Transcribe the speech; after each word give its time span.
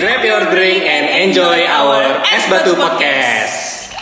Grab 0.00 0.24
your 0.24 0.48
drink 0.48 0.80
and 0.88 1.28
enjoy 1.28 1.68
our 1.68 2.24
Es 2.24 2.48
Batu 2.48 2.72
Podcast. 2.72 3.92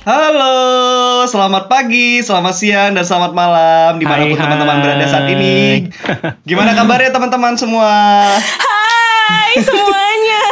Halo, 0.00 1.28
selamat 1.28 1.68
pagi, 1.68 2.24
selamat 2.24 2.54
siang, 2.56 2.96
dan 2.96 3.04
selamat 3.04 3.36
malam 3.36 4.00
di 4.00 4.08
mana 4.08 4.32
pun 4.32 4.40
teman-teman 4.40 4.80
berada 4.80 5.04
saat 5.04 5.28
ini. 5.28 5.92
Gimana 6.48 6.72
kabarnya 6.72 7.12
teman-teman 7.12 7.60
semua? 7.60 7.92
Hai 8.32 9.60
semuanya, 9.60 10.42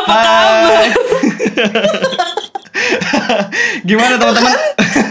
apa 0.00 0.12
Hai. 0.16 0.24
kabar? 0.24 0.84
Gimana 3.84 4.14
teman-teman? 4.20 4.54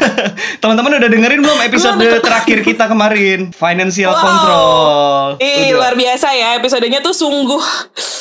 teman-teman 0.64 0.92
udah 1.00 1.10
dengerin 1.10 1.40
belum 1.44 1.60
episode 1.64 1.98
terakhir 2.20 2.60
kita 2.64 2.90
kemarin? 2.90 3.52
Financial 3.52 4.12
Wow. 4.12 4.24
Control. 4.24 5.26
Ih, 5.40 5.76
luar 5.76 5.94
biasa 5.94 6.34
ya 6.34 6.58
episodenya 6.58 7.00
tuh 7.00 7.14
sungguh 7.14 7.62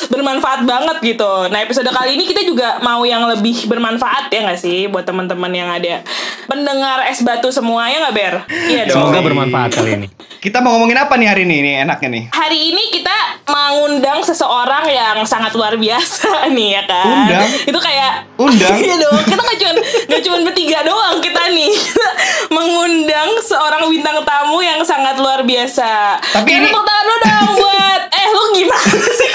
bermanfaat 0.07 0.63
banget 0.63 0.97
gitu. 1.03 1.49
Nah 1.49 1.59
episode 1.59 1.87
kali 1.89 2.15
ini 2.15 2.23
kita 2.27 2.43
juga 2.43 2.79
mau 2.79 3.03
yang 3.03 3.25
lebih 3.27 3.67
bermanfaat 3.67 4.29
ya 4.29 4.45
nggak 4.47 4.59
sih 4.59 4.87
buat 4.87 5.03
teman-teman 5.03 5.51
yang 5.51 5.69
ada 5.71 6.03
pendengar 6.45 7.07
es 7.07 7.19
batu 7.21 7.49
semua 7.49 7.87
ya 7.89 8.07
nggak 8.07 8.15
ber? 8.15 8.33
Iya 8.67 8.83
dong. 8.87 9.09
Semoga 9.09 9.19
bermanfaat 9.23 9.71
kali 9.73 9.91
ini. 9.95 10.07
Kita 10.37 10.61
mau 10.61 10.73
ngomongin 10.73 10.95
apa 10.95 11.13
nih 11.13 11.27
hari 11.27 11.43
ini? 11.43 11.57
Nih 11.59 11.73
enaknya 11.81 12.09
nih. 12.09 12.23
Hari 12.29 12.59
ini 12.69 12.83
kita 12.91 13.15
mengundang 13.47 14.21
seseorang 14.21 14.85
yang 14.85 15.17
sangat 15.23 15.51
luar 15.51 15.73
biasa 15.75 16.29
nih 16.55 16.69
ya 16.71 16.83
kan. 16.85 17.05
Undang? 17.25 17.47
Itu 17.65 17.79
kayak 17.79 18.11
Undang? 18.37 18.75
Iya 18.85 18.95
dong. 18.97 19.17
Kita 19.23 19.41
nggak 19.41 19.57
cuma 19.57 19.71
nggak 20.07 20.21
cuma 20.21 20.37
bertiga 20.43 20.79
doang 20.81 21.17
kita 21.19 21.41
nih. 21.49 21.73
Mengundang 22.55 23.29
seorang 23.39 23.89
bintang 23.89 24.21
tamu 24.21 24.59
yang 24.59 24.81
sangat 24.81 25.17
luar 25.17 25.41
biasa. 25.41 26.21
Tapi 26.21 26.49
ini- 26.51 26.69
tepuk 26.69 26.83
tangan 26.83 27.03
lu 27.03 27.15
dong 27.19 27.49
buat 27.57 28.01
eh 28.07 28.27
lu 28.27 28.43
gimana 28.53 28.93
sih? 29.11 29.29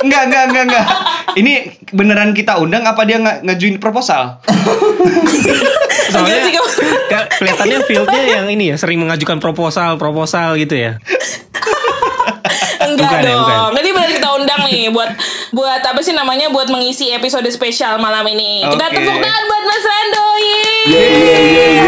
Enggak, 0.00 0.22
enggak, 0.26 0.42
enggak, 0.48 0.64
enggak. 0.64 0.84
Ini 1.34 1.52
beneran 1.90 2.30
kita 2.30 2.58
undang 2.58 2.82
apa 2.82 3.02
dia 3.02 3.16
nge- 3.16 3.42
ngejuin 3.42 3.76
proposal? 3.78 4.38
Enggak 6.06 6.38
sih, 6.40 6.52
kamu. 6.52 6.68
Ka- 7.04 7.28
kelihatannya 7.32 7.78
fieldnya 7.82 8.22
yang 8.28 8.46
ini 8.46 8.70
ya 8.70 8.76
sering 8.76 8.98
mengajukan 8.98 9.38
proposal 9.38 9.93
proposal 9.96 10.56
gitu 10.56 10.74
ya. 10.74 10.96
Enggak 12.84 13.10
Bukan 13.10 13.20
ya, 13.24 13.32
dong. 13.32 13.40
bukan. 13.40 13.58
Jadi 13.80 13.88
benar 13.90 14.10
kita 14.12 14.28
undang 14.36 14.60
nih 14.68 14.92
buat 14.92 15.10
buat 15.50 15.80
apa 15.80 16.00
sih 16.04 16.12
namanya 16.12 16.52
buat 16.52 16.68
mengisi 16.68 17.08
episode 17.10 17.48
spesial 17.48 17.96
malam 17.96 18.22
ini. 18.28 18.62
Kita 18.68 18.84
Oke. 18.84 19.00
tepuk 19.00 19.16
tangan 19.16 19.42
buat 19.48 19.64
Mas 19.64 19.84
Rando. 19.84 20.26
Yeay. 20.36 21.84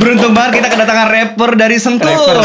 Beruntung 0.00 0.32
banget 0.32 0.62
kita 0.62 0.68
kedatangan 0.72 1.08
rapper 1.12 1.50
dari 1.54 1.76
Sentul. 1.76 2.08
Rapper. 2.08 2.40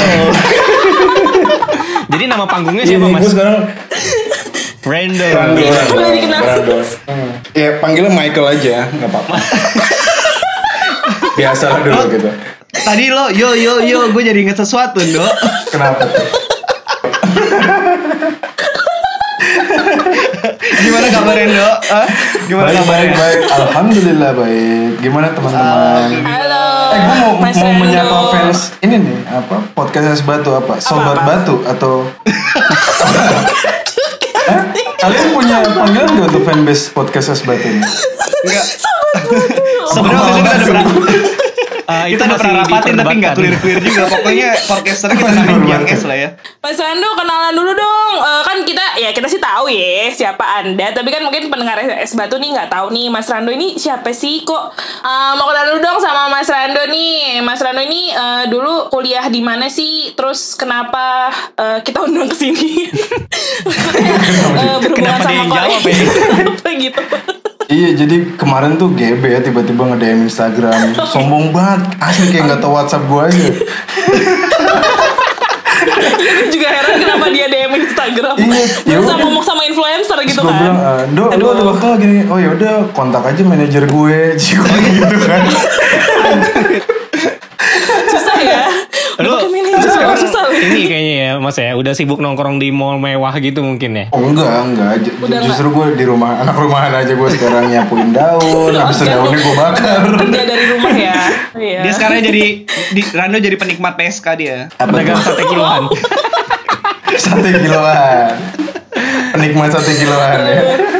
Jadi 2.12 2.24
nama 2.28 2.46
panggungnya 2.46 2.86
siapa 2.86 3.08
gue 3.08 3.18
mas? 3.18 3.28
sekarang 3.28 3.66
Brando. 4.86 5.18
Brando, 5.26 5.58
Brando, 5.58 5.92
Boleh 5.92 6.12
dikenal. 6.14 6.42
Brando. 6.42 6.78
Hmm. 7.10 7.30
Ya 7.52 7.70
panggilnya 7.80 8.12
Michael 8.12 8.48
aja, 8.52 8.76
nggak 8.88 9.10
apa-apa. 9.10 9.36
Biasalah 11.38 11.80
dulu 11.82 12.02
gitu. 12.12 12.30
Tadi 12.76 13.10
lo 13.10 13.28
yo 13.30 13.52
yo 13.52 13.82
yo 13.82 14.08
gue 14.08 14.22
jadi 14.24 14.40
inget 14.40 14.56
sesuatu, 14.56 15.02
Dok. 15.02 15.34
Kenapa 15.70 16.06
tuh? 16.06 16.26
Gimana 20.78 21.08
kabarnya, 21.10 21.48
Dok? 21.50 21.78
Gimana 22.46 22.68
Baik, 22.68 22.78
baik, 22.78 22.86
kabarnya? 22.86 23.16
baik. 23.18 23.40
Alhamdulillah 23.52 24.32
baik. 24.34 24.92
Gimana 25.02 25.28
teman-teman? 25.34 26.10
Halo. 26.22 26.66
Eh, 26.86 27.00
gue 27.02 27.16
mau, 27.18 27.34
Mas 27.36 27.56
mau 27.58 27.66
Rando. 27.66 27.82
menyapa 27.82 28.18
fans 28.32 28.60
ini 28.80 28.96
nih, 29.02 29.18
apa 29.28 29.58
podcast 29.74 30.08
es 30.14 30.22
batu 30.22 30.54
apa? 30.54 30.78
Sobat 30.80 31.18
apa? 31.18 31.26
batu 31.26 31.56
atau? 31.66 32.06
Kalian 35.02 35.28
punya 35.34 35.58
panggilan 35.74 36.10
gak 36.18 36.28
untuk 36.30 36.44
fanbase 36.46 36.94
podcast 36.94 37.34
es 37.34 37.42
batu 37.42 37.66
ini? 37.66 37.82
Enggak. 38.46 38.66
Sebenarnya 39.90 40.22
waktu 40.22 40.40
itu 40.42 40.50
kita 40.54 41.35
Ah, 41.86 42.06
itu 42.06 42.16
kita 42.16 42.24
udah 42.24 42.34
masih 42.34 42.42
pernah 42.44 42.64
rapatin 42.64 42.94
tapi 42.96 43.14
nggak 43.16 43.34
clear 43.36 43.56
clear 43.58 43.80
juga. 43.80 44.04
Pokoknya 44.08 44.48
podcasternya 44.60 45.16
kita 45.16 45.30
Young 45.30 45.46
diperdebatkan. 45.54 45.96
S 45.96 46.04
lah 46.04 46.18
ya. 46.18 46.30
Mas 46.60 46.78
Rando 46.78 47.10
kenalan 47.14 47.54
dulu 47.54 47.72
dong. 47.72 48.14
Eh, 48.18 48.42
kan 48.42 48.58
kita 48.62 48.86
ya 48.96 49.10
kita 49.10 49.28
sih 49.28 49.38
tahu 49.38 49.66
ya 49.68 50.10
siapa 50.10 50.46
Anda, 50.58 50.90
tapi 50.92 51.10
kan 51.10 51.22
mungkin 51.22 51.46
pendengar 51.46 51.78
es 51.78 52.14
batu 52.14 52.36
nih 52.36 52.52
nggak 52.52 52.70
tahu 52.70 52.90
nih 52.90 53.08
Mas 53.08 53.28
Rando 53.28 53.50
ini 53.50 53.76
siapa 53.76 54.10
sih 54.12 54.42
kok 54.42 54.74
Eh, 54.98 55.34
mau 55.36 55.46
kenal 55.46 55.66
dulu 55.68 55.80
dong 55.80 56.00
sama 56.00 56.26
Mas 56.28 56.50
Rando 56.50 56.82
nih. 56.88 57.38
Mas 57.40 57.62
Rando 57.62 57.80
ini 57.80 58.10
eh, 58.10 58.44
dulu 58.48 58.90
kuliah 58.90 59.30
di 59.30 59.40
mana 59.40 59.70
sih? 59.70 60.14
Terus 60.14 60.56
kenapa 60.56 61.30
eh, 61.54 61.80
kita 61.80 62.02
undang 62.02 62.26
ke 62.26 62.36
sini? 62.36 62.72
Eh, 64.56 64.78
berhubungan 64.80 64.96
Kenapa 64.96 65.20
dia 65.20 65.26
sama 65.26 65.34
yang 65.36 65.50
Korea. 65.50 65.62
jawab 65.62 65.82
ya? 65.84 65.96
Apa 66.56 66.70
gitu. 66.76 67.02
Iya 67.66 67.98
jadi 67.98 68.38
kemarin 68.38 68.78
tuh 68.78 68.94
GB 68.94 69.24
ya 69.26 69.40
tiba-tiba 69.42 69.84
nge-DM 69.88 70.20
Instagram 70.24 70.94
Sombong 71.12 71.50
banget 71.50 71.82
Asli 71.98 72.30
kayak 72.30 72.46
gak 72.48 72.60
tau 72.60 72.72
Whatsapp 72.72 73.02
gue 73.02 73.22
aja 73.24 73.48
Iya, 76.16 76.50
juga 76.50 76.68
heran 76.68 76.96
kenapa 76.98 77.26
dia 77.30 77.46
DM 77.46 77.72
Instagram. 77.78 78.36
Iya, 78.40 78.64
ya 78.86 78.96
udah. 78.98 79.16
ngomong 79.20 79.44
sama 79.44 79.62
influencer 79.64 80.18
gitu 80.24 80.42
kan. 80.42 80.56
bilang 80.56 80.78
"Eh, 80.78 81.02
Do 81.12 81.24
lu 81.32 81.46
ada 81.48 81.64
waktu 81.64 81.86
gak 81.86 82.00
gini 82.00 82.18
Oh 82.26 82.38
yaudah 82.38 82.74
kontak 82.92 83.22
aja 83.24 83.42
manajer 83.42 83.84
gue 83.84 84.18
gitu 84.40 85.18
kan 85.22 85.42
Susah 88.08 88.38
ya. 88.40 88.64
Lu 89.16 89.32
Pakai 89.32 89.48
manajer 89.48 89.80
sekarang 89.88 90.18
susah. 90.18 90.44
ini 90.52 90.82
kayaknya 90.84 91.16
ya 91.16 91.32
mas 91.38 91.56
ya 91.56 91.72
udah 91.72 91.92
sibuk 91.92 92.18
nongkrong 92.18 92.58
di 92.58 92.68
mall 92.70 92.98
mewah 92.98 93.32
gitu 93.36 93.60
mungkin 93.60 93.92
ya. 93.94 94.06
Oh 94.10 94.20
enggak 94.22 94.52
enggak 94.66 94.92
J- 95.00 95.16
Udah 95.18 95.40
Justru 95.42 95.68
gue 95.70 95.86
di 95.94 96.04
rumah 96.04 96.36
Anak 96.38 96.56
rumahan 96.56 96.92
aja 96.94 97.10
gue 97.10 97.30
sekarang 97.30 97.64
nyapuin 97.66 98.12
daun 98.12 98.72
Habis 98.72 99.00
daunnya 99.02 99.38
gue 99.38 99.56
bakar 99.56 100.00
Kerja 100.20 100.42
dari 100.44 100.66
rumah 100.70 100.94
ya. 100.94 101.16
Iya. 101.54 101.80
Dia 101.82 101.92
sekarang 101.94 102.20
jadi 102.22 102.44
di 102.68 103.02
Rando 103.10 103.38
jadi 103.38 103.56
penikmat 103.56 103.96
PSK 103.96 104.28
dia. 104.36 104.58
Apa 104.74 104.92
Pedagang 104.92 105.20
sate 105.22 105.44
kiloan. 105.46 105.84
Sate 107.16 107.50
kiloan 107.56 108.36
Penikmat 109.32 109.70
sate 109.72 109.94
kiloan 109.96 110.40
ya 110.42 110.60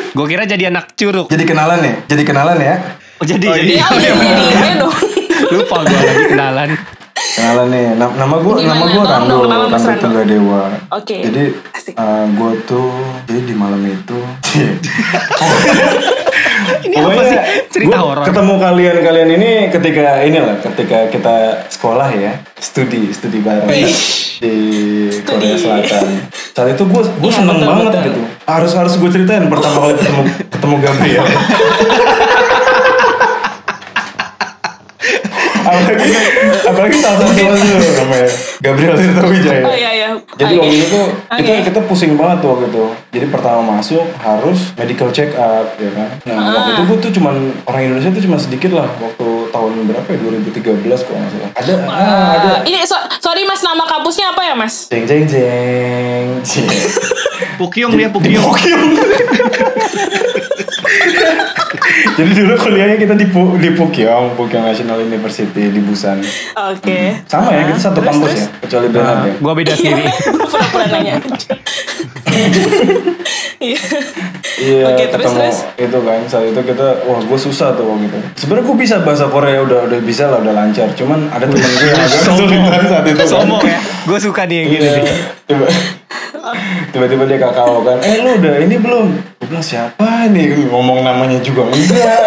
Gue 0.10 0.26
kira 0.26 0.44
jadi 0.44 0.64
anak 0.66 0.96
curug. 0.96 1.28
Jadi 1.28 1.44
kenalan 1.44 1.80
ya 1.80 1.94
Jadi 2.06 2.24
kenalan 2.24 2.58
ya 2.58 2.76
Oh, 3.16 3.24
jadi 3.24 3.44
Oh, 3.46 3.56
jadi 3.56 3.74
Iya, 3.74 3.86
iya, 3.92 4.12
jadi 4.12 4.56
ayo 4.62 4.76
dong. 4.82 4.96
lupa 5.48 5.78
gue 5.82 5.96
lagi 5.96 6.24
kenalan. 6.28 6.70
Kenalan 6.70 6.70
nih, 6.70 6.74
Na- 6.74 6.74
nama 6.74 6.74
gue 6.74 6.74
Gimana? 6.74 6.74
nama 6.74 6.74
gue 6.74 6.74
Tolong 6.74 6.74
Rando, 6.76 6.90
dong, 6.90 7.05
kenalan 7.36 7.68
Mas 8.00 9.04
Rando 9.04 9.36
Rando. 9.44 10.00
Tunggadewa. 10.00 10.62
Oke. 10.96 11.18
Jadi 11.28 11.44
Asik. 11.76 11.94
gue 12.32 12.52
tuh 12.64 12.90
jadi 13.28 13.42
di 13.44 13.56
malam 13.56 13.84
itu. 13.84 14.16
Ini 16.66 16.98
apa 16.98 17.22
sih? 17.30 17.38
Cerita 17.70 17.98
gua 17.98 18.10
horor. 18.10 18.26
Ketemu 18.26 18.54
kalian 18.58 18.98
kalian 19.06 19.30
ini 19.38 19.50
ketika 19.70 20.26
inilah 20.26 20.56
ketika 20.64 21.10
kita 21.14 21.36
sekolah 21.70 22.10
ya, 22.16 22.42
studi 22.58 23.14
studi 23.14 23.42
bareng 23.42 23.70
di 23.70 23.86
Studi. 25.14 25.22
Korea 25.26 25.56
Selatan. 25.58 26.26
Saat 26.56 26.74
itu 26.74 26.84
gue 26.90 27.02
gue 27.06 27.30
Iya, 27.30 27.38
seneng 27.44 27.58
betul, 27.62 27.70
banget 27.70 27.86
betul. 27.86 28.06
gitu. 28.10 28.22
Harus 28.50 28.72
harus 28.74 28.94
gue 28.98 29.10
ceritain 29.14 29.46
pertama 29.46 29.78
kali 29.86 29.94
ketemu 30.00 30.22
ketemu 30.50 30.76
Gabriel. 30.82 31.26
apalagi 35.66 36.14
apalagi 36.66 36.98
salah 36.98 37.18
satu 37.22 37.32
itu 37.32 37.78
namanya 37.96 38.30
Gabriel 38.58 38.94
Tirta 38.96 39.24
Wijaya. 39.24 39.64
Oh 39.64 39.76
iya 39.76 39.92
iya. 39.94 40.10
Jadi 40.36 40.54
Oke. 40.54 40.62
waktu 40.62 40.78
itu 40.80 41.00
kita 41.30 41.52
Oke. 41.52 41.64
kita 41.70 41.80
pusing 41.86 42.12
banget 42.16 42.38
tuh 42.42 42.50
waktu 42.52 42.66
itu. 42.68 42.84
Jadi 43.12 43.26
pertama 43.30 43.62
masuk 43.78 44.04
harus 44.18 44.60
medical 44.74 45.10
check 45.10 45.32
up 45.34 45.78
ya 45.78 45.90
kan. 45.92 46.10
Nah 46.24 46.36
Ah. 46.36 46.54
waktu 46.56 46.72
itu 46.74 46.82
gue 46.86 46.98
tuh 47.00 47.12
cuman 47.16 47.36
orang 47.64 47.82
Indonesia 47.86 48.10
tuh 48.12 48.24
cuma 48.24 48.38
sedikit 48.38 48.72
lah 48.74 48.90
waktu 48.98 49.28
tahun 49.50 49.72
berapa 49.86 50.08
ya 50.08 50.18
2013 50.20 51.06
kalau 51.06 51.18
nggak 51.18 51.32
salah. 51.32 51.50
Ada 51.56 51.74
ah, 51.86 52.28
ada. 52.36 52.52
Ini 52.64 52.78
so- 52.84 53.06
sorry 53.20 53.46
mas 53.46 53.62
nama 53.62 53.86
kampusnya 53.86 54.32
apa 54.32 54.42
ya 54.42 54.54
mas? 54.54 54.90
Jeng 54.90 55.06
jeng 55.06 55.24
jeng. 55.28 56.26
Pukyong 57.56 57.96
dia 57.96 58.10
Pukyong. 58.12 58.52
Jadi 62.18 62.32
dulu 62.34 62.54
kuliahnya 62.58 62.96
kita 62.96 63.14
di 63.14 63.26
Pu- 63.26 63.56
di 63.56 63.70
Pukyong, 63.70 64.34
Pukyong 64.34 64.64
National 64.64 65.02
University 65.02 65.68
di 65.68 65.80
Busan. 65.80 66.24
Oke. 66.72 67.20
Sama 67.26 67.52
ya 67.52 67.68
kita 67.68 67.80
satu 67.82 68.00
Terus, 68.00 68.08
kampus 68.10 68.30
terus? 68.30 68.40
ya, 68.40 68.48
kecuali 68.62 68.88
Bernard 68.90 69.22
ya. 69.22 69.34
Gue 69.36 69.54
beda 69.54 69.74
sendiri. 69.74 70.04
Gue 70.08 70.48
pura-pura 70.48 70.86
nanya. 70.94 71.14
Iya. 73.58 73.80
Iya, 74.56 74.84
Oke, 74.88 75.04
terus, 75.06 75.24
ketemu 75.26 75.40
terus? 75.42 75.58
itu 75.78 75.98
kan 76.00 76.20
saat 76.26 76.46
itu 76.46 76.60
kita 76.62 76.88
wah 77.04 77.20
gue 77.20 77.40
susah 77.42 77.76
tuh 77.76 77.86
waktu 77.86 78.08
itu. 78.08 78.18
Sebenarnya 78.38 78.66
gue 78.66 78.78
bisa 78.78 78.96
bahasa 79.02 79.26
Korea 79.28 79.60
udah 79.62 79.80
udah 79.86 80.00
bisa 80.02 80.24
lah 80.26 80.40
udah 80.40 80.54
lancar. 80.54 80.88
Cuman 80.94 81.28
ada 81.28 81.44
temen 81.44 81.60
gue 81.62 81.84
yang 81.86 82.00
agak 82.06 82.20
kesulitan 82.22 82.82
saat 82.86 83.04
itu. 83.06 83.18
kan. 83.18 83.28
Sombong 83.28 83.64
ya. 83.66 83.80
Gue 84.06 84.18
suka 84.18 84.42
nih 84.46 84.56
yang 84.58 84.70
gini 84.70 84.88
Iya. 84.88 85.68
Tiba-tiba 86.92 87.24
dia 87.28 87.40
kakao 87.40 87.84
kan, 87.84 87.98
eh 88.04 88.22
lu 88.24 88.40
udah 88.40 88.56
ini 88.64 88.76
belum? 88.80 89.08
Gue 89.42 89.48
bilang 89.50 89.66
siapa 89.66 90.32
nih 90.32 90.70
ngomong 90.70 91.04
namanya 91.04 91.40
juga 91.44 91.68
enggak. 91.70 92.22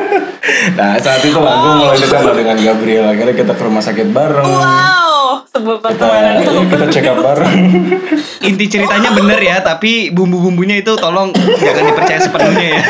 nah 0.78 0.96
saat 0.98 1.22
itu 1.22 1.38
lah 1.38 1.54
gue 1.60 1.72
mulai 1.84 1.98
dekat 1.98 2.22
dengan 2.34 2.56
Gabriel. 2.58 3.04
Akhirnya 3.10 3.34
kita 3.36 3.52
ke 3.54 3.62
rumah 3.62 3.82
sakit 3.82 4.08
bareng. 4.10 4.46
Wow, 4.46 5.02
sebuah 5.52 5.76
kita 5.80 5.86
pertemanan 5.92 6.34
ya, 6.40 6.64
kita 6.64 6.86
check 6.88 7.06
up 7.08 7.18
bareng 7.20 7.54
Inti 8.48 8.64
ceritanya 8.72 9.10
bener 9.12 9.40
ya, 9.40 9.56
tapi 9.60 10.08
bumbu-bumbunya 10.10 10.80
itu 10.80 10.96
tolong 10.96 11.32
jangan 11.36 11.84
dipercaya 11.92 12.20
sepenuhnya 12.24 12.66
ya. 12.76 12.82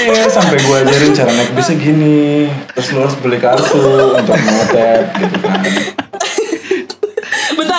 iya 0.00 0.24
sampai 0.32 0.56
gue 0.58 0.76
ajarin 0.80 1.12
cara 1.12 1.30
naik 1.34 1.50
bisnya 1.52 1.76
gini 1.76 2.48
terus 2.72 2.88
lu 2.96 3.04
harus 3.04 3.16
beli 3.20 3.36
kartu 3.36 4.16
untuk 4.16 4.32
ngetep 4.32 5.04
gitu 5.20 5.36
kan 5.44 5.60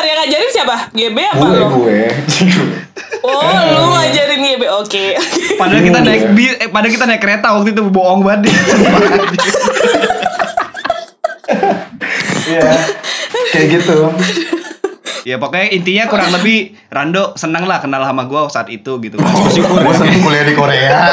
Bentar 0.02 0.18
yang 0.18 0.22
ngajarin 0.26 0.50
siapa? 0.50 0.76
GB 0.98 1.18
apa 1.22 1.46
gue 1.46 1.62
lo? 1.62 1.68
gue 1.78 2.00
Oh 3.22 3.54
lu 3.70 3.86
ngajarin 3.94 4.42
GB 4.42 4.64
Oke 4.82 5.14
Padahal 5.62 5.82
kita 5.86 6.00
naik 6.02 6.24
bi, 6.34 6.50
eh, 6.58 6.70
padahal 6.74 6.90
kita 6.90 7.06
naik 7.06 7.22
kereta 7.22 7.54
waktu 7.54 7.70
itu 7.70 7.86
bohong 7.86 8.26
banget. 8.26 8.50
iya 12.50 12.74
kayak 13.54 13.68
gitu 13.78 14.10
ya 15.22 15.38
pokoknya 15.38 15.70
intinya 15.70 16.10
kurang 16.10 16.34
lebih 16.34 16.74
Rando 16.90 17.38
senang 17.38 17.70
lah 17.70 17.78
kenal 17.78 18.02
sama 18.02 18.26
gue 18.26 18.42
saat 18.50 18.74
itu 18.74 18.98
gitu 18.98 19.22
kan. 19.22 19.30
gue 19.54 19.94
seneng 19.94 20.18
kuliah 20.26 20.46
di 20.50 20.56
Korea 20.58 20.98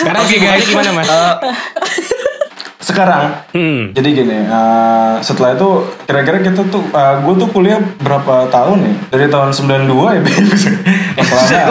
Sekarang 0.00 0.24
Oke, 0.24 0.32
sih 0.32 0.38
guys. 0.40 0.64
gimana 0.64 0.90
mas? 0.96 1.04
Eh, 1.04 1.34
sekarang 2.90 3.24
Hmm. 3.50 3.90
Jadi 3.90 4.08
gini, 4.14 4.46
eh, 4.46 5.14
setelah 5.22 5.58
itu 5.58 5.68
kira-kira 6.06 6.38
kita 6.38 6.62
tuh, 6.70 6.82
gue 6.94 7.34
tuh 7.34 7.48
kuliah 7.50 7.82
berapa 7.98 8.46
tahun 8.46 8.78
nih? 8.86 8.94
Dari 9.10 9.26
tahun 9.26 9.50
92 9.50 10.14
ya, 10.14 10.20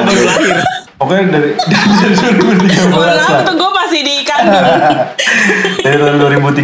baru 0.04 0.24
lahir? 0.27 0.79
Pokoknya 1.00 1.31
dari, 1.31 1.50
dari 2.04 2.13
2013 2.13 2.92
Mohon 2.92 3.07
lah. 3.16 3.40
tuh 3.42 3.56
gue 3.56 3.72
masih 3.74 4.01
di 4.04 4.16
kandung 4.22 4.68
Dari 5.86 5.96
tahun 5.96 6.18
2013 6.19 6.60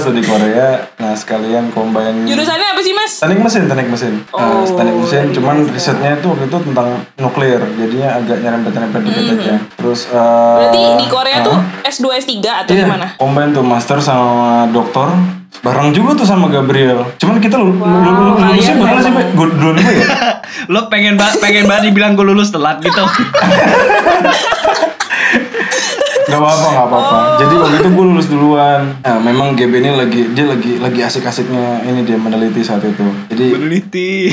tuh 0.00 0.14
di 0.14 0.22
Korea. 0.22 0.68
Nah 0.96 1.12
sekalian 1.12 1.68
combine. 1.68 2.22
Jurusannya 2.22 2.70
apa 2.70 2.80
sih 2.80 2.94
mas? 2.94 3.18
Teknik 3.18 3.40
mesin, 3.40 3.66
teknik 3.66 3.88
mesin. 3.88 4.14
Nah, 4.28 4.46
Oh, 4.56 4.62
teknik 4.64 4.94
mesin, 4.96 5.24
cuman 5.32 5.66
risetnya 5.66 6.14
itu 6.14 6.26
waktu 6.28 6.46
itu 6.46 6.58
tentang 6.62 6.88
nuklir, 7.16 7.58
jadinya 7.74 8.08
agak 8.16 8.38
nyerempet-nyerempet 8.38 9.00
dikit 9.02 9.24
aja. 9.34 9.54
Terus, 9.74 10.00
eh, 10.06 10.14
Hmm. 10.14 10.56
Berarti 10.60 10.82
di 10.96 11.06
Korea 11.08 11.36
ah, 11.36 11.42
tuh 11.42 11.56
S2 11.84 12.06
S3 12.16 12.32
atau 12.62 12.70
iya, 12.70 12.84
gimana? 12.84 13.06
combine 13.16 13.50
tuh 13.50 13.64
master 13.64 13.98
sama 13.98 14.70
doktor. 14.70 15.10
Bareng 15.60 15.92
juga 15.92 16.16
tuh 16.16 16.24
sama 16.24 16.48
Gabriel. 16.48 17.04
Cuman 17.20 17.36
kita 17.36 17.60
lu, 17.60 17.76
lu, 17.76 17.84
lu, 17.84 18.10
lu, 18.10 18.32
Wow, 18.32 18.48
lulusnya 18.48 18.74
bareng 18.80 19.00
sih. 19.04 19.12
Gue 19.36 19.46
duluan 19.52 19.76
gue 19.76 19.94
ya. 20.00 20.08
lo 20.72 20.80
pengen 20.88 21.20
ba 21.20 21.28
pengen 21.36 21.68
banget 21.68 21.92
dibilang 21.92 22.16
gue 22.16 22.24
lulus 22.24 22.48
telat 22.48 22.80
gitu. 22.80 23.04
Gak 26.30 26.38
apa-apa, 26.38 26.68
gak 26.70 26.86
apa-apa. 26.86 27.16
Oh. 27.18 27.38
Jadi 27.42 27.54
waktu 27.58 27.76
itu 27.82 27.88
gue 27.90 28.04
lulus 28.06 28.26
duluan. 28.30 28.80
Nah, 29.02 29.18
memang 29.18 29.58
GB 29.58 29.82
ini 29.82 29.90
lagi 29.90 30.30
dia 30.30 30.46
lagi 30.46 30.78
lagi 30.78 31.00
asik-asiknya 31.02 31.82
ini 31.82 32.06
dia 32.06 32.14
meneliti 32.14 32.62
saat 32.62 32.86
itu. 32.86 33.02
Jadi 33.34 33.46
Meneliti. 33.50 34.30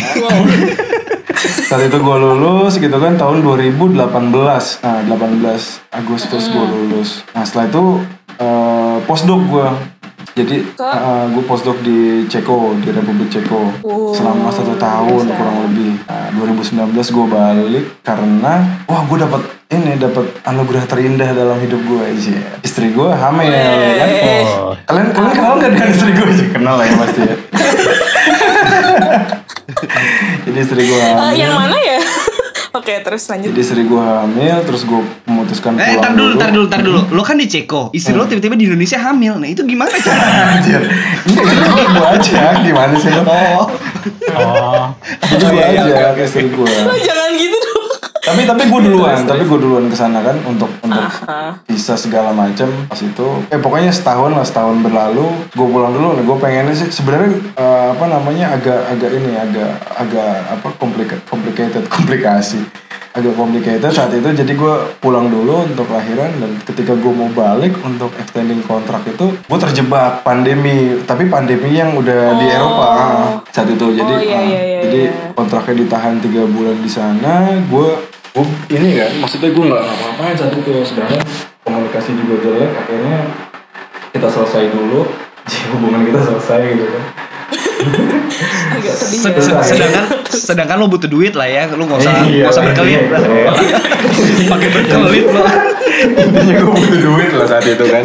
saat 1.69 1.81
itu 1.89 1.97
gue 1.97 2.17
lulus 2.21 2.77
gitu 2.77 2.93
kan 3.01 3.17
tahun 3.17 3.41
2018. 3.41 3.97
Nah, 3.97 4.99
18 5.09 5.89
Agustus 5.89 6.53
gue 6.53 6.65
lulus. 6.69 7.25
Nah, 7.33 7.41
setelah 7.41 7.65
itu 7.65 7.83
eh, 8.37 8.97
postdoc 9.09 9.41
gue. 9.49 9.96
Jadi 10.37 10.61
Ke? 10.71 10.85
gue 11.27 11.43
postdoc 11.43 11.81
di 11.81 11.97
Ceko, 12.23 12.77
di 12.77 12.89
Republik 12.89 13.25
Ceko. 13.27 13.73
Oh, 13.81 14.13
selama 14.13 14.47
satu 14.47 14.77
tahun 14.77 15.25
bisa. 15.25 15.33
kurang 15.33 15.57
lebih. 15.65 15.97
Nah, 16.05 16.29
2019 16.31 16.93
gue 16.93 17.25
balik 17.27 17.85
karena 18.01 18.53
wah 18.85 19.01
gue 19.03 19.17
dapat 19.17 19.41
ini 19.67 19.97
dapat 19.97 20.29
anugerah 20.43 20.85
terindah 20.85 21.33
dalam 21.33 21.57
hidup 21.57 21.81
gue 21.81 22.01
aja. 22.03 22.37
Istri 22.61 22.93
gue 22.93 23.09
hamil 23.09 23.49
ya 23.49 23.65
kan. 23.97 24.09
Oh. 24.53 24.71
Kalian 24.85 25.07
kalian 25.11 25.33
kenal 25.33 25.53
nggak 25.57 25.71
dengan 25.73 25.89
istri 25.89 26.11
gue 26.13 26.29
sih? 26.31 26.47
Kenal 26.47 26.75
lah 26.75 26.85
ya 26.85 26.95
pasti 26.95 27.21
ya. 27.23 27.35
Jadi 30.45 30.59
istri 30.59 30.81
gue 30.83 30.95
Eh, 30.95 31.11
hamil. 31.11 31.33
yang 31.35 31.53
mana 31.53 31.75
ya? 31.75 31.99
Oke 32.77 32.93
terus 33.01 33.25
lanjut 33.25 33.49
Jadi 33.51 33.61
istri 33.61 33.81
gue 33.89 33.97
hamil, 33.97 34.57
terus 34.61 34.85
gue 34.85 35.01
memutuskan 35.25 35.73
Eh, 35.81 35.97
pulang 35.97 36.01
tar 36.01 36.13
dulu, 36.13 36.33
tar 36.37 36.49
dulu, 36.53 36.65
tar 36.69 36.81
dulu. 36.85 37.01
Lo 37.09 37.21
kan 37.25 37.41
di 37.41 37.49
Ceko, 37.49 37.89
istri 37.89 38.13
lo 38.13 38.29
tiba-tiba 38.29 38.53
di 38.53 38.69
Indonesia 38.69 39.01
hamil. 39.01 39.41
Nah 39.41 39.49
itu 39.49 39.65
gimana 39.65 39.93
cara? 39.97 40.25
Anjir. 40.61 40.81
Enggak, 41.25 41.53
itu 41.57 41.83
gue 41.89 42.07
aja. 42.07 42.41
Gimana 42.61 42.93
sih 43.01 43.09
lo? 43.09 43.21
Oh, 43.25 43.67
Oh. 44.37 44.93
Itu 45.25 45.45
gue 45.49 45.57
iya, 45.57 45.83
aja 45.83 46.13
ke 46.13 46.23
istri 46.29 46.47
gue. 46.47 46.69
Oh, 46.85 46.95
Jangan 46.95 47.31
gitu 47.35 47.57
dong 47.57 47.77
tapi 48.27 48.43
tapi 48.43 48.63
gue 48.67 48.81
duluan 48.91 49.23
tapi 49.23 49.43
gue 49.47 49.59
duluan 49.59 49.87
ke 49.87 49.95
sana 49.95 50.19
kan 50.19 50.35
untuk 50.43 50.67
untuk 50.83 50.99
Aha. 50.99 51.63
visa 51.63 51.95
segala 51.95 52.35
macam 52.35 52.67
pas 52.91 52.99
itu 52.99 53.27
eh 53.47 53.55
pokoknya 53.55 53.87
setahun 53.87 54.35
lah 54.35 54.43
setahun 54.43 54.83
berlalu 54.83 55.31
gue 55.55 55.67
pulang 55.71 55.95
dulu 55.95 56.19
nih 56.19 56.27
gue 56.27 56.37
pengennya 56.43 56.75
sih 56.75 56.91
sebenarnya 56.91 57.31
eh, 57.55 57.85
apa 57.95 58.05
namanya 58.11 58.59
agak 58.59 58.83
agak 58.91 59.15
ini 59.15 59.31
agak 59.31 59.71
agak 59.95 60.43
apa 60.43 60.67
complicated 60.75 61.23
complicated 61.57 61.89
komplikasi. 61.97 62.61
Agak 63.17 63.33
complicated 63.33 63.89
saat 63.89 64.13
itu 64.13 64.29
jadi 64.29 64.53
gue 64.53 64.75
pulang 65.01 65.25
dulu 65.25 65.65
untuk 65.65 65.89
lahiran 65.89 66.29
dan 66.37 66.53
ketika 66.61 66.93
gue 66.93 67.09
mau 67.09 67.25
balik 67.33 67.73
untuk 67.81 68.13
extending 68.21 68.61
kontrak 68.61 69.01
itu 69.09 69.33
gue 69.33 69.57
terjebak 69.57 70.21
pandemi. 70.21 71.01
Tapi 71.01 71.25
pandemi 71.25 71.73
yang 71.73 71.97
udah 71.97 72.37
di 72.37 72.45
Oh. 72.45 72.53
Eropa 72.61 72.85
ah, 72.93 73.29
saat 73.49 73.73
itu 73.73 73.85
jadi 73.97 74.13
Oh, 74.13 74.21
iya, 74.21 74.37
iya, 74.45 74.61
iya, 74.61 74.79
jadi 74.85 75.01
iya. 75.09 75.33
kontraknya 75.33 75.81
ditahan 75.81 76.21
tiga 76.21 76.45
bulan 76.45 76.77
di 76.77 76.91
sana 76.91 77.57
gue 77.65 77.89
gue 78.37 78.45
ini 78.77 79.01
kan 79.01 79.09
maksudnya 79.17 79.49
gue 79.49 79.63
nggak 79.65 79.81
ngapa-ngapain 79.81 80.35
saat 80.37 80.53
itu. 80.53 80.69
Sedangkan 80.85 81.21
komunikasi 81.65 82.13
juga 82.13 82.35
jelek 82.45 82.69
akhirnya 82.85 83.17
kita 84.13 84.29
selesai 84.29 84.69
dulu 84.69 85.09
hubungan 85.73 86.05
kita 86.05 86.21
selesai 86.21 86.61
gitu 86.69 86.85
kan 86.85 87.26
Agak 88.69 88.95
sedih 88.95 89.19
se- 89.19 89.31
ya 89.31 89.41
se- 89.41 89.65
sedangkan 89.71 90.03
sedangkan 90.47 90.75
lo 90.77 90.87
butuh 90.87 91.07
duit 91.07 91.33
lah 91.33 91.45
ya, 91.45 91.65
lo 91.67 91.81
nggak 91.81 91.99
usah 91.99 92.13
Iya, 92.23 92.43
nggak 92.43 92.51
usah 92.51 92.61
iya, 92.61 92.67
berkelit, 92.67 93.01
iya. 93.01 93.51
pakai 94.51 94.69
berkelit 94.69 95.25
lo. 95.27 95.43
intinya 95.97 96.53
gue 96.55 96.69
butuh 96.69 96.99
duit 97.01 97.31
lah 97.33 97.47
saat 97.47 97.65
itu 97.65 97.85
kan 97.85 98.03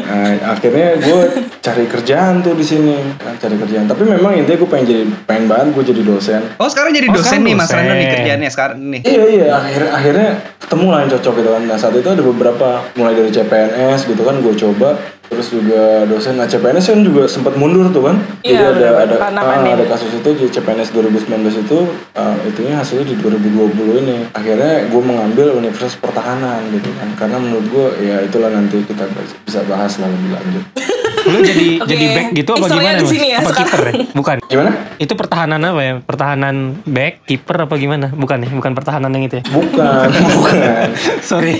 nah, 0.00 0.32
akhirnya 0.50 0.96
gue 0.96 1.20
cari 1.58 1.84
kerjaan 1.84 2.40
tuh 2.40 2.54
di 2.54 2.64
sini 2.64 2.96
kan 3.16 3.36
cari 3.36 3.54
kerjaan 3.54 3.84
tapi 3.84 4.02
memang 4.02 4.32
intinya 4.34 4.56
gue 4.56 4.70
pengen 4.70 4.86
jadi 4.86 5.02
pengen 5.24 5.44
banget 5.46 5.66
gue 5.72 5.84
jadi 5.86 6.02
dosen 6.02 6.40
Oh 6.56 6.66
sekarang 6.66 6.90
jadi 6.90 7.06
Oh, 7.06 7.14
dosen 7.14 7.36
sekarang 7.36 7.44
nih 7.44 7.54
Mas. 7.54 7.68
Rando 7.68 7.92
nih 7.92 8.08
kerjaannya 8.08 8.50
sekarang 8.50 8.78
nih. 8.82 9.00
Iya 9.02 9.24
iya 9.26 9.46
akhirnya 9.52 9.90
akhirnya 9.92 10.28
ketemu 10.58 10.86
lah 10.86 10.98
yang 10.98 11.10
cocok 11.10 11.32
gitu 11.34 11.48
kan. 11.50 11.62
Nah 11.64 11.76
saat 11.76 11.94
itu 11.94 12.08
ada 12.08 12.22
beberapa 12.22 12.68
mulai 12.94 13.12
dari 13.12 13.30
CPNS 13.30 14.00
gitu 14.06 14.22
kan 14.22 14.34
gue 14.38 14.54
coba 14.56 14.88
terus 15.30 15.46
juga 15.48 15.82
dosen. 16.04 16.34
Nah 16.34 16.44
CPNS 16.44 16.90
kan 16.90 17.00
juga 17.00 17.22
sempat 17.24 17.54
mundur 17.54 17.86
tuh 17.88 18.02
kan. 18.04 18.18
Jadi 18.42 18.50
Iya, 18.50 18.58
ada 18.60 18.74
bener-bener, 18.74 19.00
ada 19.00 19.14
karena 19.16 19.40
ah, 19.40 19.46
pandemi. 19.46 19.70
ada 19.72 19.84
kasus 19.86 20.10
itu 20.10 20.30
di 20.34 20.46
CPNS 20.50 20.90
2019 20.90 21.62
itu 21.62 21.78
ah, 22.12 22.34
itunya 22.42 22.74
hasilnya 22.74 23.06
di 23.06 23.16
2020 23.16 24.02
ini. 24.02 24.16
Akhirnya 24.30 24.84
gue 24.84 25.00
mengambil 25.00 25.46
Universitas 25.54 25.94
Pertahanan 25.96 26.66
gitu 26.68 26.90
kan. 26.92 27.08
Karena 27.16 27.38
menurut 27.38 27.66
gue 27.66 27.86
ya 28.02 28.18
itulah 28.20 28.50
nanti 28.50 28.82
kita 28.82 29.06
bisa 29.40 29.62
bahas 29.64 29.94
lah 29.96 30.10
lebih 30.10 30.34
lanjut. 30.34 30.64
Lu 31.20 31.38
jadi 31.44 31.66
Oke. 31.84 31.86
jadi 31.86 32.04
back 32.10 32.28
gitu 32.32 32.50
apa 32.50 32.64
Historia 32.64 32.80
gimana 32.80 32.96
di 32.96 33.04
mas? 33.04 33.12
sini 33.12 33.26
ya 33.28 33.38
apa 33.38 33.50
kiper 33.52 33.80
ya? 33.84 33.92
Bukan. 34.18 34.36
Gimana? 34.50 34.70
Itu 34.96 35.12
pertahanan 35.14 35.60
apa 35.62 35.80
ya? 35.80 35.94
Pertahanan 36.00 36.56
back, 36.82 37.12
kiper 37.28 37.56
apa 37.60 37.74
gimana? 37.76 38.06
Bukan 38.10 38.36
ya? 38.40 38.48
Bukan 38.50 38.72
pertahanan 38.72 39.12
yang 39.12 39.24
itu 39.28 39.36
ya? 39.38 39.44
Bukan, 39.46 40.08
bukan. 40.10 40.88
Sorry. 41.22 41.54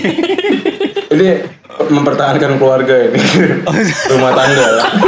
Ini 1.11 1.27
mempertahankan 1.91 2.55
keluarga 2.55 2.95
ini. 3.11 3.19
Rumah 4.15 4.31
tangga 4.31 4.67
lah. 4.79 4.87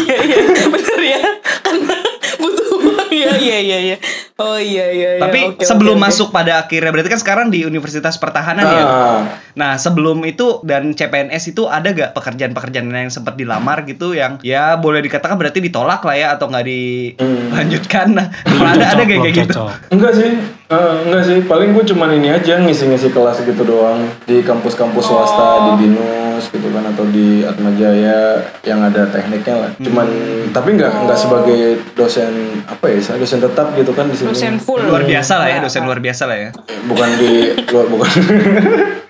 Iya 0.00 0.16
iya 0.26 0.66
bener 0.66 1.00
ya 1.06 1.22
Karena 1.62 1.96
butuh 2.40 2.66
uang 2.82 3.10
ya 3.14 3.30
iya 3.38 3.58
iya 3.62 3.78
iya 3.78 3.96
Oh 4.40 4.56
iya 4.56 4.88
iya 4.88 5.10
iya. 5.16 5.22
Tapi 5.22 5.40
Oke, 5.52 5.68
sebelum 5.68 6.00
oke. 6.00 6.04
masuk 6.08 6.28
pada 6.32 6.64
akhirnya 6.64 6.88
berarti 6.88 7.12
kan 7.12 7.20
sekarang 7.20 7.46
di 7.52 7.68
Universitas 7.68 8.16
Pertahanan 8.16 8.64
ya. 8.64 8.84
Ah. 8.88 9.20
Nah 9.52 9.76
sebelum 9.76 10.24
itu 10.24 10.64
dan 10.64 10.96
CPNS 10.96 11.52
itu 11.52 11.68
ada 11.68 11.92
gak 11.92 12.16
pekerjaan-pekerjaan 12.16 12.88
yang 12.88 13.12
sempat 13.12 13.36
dilamar 13.36 13.84
gitu 13.84 14.16
yang 14.16 14.40
ya 14.40 14.80
boleh 14.80 15.04
dikatakan 15.04 15.36
berarti 15.36 15.60
ditolak 15.60 16.00
lah 16.00 16.16
ya 16.16 16.28
atau 16.32 16.48
nggak 16.48 16.64
dilanjutkan? 16.64 18.06
Nah, 18.16 18.26
kalau 18.48 18.68
ada 18.72 18.84
ada 18.96 19.02
kayak 19.04 19.20
kayak 19.28 19.36
gitu. 19.44 19.62
Enggak 19.92 20.12
sih, 20.16 20.32
Eh, 20.70 20.94
enggak 21.02 21.22
sih. 21.26 21.38
Paling 21.50 21.74
gue 21.74 21.82
cuman 21.82 22.14
ini 22.14 22.30
aja 22.30 22.62
ngisi-ngisi 22.62 23.10
kelas 23.10 23.42
gitu 23.42 23.62
doang 23.66 24.06
di 24.22 24.38
kampus-kampus 24.38 25.02
swasta 25.02 25.74
di 25.74 25.82
Binus 25.82 26.19
gitu 26.50 26.68
kan 26.68 26.84
atau 26.84 27.04
di 27.04 27.42
Atmajaya 27.42 28.18
yang 28.60 28.80
ada 28.80 29.06
tekniknya 29.06 29.54
lah. 29.56 29.70
Cuman 29.76 30.06
tapi 30.50 30.74
enggak 30.74 30.92
enggak 30.96 31.16
sebagai 31.16 31.60
dosen 31.94 32.30
apa 32.64 32.84
ya, 32.86 32.98
saya 32.98 33.16
dosen 33.16 33.38
tetap 33.38 33.70
gitu 33.72 33.90
kan 33.90 34.06
di 34.06 34.14
sini. 34.14 34.28
Dosen 34.28 34.54
full 34.56 34.82
Luar 34.82 35.02
biasa 35.02 35.32
lah 35.36 35.48
ya, 35.48 35.58
dosen 35.58 35.82
luar 35.82 35.98
biasa 35.98 36.22
lah 36.24 36.36
ya. 36.36 36.50
Bukan 36.84 37.08
di 37.16 37.32
luar 37.66 37.86
bukan. 37.86 38.10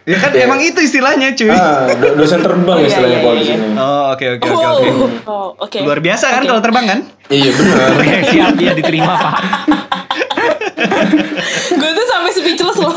Ya 0.01 0.17
kan 0.17 0.33
emang 0.33 0.59
itu 0.59 0.81
istilahnya 0.81 1.33
cuy. 1.35 1.49
ah, 1.49 1.85
do- 1.93 2.17
dosen 2.17 2.41
terbang 2.41 2.73
Oh, 2.73 2.81
iya, 2.81 2.89
istilahnya 2.89 3.15
iya, 3.15 3.23
kalau 3.23 3.37
di 3.37 3.43
iya. 3.43 3.53
sini. 3.55 3.67
Oh 3.77 4.03
oke 4.11 4.25
oke 4.31 4.43
oke 4.43 4.49
Oh, 4.49 4.73
oke. 4.73 4.89
oh, 5.25 5.49
oke. 5.61 5.79
Luar 5.81 6.01
biasa 6.01 6.25
kan 6.31 6.43
kalau 6.43 6.61
terbang 6.61 6.85
kan? 6.87 6.99
Iya 7.29 7.51
benar. 7.53 7.89
Siap 8.33 8.55
ya 8.59 8.73
diterima 8.73 9.13
pak. 9.15 9.33
Gue 11.71 11.91
tuh 11.91 12.07
sampai 12.07 12.31
speechless 12.31 12.79
loh 12.79 12.97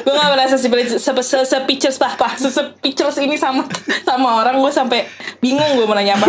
gue 0.00 0.14
gak 0.14 0.30
merasa 0.30 0.54
speechless 0.54 0.98
se 0.98 1.10
se 1.22 1.38
speechless 1.44 1.96
pah 1.96 2.14
pah 2.14 2.32
se 2.34 2.48
speechless 2.48 3.18
ini 3.18 3.34
sama 3.34 3.66
sama 4.02 4.40
orang 4.40 4.58
gue 4.58 4.70
sampai 4.70 5.04
bingung 5.38 5.74
gue 5.74 5.84
mau 5.84 5.94
nanya 5.94 6.14
apa 6.14 6.26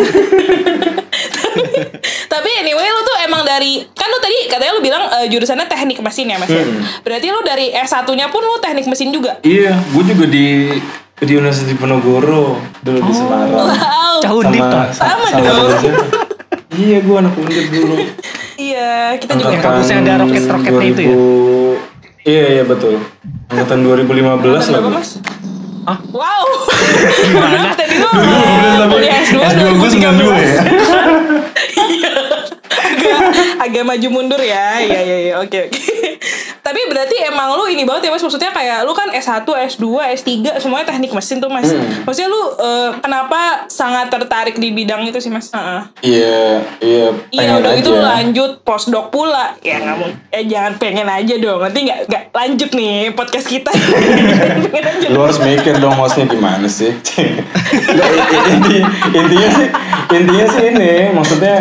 tapi 2.28 2.50
anyway 2.60 2.86
lu 2.86 3.02
tuh 3.02 3.18
emang 3.24 3.42
dari 3.42 3.86
kan 3.92 4.08
lu 4.08 4.20
tadi 4.20 4.38
katanya 4.48 4.72
lu 4.76 4.82
bilang 4.84 5.04
eh, 5.08 5.28
jurusannya 5.30 5.66
teknik 5.66 6.00
mesin 6.00 6.28
ya 6.28 6.38
mas 6.38 6.50
ya? 6.50 6.64
berarti 7.02 7.28
lu 7.32 7.40
dari 7.42 7.72
S1 7.72 8.06
nya 8.12 8.28
pun 8.28 8.44
lu 8.44 8.60
teknik 8.60 8.86
mesin 8.86 9.10
juga 9.10 9.38
Iya, 9.42 9.78
gue 9.94 10.04
juga 10.06 10.26
di 10.28 10.48
di 11.16 11.32
Universitas 11.32 11.72
Diponegoro 11.72 12.60
dulu 12.84 13.00
di 13.00 13.14
Semarang. 13.16 13.56
wow 13.56 14.20
Caudip 14.20 14.60
tuh. 14.60 14.84
Sama 14.92 15.28
dong. 15.32 15.72
Iya, 16.76 16.98
gue 17.00 17.16
anak 17.16 17.34
undip 17.36 17.68
dulu. 17.72 17.96
iya 18.68 19.16
kita 19.16 19.36
juga 19.36 19.52
Yang 19.52 19.64
kampusnya 19.64 19.98
ada 20.00 20.14
roket-roketnya 20.24 20.86
itu 20.86 21.02
ya? 21.02 21.16
2000 21.16 22.26
Iya, 22.26 22.46
iya 22.52 22.64
betul. 22.66 22.94
Angkatan 23.48 23.80
2015 23.86 24.74
lah. 24.74 24.82
mas 24.84 25.10
Wow 26.10 26.46
Gimana? 27.30 27.78
Tadi 27.78 27.96
lu 28.02 28.10
Tapi 28.10 28.90
kuliah 28.90 29.22
S2 29.22 29.38
S2 29.38 29.64
gue 29.78 29.90
92 29.94 30.02
ya. 30.34 30.62
Iya. 31.86 32.12
agak 32.66 33.16
agak 33.62 33.84
maju 33.86 34.08
mundur 34.10 34.42
ya. 34.42 34.82
Iya 34.82 35.00
iya 35.02 35.18
iya. 35.22 35.34
Oke 35.38 35.70
oke. 35.70 35.80
Tapi 36.66 36.82
berarti 36.90 37.22
emang 37.22 37.54
lu 37.54 37.70
ini 37.70 37.86
banget 37.86 38.10
ya 38.10 38.12
Mas. 38.12 38.20
Maksudnya 38.20 38.50
kayak 38.50 38.82
lu 38.82 38.92
kan 38.92 39.06
S1, 39.08 39.46
S2, 39.46 39.86
S3 40.18 40.30
semuanya 40.58 40.90
teknik 40.90 41.14
mesin 41.14 41.38
tuh 41.38 41.46
Mas. 41.48 41.70
Maksudnya 42.02 42.26
lu 42.26 42.42
eh, 42.58 42.90
kenapa 42.98 43.70
sangat 43.70 44.10
tertarik 44.10 44.58
di 44.58 44.74
bidang 44.74 45.06
itu 45.06 45.22
sih 45.22 45.30
Mas? 45.30 45.54
Iya, 46.02 46.66
iya. 46.82 47.14
Iya 47.30 47.62
udah 47.62 47.72
lu 47.78 47.96
lanjut 48.02 48.52
postdoc 48.62 49.08
pula. 49.08 49.54
Ya 49.62 49.78
nggak 49.78 49.96
mau 49.96 50.10
Eh 50.32 50.44
jangan 50.46 50.74
pengen 50.76 51.06
aja 51.06 51.38
dong. 51.38 51.62
Nanti 51.62 51.86
nggak 51.86 52.00
nggak 52.10 52.24
lanjut 52.34 52.70
nih 52.72 53.14
podcast 53.14 53.46
kita. 53.46 53.70
Lu 55.14 55.22
harus 55.22 55.38
mikir 55.40 55.78
dong 55.78 55.94
hostnya 55.94 56.26
gimana 56.26 56.66
sih. 56.66 56.90
Nggak, 57.76 58.10
i- 58.10 58.46
inti, 58.50 58.78
intinya 59.12 59.50
sih 59.52 59.68
intinya 60.12 60.46
sih 60.48 60.64
ini. 60.68 60.94
Maksudnya 61.12 61.56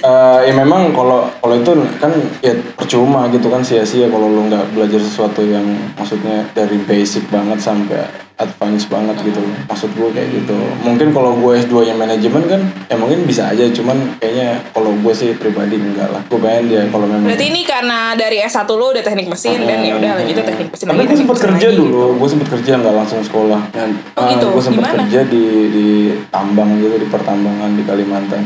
eh, 0.00 0.38
ya 0.44 0.52
memang 0.52 0.90
kalau 0.90 1.30
kalau 1.38 1.54
itu 1.54 1.70
kan 1.96 2.10
ya 2.40 2.50
percuma 2.74 3.30
gitu 3.30 3.46
kan 3.46 3.60
sia-sia 3.60 4.08
kalau 4.08 4.26
lu 4.26 4.39
nggak 4.46 4.72
belajar 4.72 5.00
sesuatu 5.02 5.44
yang 5.44 5.66
maksudnya 5.98 6.48
dari 6.56 6.78
basic 6.86 7.28
banget 7.28 7.60
sampai 7.60 8.29
advance 8.40 8.84
banget 8.86 9.16
gitu. 9.20 9.38
Maksud 9.66 9.90
gue 9.92 10.08
kayak 10.10 10.28
gitu. 10.34 10.56
Mungkin 10.80 11.12
kalau 11.12 11.36
gue 11.36 11.60
S2 11.60 11.74
yang 11.84 11.96
manajemen 11.96 12.42
kan 12.44 12.60
ya 12.86 12.96
mungkin 12.96 13.22
bisa 13.22 13.46
aja 13.46 13.68
cuman 13.68 14.16
kayaknya 14.16 14.64
kalau 14.72 14.96
gue 14.96 15.12
sih 15.12 15.30
pribadi 15.32 15.76
enggak 15.76 16.08
lah. 16.08 16.24
Gue 16.26 16.40
pengen 16.40 16.64
dia 16.66 16.82
kalau 16.88 17.04
memang 17.04 17.28
Berarti 17.28 17.46
ini 17.46 17.62
karena 17.62 17.98
dari 18.14 18.40
S1 18.40 18.64
lu 18.66 18.86
udah 18.88 19.00
teknik 19.00 19.28
mesin 19.28 19.60
Dan 19.60 19.78
ya 19.80 19.92
udah 19.94 20.10
lanjutnya 20.16 20.42
teknik 20.42 20.68
mesin 20.70 20.86
lagi, 20.88 20.98
gue 20.98 21.12
mesin 21.12 21.26
kerja 21.28 21.68
lagi. 21.68 21.78
dulu, 21.78 22.02
gue 22.16 22.28
sempat 22.28 22.48
kerja 22.50 22.72
nggak 22.76 22.94
langsung 22.96 23.20
sekolah. 23.20 23.60
Dan 23.70 23.88
Oh 24.16 24.24
gitu? 24.26 24.46
gue 24.50 24.62
sempat 24.62 24.82
Gimana? 24.82 25.00
kerja 25.04 25.20
di 25.26 25.44
di 25.70 25.86
tambang 26.30 26.70
gitu 26.76 26.96
di 26.96 27.06
pertambangan 27.06 27.70
di 27.70 27.82
Kalimantan. 27.84 28.42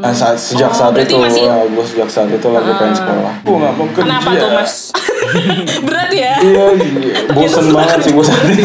Nah 0.00 0.10
saat, 0.10 0.32
Oh, 0.32 0.40
sejak 0.40 0.72
saat 0.72 0.90
berarti 0.90 1.12
itu, 1.12 1.20
masih- 1.20 1.44
Ah. 1.44 1.60
gue 1.62 1.84
sejak 1.84 2.08
saat 2.08 2.28
itu 2.28 2.48
lah 2.48 2.58
gue 2.58 2.74
pengen 2.74 2.96
sekolah. 2.96 3.32
Gue 3.40 3.54
nggak 3.54 3.74
mau 3.74 3.86
kerja. 3.86 4.02
Kenapa 4.02 4.30
tuh 4.34 4.50
mas? 4.50 4.72
Berat 5.86 6.10
ya? 6.10 6.32
Iya, 6.40 6.64
iya. 6.72 7.14
bosen 7.30 7.68
banget 7.70 7.98
sih 8.00 8.10
gue 8.10 8.24
saat 8.24 8.44
itu. 8.48 8.64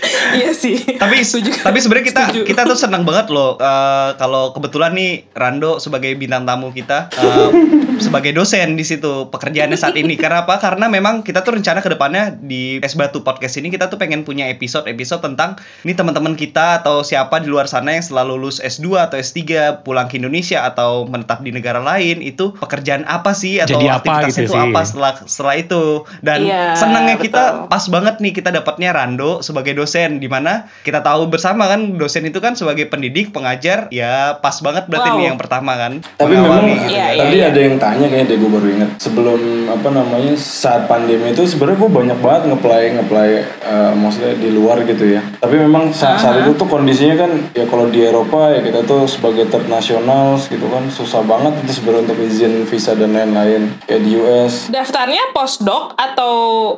iya 0.33 0.51
sih 0.51 0.75
tapi 0.95 1.21
Setuju. 1.21 1.61
tapi 1.61 1.77
sebenarnya 1.77 2.05
kita 2.07 2.21
Setuju. 2.27 2.41
kita 2.45 2.61
tuh 2.63 2.77
senang 2.77 3.03
banget 3.03 3.29
loh 3.29 3.55
eh, 3.55 4.09
kalau 4.15 4.51
kebetulan 4.51 4.91
nih 4.91 5.27
Rando 5.31 5.77
sebagai 5.77 6.13
bintang 6.13 6.43
tamu 6.43 6.69
kita 6.69 7.11
eh, 7.11 7.49
sebagai 7.97 8.31
dosen 8.31 8.73
di 8.73 8.83
situ 8.83 9.29
pekerjaannya 9.29 9.75
saat 9.75 9.93
ini 9.93 10.15
karena 10.15 10.41
apa 10.41 10.57
karena 10.57 10.87
memang 10.87 11.21
kita 11.21 11.41
tuh 11.41 11.53
rencana 11.53 11.79
ke 11.79 11.89
depannya 11.89 12.33
di 12.33 12.79
es 12.79 12.93
batu 12.93 13.21
podcast 13.21 13.55
ini 13.55 13.69
kita 13.69 13.87
tuh 13.87 13.95
pengen 13.95 14.21
punya 14.21 14.47
episode 14.47 14.85
episode 14.85 15.21
tentang 15.21 15.53
ini 15.81 15.93
teman-teman 15.93 16.33
kita 16.33 16.81
atau 16.81 17.01
siapa 17.01 17.37
di 17.37 17.47
luar 17.47 17.65
sana 17.65 17.91
yang 17.91 18.01
selalu 18.01 18.33
lulus 18.39 18.57
S2 18.57 18.85
atau 19.01 19.17
S3 19.17 19.39
pulang 19.81 20.07
ke 20.07 20.17
Indonesia 20.17 20.63
atau 20.63 21.03
menetap 21.03 21.41
di 21.41 21.51
negara 21.51 21.77
lain 21.77 22.21
itu 22.21 22.55
pekerjaan 22.55 23.03
apa 23.03 23.33
sih 23.33 23.59
atau 23.59 23.75
Jadi 23.75 23.85
apa 23.85 24.01
aktivitasnya 24.23 24.29
gitu 24.31 24.41
itu 24.43 24.55
sih. 24.55 24.63
apa 24.63 24.79
setelah 24.81 25.11
setelah 25.25 25.55
itu 25.57 25.83
dan 26.19 26.39
Iya, 26.41 26.73
senangnya 26.73 27.15
kita 27.17 27.43
betul. 27.43 27.69
pas 27.69 27.83
banget 27.87 28.15
nih 28.17 28.33
kita 28.33 28.49
dapatnya 28.51 28.89
Rando 28.91 29.31
sebagai 29.41 29.73
dosen 29.73 30.20
di 30.21 30.29
mana 30.29 30.53
kita 30.81 31.01
tahu 31.01 31.25
bersama 31.27 31.65
kan 31.65 31.97
dosen 31.97 32.21
itu 32.23 32.37
kan 32.37 32.53
sebagai 32.53 32.85
pendidik 32.85 33.33
pengajar 33.33 33.89
ya 33.89 34.37
pas 34.37 34.53
banget 34.59 34.85
berarti 34.85 35.09
Wow. 35.09 35.17
nih 35.17 35.25
yang 35.25 35.35
pertama 35.35 35.73
kan 35.75 35.93
Tapi 36.13 36.33
memang 36.35 36.61
gitu 36.63 36.85
Iya, 36.87 37.01
kan. 37.01 37.11
iya, 37.11 37.19
tadi 37.19 37.35
iya. 37.35 37.45
ada 37.47 37.59
yang 37.59 37.77
tanya 37.77 38.05
kayaknya 38.05 38.27
deh 38.27 38.37
gue 38.37 38.51
baru 38.51 38.67
inget 38.69 38.89
sebelum 38.97 39.39
apa 39.67 39.89
namanya 39.89 40.33
saat 40.37 40.85
pandemi 40.85 41.27
itu 41.27 41.41
sebenarnya 41.43 41.79
gue 41.79 41.91
banyak 41.91 42.17
banget 42.19 42.41
ngeplay 42.47 42.83
ngeplay 42.93 43.31
eh, 43.41 43.91
maksudnya 43.93 44.33
di 44.35 44.49
luar 44.51 44.77
gitu 44.83 45.05
ya. 45.07 45.21
Tapi 45.35 45.55
memang 45.57 45.89
saat, 45.89 46.19
saat 46.19 46.37
itu 46.39 46.53
tuh 46.53 46.67
kondisinya 46.67 47.17
kan 47.17 47.31
ya 47.51 47.65
kalau 47.65 47.87
di 47.87 47.99
Eropa 48.01 48.51
ya 48.51 48.61
kita 48.61 48.83
tuh 48.83 49.03
sebagai 49.05 49.47
third 49.47 49.65
nationals 49.65 50.45
gitu 50.45 50.67
kan 50.67 50.85
susah 50.87 51.23
banget 51.23 51.57
itu 51.61 51.71
sebenarnya 51.73 52.03
untuk 52.03 52.19
izin 52.21 52.53
visa 52.63 52.91
dan 52.93 53.11
lain-lain 53.11 53.73
kayak 53.81 54.01
di 54.01 54.11
US. 54.17 54.69
Daftarnya 54.69 55.31
postdoc 55.31 55.95
atau 55.95 56.33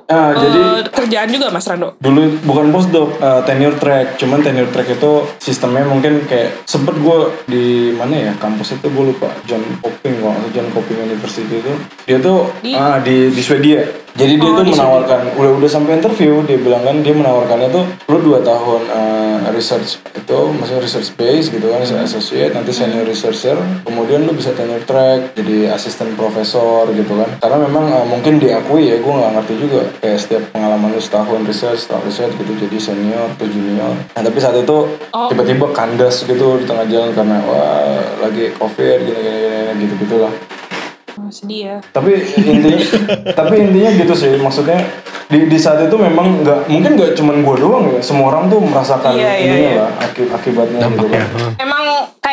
Ah, 0.06 0.32
eh, 0.32 0.40
jadi- 0.40 0.88
kerjaan 0.94 1.28
juga 1.28 1.50
mas 1.50 1.66
Rando? 1.66 1.98
Dulu 1.98 2.22
bukan 2.44 2.70
postdoc, 2.70 3.10
eh, 3.34 3.42
tenure 3.44 3.76
track. 3.76 4.16
Cuman 4.16 4.40
tenure 4.40 4.70
track 4.70 4.90
itu 4.92 5.12
sistemnya 5.38 5.82
mungkin 5.84 6.24
kayak 6.24 6.64
sempet 6.64 6.94
gue 6.96 7.18
di 7.46 7.66
mana 7.92 8.14
ya 8.14 8.34
kampus 8.38 8.76
itu 8.76 8.88
gue 8.88 9.06
lupa. 9.10 9.30
John 9.44 9.64
Hopkins 9.82 10.18
kalau 10.18 10.50
John 10.52 10.68
Hopkins 10.70 11.02
University 11.02 11.56
itu. 11.56 11.74
Dia 12.06 12.18
tuh 12.20 12.52
Di- 12.60 12.74
ah 12.74 13.00
di 13.00 13.30
di 13.30 13.42
Swedia. 13.42 13.82
Jadi 14.14 14.38
dia 14.38 14.46
Oh, 14.46 14.62
tuh 14.62 14.70
menawarkan 14.70 15.34
udah 15.34 15.52
udah 15.58 15.66
sampai 15.66 15.98
interview 15.98 16.46
dia 16.46 16.62
bilang 16.62 16.86
kan 16.86 17.02
dia 17.02 17.18
menawarkannya 17.18 17.74
tuh 17.74 17.82
lu 18.14 18.22
dua 18.22 18.46
tahun 18.46 18.86
eh, 18.86 19.38
research 19.50 20.06
itu 20.14 20.38
maksudnya 20.54 20.86
research 20.86 21.18
base 21.18 21.50
gitu 21.50 21.66
kan 21.66 21.82
associate 21.82 22.54
nanti 22.54 22.70
senior 22.70 23.10
researcher 23.10 23.58
kemudian 23.82 24.22
lu 24.22 24.38
bisa 24.38 24.54
tenure 24.54 24.86
track 24.86 25.34
jadi 25.34 25.74
asisten 25.74 26.14
profesor 26.14 26.94
gitu 26.94 27.10
kan. 27.18 27.42
Karena 27.42 27.58
memang 27.66 27.90
eh, 27.90 28.06
mungkin 28.06 28.38
diakui 28.38 28.94
ya 28.94 29.02
gue 29.02 29.14
nggak 29.18 29.34
ngerti 29.34 29.54
juga. 29.58 29.82
Kayak 29.98 30.20
setiap 30.22 30.44
pengalaman 30.54 30.94
lu 30.94 31.02
setahun 31.02 31.42
research 31.44 31.80
setahun 31.82 32.06
research 32.06 32.34
gitu 32.38 32.54
jadi 32.70 32.78
senior 32.78 33.23
atau 33.26 33.46
junior 33.46 33.94
nah 34.10 34.22
tapi 34.22 34.38
saat 34.38 34.56
itu 34.56 34.78
Oh. 35.10 35.28
tiba-tiba 35.28 35.70
kandas 35.70 36.24
gitu 36.24 36.58
di 36.58 36.66
tengah 36.66 36.84
jalan 36.84 37.12
karena 37.12 37.38
wah 37.44 37.94
lagi 38.20 38.50
covid 38.54 38.98
gini 39.02 39.14
gini, 39.16 39.40
gini 39.40 39.82
gitu 39.82 39.94
gitulah 40.02 40.34
Oh, 41.14 41.30
sedih 41.30 41.62
ya. 41.64 41.78
tapi 41.88 42.18
intinya 42.36 42.82
tapi 43.38 43.54
intinya 43.62 43.90
gitu 43.94 44.14
sih 44.14 44.34
maksudnya 44.36 44.82
di, 45.24 45.46
di 45.46 45.56
saat 45.56 45.78
itu 45.80 45.94
memang 45.94 46.42
nggak 46.42 46.66
mungkin 46.68 46.92
nggak 46.92 47.14
cuman 47.14 47.36
gue 47.40 47.56
doang 47.56 47.86
ya 47.88 48.02
semua 48.02 48.28
orang 48.28 48.50
tuh 48.50 48.58
merasakan 48.60 49.14
Iya, 49.14 49.32
iya, 49.32 49.38
ininya 49.40 49.62
iya. 49.70 49.78
lah 49.80 49.92
aki- 50.02 50.26
akibatnya 50.28 50.82
gitu 50.84 51.06
kan 51.08 51.22
Emang 51.56 51.73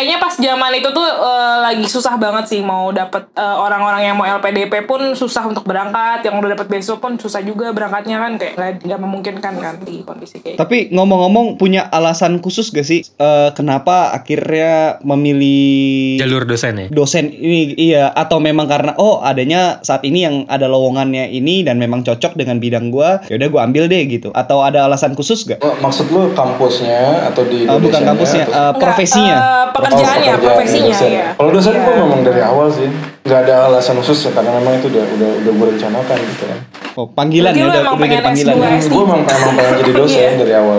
kayaknya 0.00 0.16
pas 0.16 0.32
zaman 0.32 0.72
itu 0.72 0.88
tuh 0.90 1.04
eh, 1.04 1.56
lagi 1.60 1.84
susah 1.84 2.16
banget 2.16 2.48
sih 2.48 2.64
mau 2.64 2.88
dapet 2.90 3.28
eh, 3.30 3.56
orang-orang 3.60 4.02
yang 4.02 4.16
mau 4.16 4.24
LPDP 4.24 4.88
pun 4.88 5.12
susah 5.12 5.44
untuk 5.44 5.62
berangkat, 5.62 6.24
yang 6.24 6.40
udah 6.40 6.56
dapet 6.56 6.66
beasiswa 6.66 6.96
pun 6.96 7.20
susah 7.20 7.44
juga 7.44 7.68
berangkatnya 7.68 8.16
kan 8.16 8.32
kayak 8.34 8.80
nggak 8.80 8.96
memungkinkan 8.98 9.54
kan 9.54 9.76
di 9.78 10.00
kondisi 10.00 10.40
kayak. 10.40 10.56
gitu. 10.56 10.58
Tapi 10.58 10.88
ngomong-ngomong 10.88 11.60
punya 11.60 11.84
alasan 11.86 12.40
khusus 12.40 12.72
gak 12.72 12.82
sih 12.82 13.04
eh, 13.04 13.50
kenapa 13.52 14.08
akhirnya 14.10 14.96
memilih 15.04 16.16
Jalur 16.18 16.48
dosen 16.48 16.74
ya. 16.74 16.86
dosen 16.88 17.28
ini 17.28 17.76
iya 17.76 18.08
atau 18.10 18.40
memang 18.40 18.64
karena 18.66 18.96
oh 18.96 19.20
adanya 19.20 19.80
saat 19.82 20.00
ini 20.02 20.24
yang 20.24 20.36
ada 20.46 20.64
lowongannya 20.64 21.28
ini 21.28 21.60
dan 21.60 21.76
memang 21.76 22.00
cocok 22.00 22.34
dengan 22.34 22.56
bidang 22.56 22.88
gua 22.88 23.20
ya 23.26 23.36
udah 23.36 23.48
gua 23.48 23.60
ambil 23.62 23.84
deh 23.84 24.00
gitu 24.06 24.32
atau 24.32 24.64
ada 24.64 24.88
alasan 24.88 25.12
khusus 25.12 25.44
gak? 25.44 25.60
Oh, 25.60 25.76
maksud 25.78 26.08
lu 26.08 26.32
kampusnya 26.32 27.28
atau 27.28 27.44
di 27.44 27.62
Eh, 27.62 27.76
bukan 27.78 28.00
kampusnya, 28.00 28.44
atau- 28.46 28.56
Enggak, 28.70 28.78
profesinya. 28.80 29.36
eh, 29.36 29.66
pekerjaannya, 29.90 30.30
Oh, 30.30 30.38
profesinya 30.40 30.94
dosen. 30.94 31.10
ya. 31.10 31.26
Kalau 31.34 31.50
dosen 31.50 31.72
Iya. 31.72 31.82
gue 31.82 31.94
memang 31.96 32.20
dari 32.20 32.40
awal 32.40 32.66
sih 32.68 32.88
nggak 33.20 33.40
ada 33.42 33.54
alasan 33.66 33.94
khusus 33.96 34.18
ya 34.22 34.32
karena 34.32 34.50
memang 34.54 34.72
itu 34.74 34.86
udah 34.88 35.04
udah 35.10 35.30
udah 35.36 35.52
gue 35.52 35.66
rencanakan 35.70 36.16
gitu 36.24 36.44
kan. 36.46 36.58
Oh, 36.92 37.06
panggilan 37.08 37.50
Berarti 37.50 37.58
ya 37.58 37.62
lu 37.62 37.70
udah, 37.70 37.80
emang 37.80 37.94
udah 37.94 38.00
jadi 38.00 38.10
pengen 38.12 38.26
panggilan. 38.26 38.54
S2, 38.54 38.60
ya. 38.60 38.70
S3. 38.76 38.88
gue 38.88 39.02
memang 39.04 39.20
emang 39.22 39.54
pengen 39.54 39.74
jadi 39.76 39.92
dosen 39.92 40.18
Iya. 40.20 40.30
dari 40.36 40.52
awal. 40.54 40.78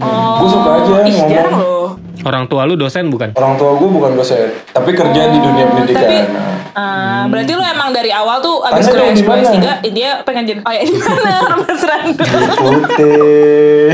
Oh, 0.00 0.34
Gua 0.36 0.48
suka 0.48 0.70
aja 0.76 0.92
ih, 1.00 1.12
ngomong. 1.12 1.28
jarang 1.28 1.54
loh. 1.56 1.86
Orang 2.20 2.44
tua 2.46 2.62
lu 2.64 2.76
dosen 2.76 3.08
bukan? 3.08 3.32
Orang 3.32 3.56
tua 3.56 3.70
gue 3.74 3.88
bukan 3.88 4.12
dosen, 4.12 4.44
tapi 4.68 4.90
kerja 4.92 5.22
di 5.26 5.38
dunia 5.38 5.64
Oh, 5.64 5.70
pendidikan. 5.72 6.00
tapi- 6.00 6.28
Nah, 6.30 6.48
Ah, 6.70 7.26
berarti 7.26 7.50
lu 7.50 7.64
emang 7.64 7.90
dari 7.90 8.10
awal 8.10 8.38
tuh 8.38 8.62
abis 8.62 8.86
kuliah 8.86 9.10
dong, 9.10 9.10
di 9.10 9.20
S2 9.20 9.26
mana? 9.28 9.42
S3 9.42 9.58
dia 9.90 10.10
pengen 10.22 10.44
jadi 10.46 10.60
oh 10.60 10.70
ya 10.70 10.82
di 10.82 10.94
mana 10.94 11.32
Mas 11.58 11.82
Rando? 11.82 12.24
Putih. 12.56 13.90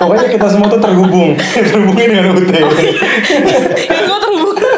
Pokoknya 0.00 0.26
kita 0.32 0.46
semua 0.48 0.68
tuh 0.72 0.80
terhubung, 0.80 1.36
terhubungin 1.54 2.08
dengan 2.12 2.32
UT. 2.32 2.50
Ini 2.50 4.00
gue 4.04 4.18
terbuka 4.18 4.68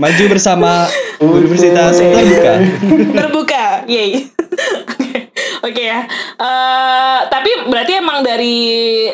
Maju 0.00 0.24
bersama 0.32 0.88
Universitas 1.20 2.00
Terbuka. 2.00 2.54
terbuka, 3.12 3.64
yay. 3.84 4.30
Eh, 6.40 7.20
tapi 7.28 7.50
berarti 7.68 8.00
emang 8.00 8.24
dari 8.24 8.56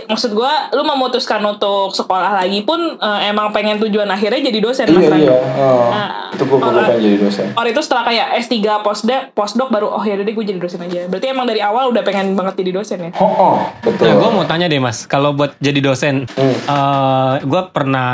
maksud 0.07 0.31
gua 0.31 0.71
lu 0.71 0.87
memutuskan 0.87 1.43
untuk 1.43 1.91
sekolah 1.91 2.39
lagi 2.39 2.63
pun 2.63 2.79
eh, 2.95 3.21
emang 3.27 3.51
pengen 3.51 3.83
tujuan 3.83 4.07
akhirnya 4.07 4.47
jadi 4.47 4.63
dosen 4.63 4.87
Mas 4.95 5.11
iya 5.11 5.27
iya. 5.27 5.35
Oh. 5.59 5.91
Ah, 5.91 6.31
itu 6.31 6.47
gue 6.47 6.55
gue 6.55 6.71
pengen 6.71 7.03
jadi 7.03 7.19
dosen 7.19 7.47
Or 7.59 7.67
itu 7.67 7.83
setelah 7.83 8.07
kayak 8.07 8.27
S3 8.47 8.55
postdoc, 8.87 9.23
postdoc 9.35 9.75
baru 9.75 9.91
oh 9.91 10.05
ya 10.07 10.15
udah 10.15 10.23
deh 10.23 10.35
gue 10.39 10.47
jadi 10.47 10.61
dosen 10.63 10.79
aja. 10.87 11.11
Berarti 11.11 11.27
emang 11.27 11.51
dari 11.51 11.59
awal 11.59 11.91
udah 11.91 12.07
pengen 12.07 12.39
banget 12.39 12.63
jadi 12.63 12.71
dosen 12.79 12.99
ya? 13.03 13.11
oh, 13.19 13.27
oh 13.27 13.57
betul 13.83 14.07
Nah, 14.07 14.15
gue 14.23 14.31
mau 14.31 14.45
tanya 14.47 14.71
deh 14.71 14.79
mas, 14.79 15.11
kalau 15.11 15.35
buat 15.35 15.59
jadi 15.59 15.83
dosen, 15.83 16.31
Hmm. 16.37 17.43
gue 17.43 17.63
pernah 17.73 18.11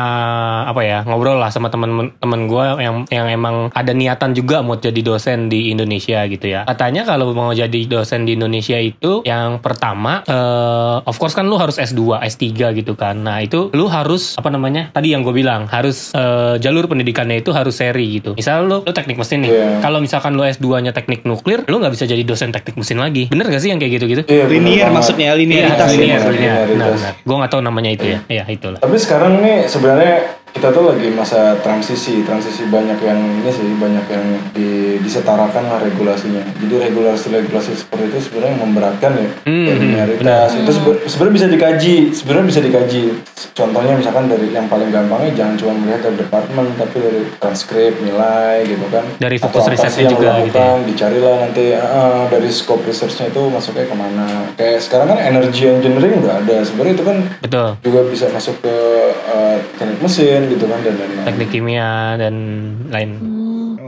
apa 0.70 0.80
ya 0.86 1.02
ngobrol 1.04 1.36
lah 1.36 1.50
sama 1.50 1.68
temen-temen 1.68 2.40
gue 2.46 2.64
yang 2.80 2.96
yang 3.10 3.26
emang 3.28 3.68
ada 3.74 3.92
niatan 3.92 4.32
juga 4.32 4.62
mau 4.62 4.78
jadi 4.78 5.02
dosen 5.02 5.50
di 5.50 5.74
Indonesia 5.74 6.22
gitu 6.30 6.46
ya. 6.46 6.62
Katanya 6.64 7.02
kalau 7.04 7.34
mau 7.34 7.50
jadi 7.50 7.80
dosen 7.90 8.24
di 8.24 8.38
Indonesia 8.38 8.78
itu 8.78 9.01
yang 9.22 9.58
pertama, 9.58 10.22
eh, 10.22 10.96
of 11.02 11.16
course 11.16 11.32
kan 11.32 11.44
lu 11.44 11.56
harus 11.56 11.76
S2, 11.76 12.00
S3 12.22 12.44
gitu 12.72 12.94
kan. 12.94 13.18
Nah 13.18 13.38
itu 13.38 13.68
lu 13.70 13.86
harus 13.86 14.34
apa 14.34 14.48
namanya? 14.48 14.90
Tadi 14.90 15.10
yang 15.10 15.20
gue 15.20 15.32
bilang 15.32 15.66
harus 15.66 16.12
eh, 16.12 16.56
jalur 16.56 16.86
pendidikannya 16.86 17.38
itu 17.38 17.50
harus 17.50 17.74
seri 17.74 18.18
gitu. 18.18 18.32
Misal 18.32 18.64
lu, 18.64 18.80
lu 18.80 18.92
teknik 18.92 19.16
mesin 19.16 19.42
nih, 19.42 19.50
Iya. 19.50 19.66
kalau 19.80 19.98
misalkan 19.98 20.32
lu 20.32 20.42
S2-nya 20.42 20.92
teknik 20.92 21.22
nuklir, 21.22 21.66
lu 21.66 21.76
nggak 21.76 21.92
bisa 21.92 22.04
jadi 22.04 22.22
dosen 22.22 22.50
teknik 22.50 22.76
mesin 22.76 22.96
lagi. 22.96 23.26
Bener 23.26 23.44
gak 23.44 23.58
sih 23.58 23.68
yang 23.68 23.78
kayak 23.78 23.98
gitu-gitu? 23.98 24.22
Iya, 24.24 24.44
bener 24.44 24.60
Linear 24.62 24.78
banget. 24.84 24.94
maksudnya, 24.94 25.28
Iya, 25.28 25.38
linearitas 25.38 25.88
ya. 25.88 25.92
linear, 25.92 26.20
linear. 26.20 26.32
Linearitas. 26.32 26.70
Benar, 26.70 26.88
benar. 26.92 27.12
Gue 27.20 27.36
gak 27.38 27.50
tahu 27.50 27.62
namanya 27.62 27.90
itu 27.90 28.04
ya. 28.06 28.18
Iya, 28.28 28.44
itulah. 28.46 28.78
Tapi 28.78 28.96
sekarang 28.96 29.32
nih 29.40 29.58
sebenarnya 29.66 30.14
kita 30.52 30.68
tuh 30.68 30.84
lagi 30.84 31.08
masa 31.16 31.56
transisi, 31.64 32.20
transisi 32.28 32.68
banyak 32.68 33.00
yang 33.00 33.18
ini 33.40 33.48
sih, 33.48 33.66
banyak 33.72 34.04
yang 34.04 34.26
di, 34.52 35.00
disetarakan 35.00 35.64
lah 35.64 35.80
regulasinya. 35.80 36.44
Jadi 36.60 36.74
regulasi-regulasi 36.92 37.72
seperti 37.72 38.12
itu 38.12 38.18
sebenarnya 38.28 38.56
memberatkan 38.60 39.12
ya. 39.16 39.28
Hmm, 39.48 39.64
Kayak 39.64 39.78
linearitas 39.80 40.50
itu 40.60 40.70
sebe- 40.76 41.00
sebenarnya 41.08 41.34
bisa 41.40 41.48
dikaji, 41.48 41.94
sebenarnya 42.12 42.46
bisa 42.52 42.60
dikaji. 42.60 43.02
Contohnya 43.56 43.94
misalkan 43.96 44.28
dari 44.28 44.46
yang 44.52 44.68
paling 44.68 44.92
gampangnya 44.92 45.32
jangan 45.32 45.54
cuma 45.56 45.72
melihat 45.72 46.00
dari 46.04 46.16
departemen, 46.20 46.66
tapi 46.76 46.96
dari 47.00 47.22
transkrip, 47.40 47.92
nilai 48.04 48.56
gitu 48.68 48.86
kan. 48.92 49.04
Dari 49.18 49.36
fokus 49.40 49.64
risetnya 49.72 50.04
yang 50.04 50.12
juga 50.12 50.30
gitu 50.44 50.60
ya. 50.60 50.72
dicarilah 50.84 51.34
nanti 51.48 51.64
ah, 51.74 52.28
dari 52.28 52.48
scope 52.52 52.84
researchnya 52.84 53.32
itu 53.32 53.42
masuknya 53.48 53.88
ke 53.88 53.96
mana. 53.96 54.28
Kayak 54.60 54.84
sekarang 54.84 55.16
kan 55.16 55.18
energy 55.18 55.64
engineering 55.64 56.20
udah 56.20 56.44
ada. 56.44 56.60
Sebenarnya 56.60 56.94
itu 57.00 57.04
kan 57.08 57.16
Betul. 57.40 57.68
juga 57.80 58.00
bisa 58.06 58.28
masuk 58.28 58.60
ke 58.60 58.76
uh, 59.32 59.56
teknik 59.80 59.98
mesin 60.04 60.41
gitu 60.46 60.64
kan 60.64 60.78
dan 60.80 60.94
lain-lain. 60.94 61.24
Teknik 61.24 61.48
kimia 61.50 61.90
dan 62.16 62.34
lain. 62.88 63.10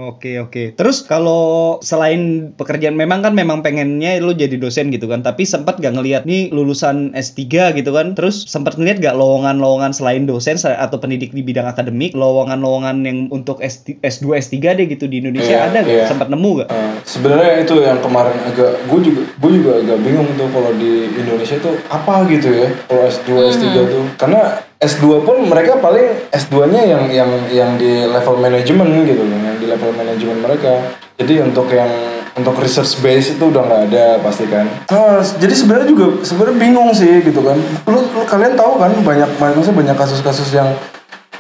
Oke 0.05 0.37
oke. 0.37 0.77
Terus 0.77 1.01
kalau 1.03 1.79
selain 1.81 2.53
pekerjaan 2.53 2.93
memang 2.93 3.25
kan 3.25 3.33
memang 3.33 3.65
pengennya 3.65 4.21
lu 4.21 4.37
jadi 4.37 4.53
dosen 4.55 4.93
gitu 4.93 5.07
kan, 5.07 5.25
tapi 5.25 5.43
sempat 5.45 5.81
gak 5.81 5.97
ngelihat 5.97 6.23
nih 6.25 6.53
lulusan 6.53 7.17
S3 7.17 7.41
gitu 7.73 7.91
kan. 7.91 8.13
Terus 8.13 8.45
sempat 8.45 8.77
ngeliat 8.77 9.01
gak 9.01 9.17
lowongan-lowongan 9.17 9.97
selain 9.97 10.29
dosen 10.29 10.55
se- 10.55 10.69
atau 10.71 11.01
pendidik 11.01 11.33
di 11.33 11.41
bidang 11.41 11.65
akademik, 11.65 12.13
lowongan-lowongan 12.13 13.01
yang 13.01 13.19
untuk 13.31 13.59
S 13.59 13.81
S2 13.97 14.37
S3 14.37 14.55
deh 14.77 14.87
gitu 14.87 15.07
di 15.07 15.25
Indonesia 15.25 15.57
Iya, 15.57 15.67
ada 15.67 15.79
gak? 15.81 15.89
iya. 15.89 16.05
Sempat 16.05 16.29
nemu 16.29 16.51
gak? 16.61 16.69
Uh, 16.69 16.93
sebenarnya 17.03 17.65
itu 17.65 17.75
yang 17.81 17.99
kemarin 17.99 18.37
agak 18.45 18.73
gue 18.85 19.01
juga 19.03 19.23
gue 19.25 19.51
juga 19.55 19.73
agak 19.81 19.99
bingung 20.01 20.29
tuh 20.37 20.49
kalau 20.51 20.71
di 20.75 20.93
Indonesia 21.11 21.57
tuh 21.59 21.81
apa 21.89 22.29
gitu 22.29 22.49
ya 22.53 22.69
kalau 22.85 23.03
S2 23.07 23.29
S3 23.51 23.65
tuh 23.89 24.05
karena 24.17 24.41
S2 24.85 25.25
pun 25.25 25.37
mereka 25.49 25.81
paling 25.81 26.29
S2-nya 26.29 26.83
yang 26.85 27.05
yang 27.09 27.31
yang 27.49 27.71
di 27.81 28.05
level 28.05 28.37
manajemen 28.37 29.09
gitu 29.09 29.25
loh 29.25 29.39
yang 29.41 29.57
di 29.57 29.67
level 29.67 29.91
manajemen 29.97 30.45
mereka. 30.45 31.01
Jadi 31.17 31.41
untuk 31.41 31.71
yang 31.73 31.89
untuk 32.35 32.59
research 32.59 32.99
base 32.99 33.39
itu 33.39 33.45
udah 33.47 33.63
nggak 33.63 33.83
ada 33.91 34.07
pasti 34.21 34.45
kan. 34.51 34.67
Ah, 34.91 35.23
jadi 35.23 35.55
sebenarnya 35.55 35.89
juga 35.89 36.07
sebenarnya 36.27 36.57
bingung 36.59 36.91
sih 36.93 37.23
gitu 37.23 37.41
kan. 37.41 37.57
Lu, 37.87 37.99
lu 38.03 38.23
kalian 38.27 38.59
tahu 38.59 38.77
kan 38.77 38.93
banyak 39.01 39.31
maksudnya 39.39 39.73
banyak 39.73 39.97
kasus-kasus 39.97 40.51
yang 40.53 40.69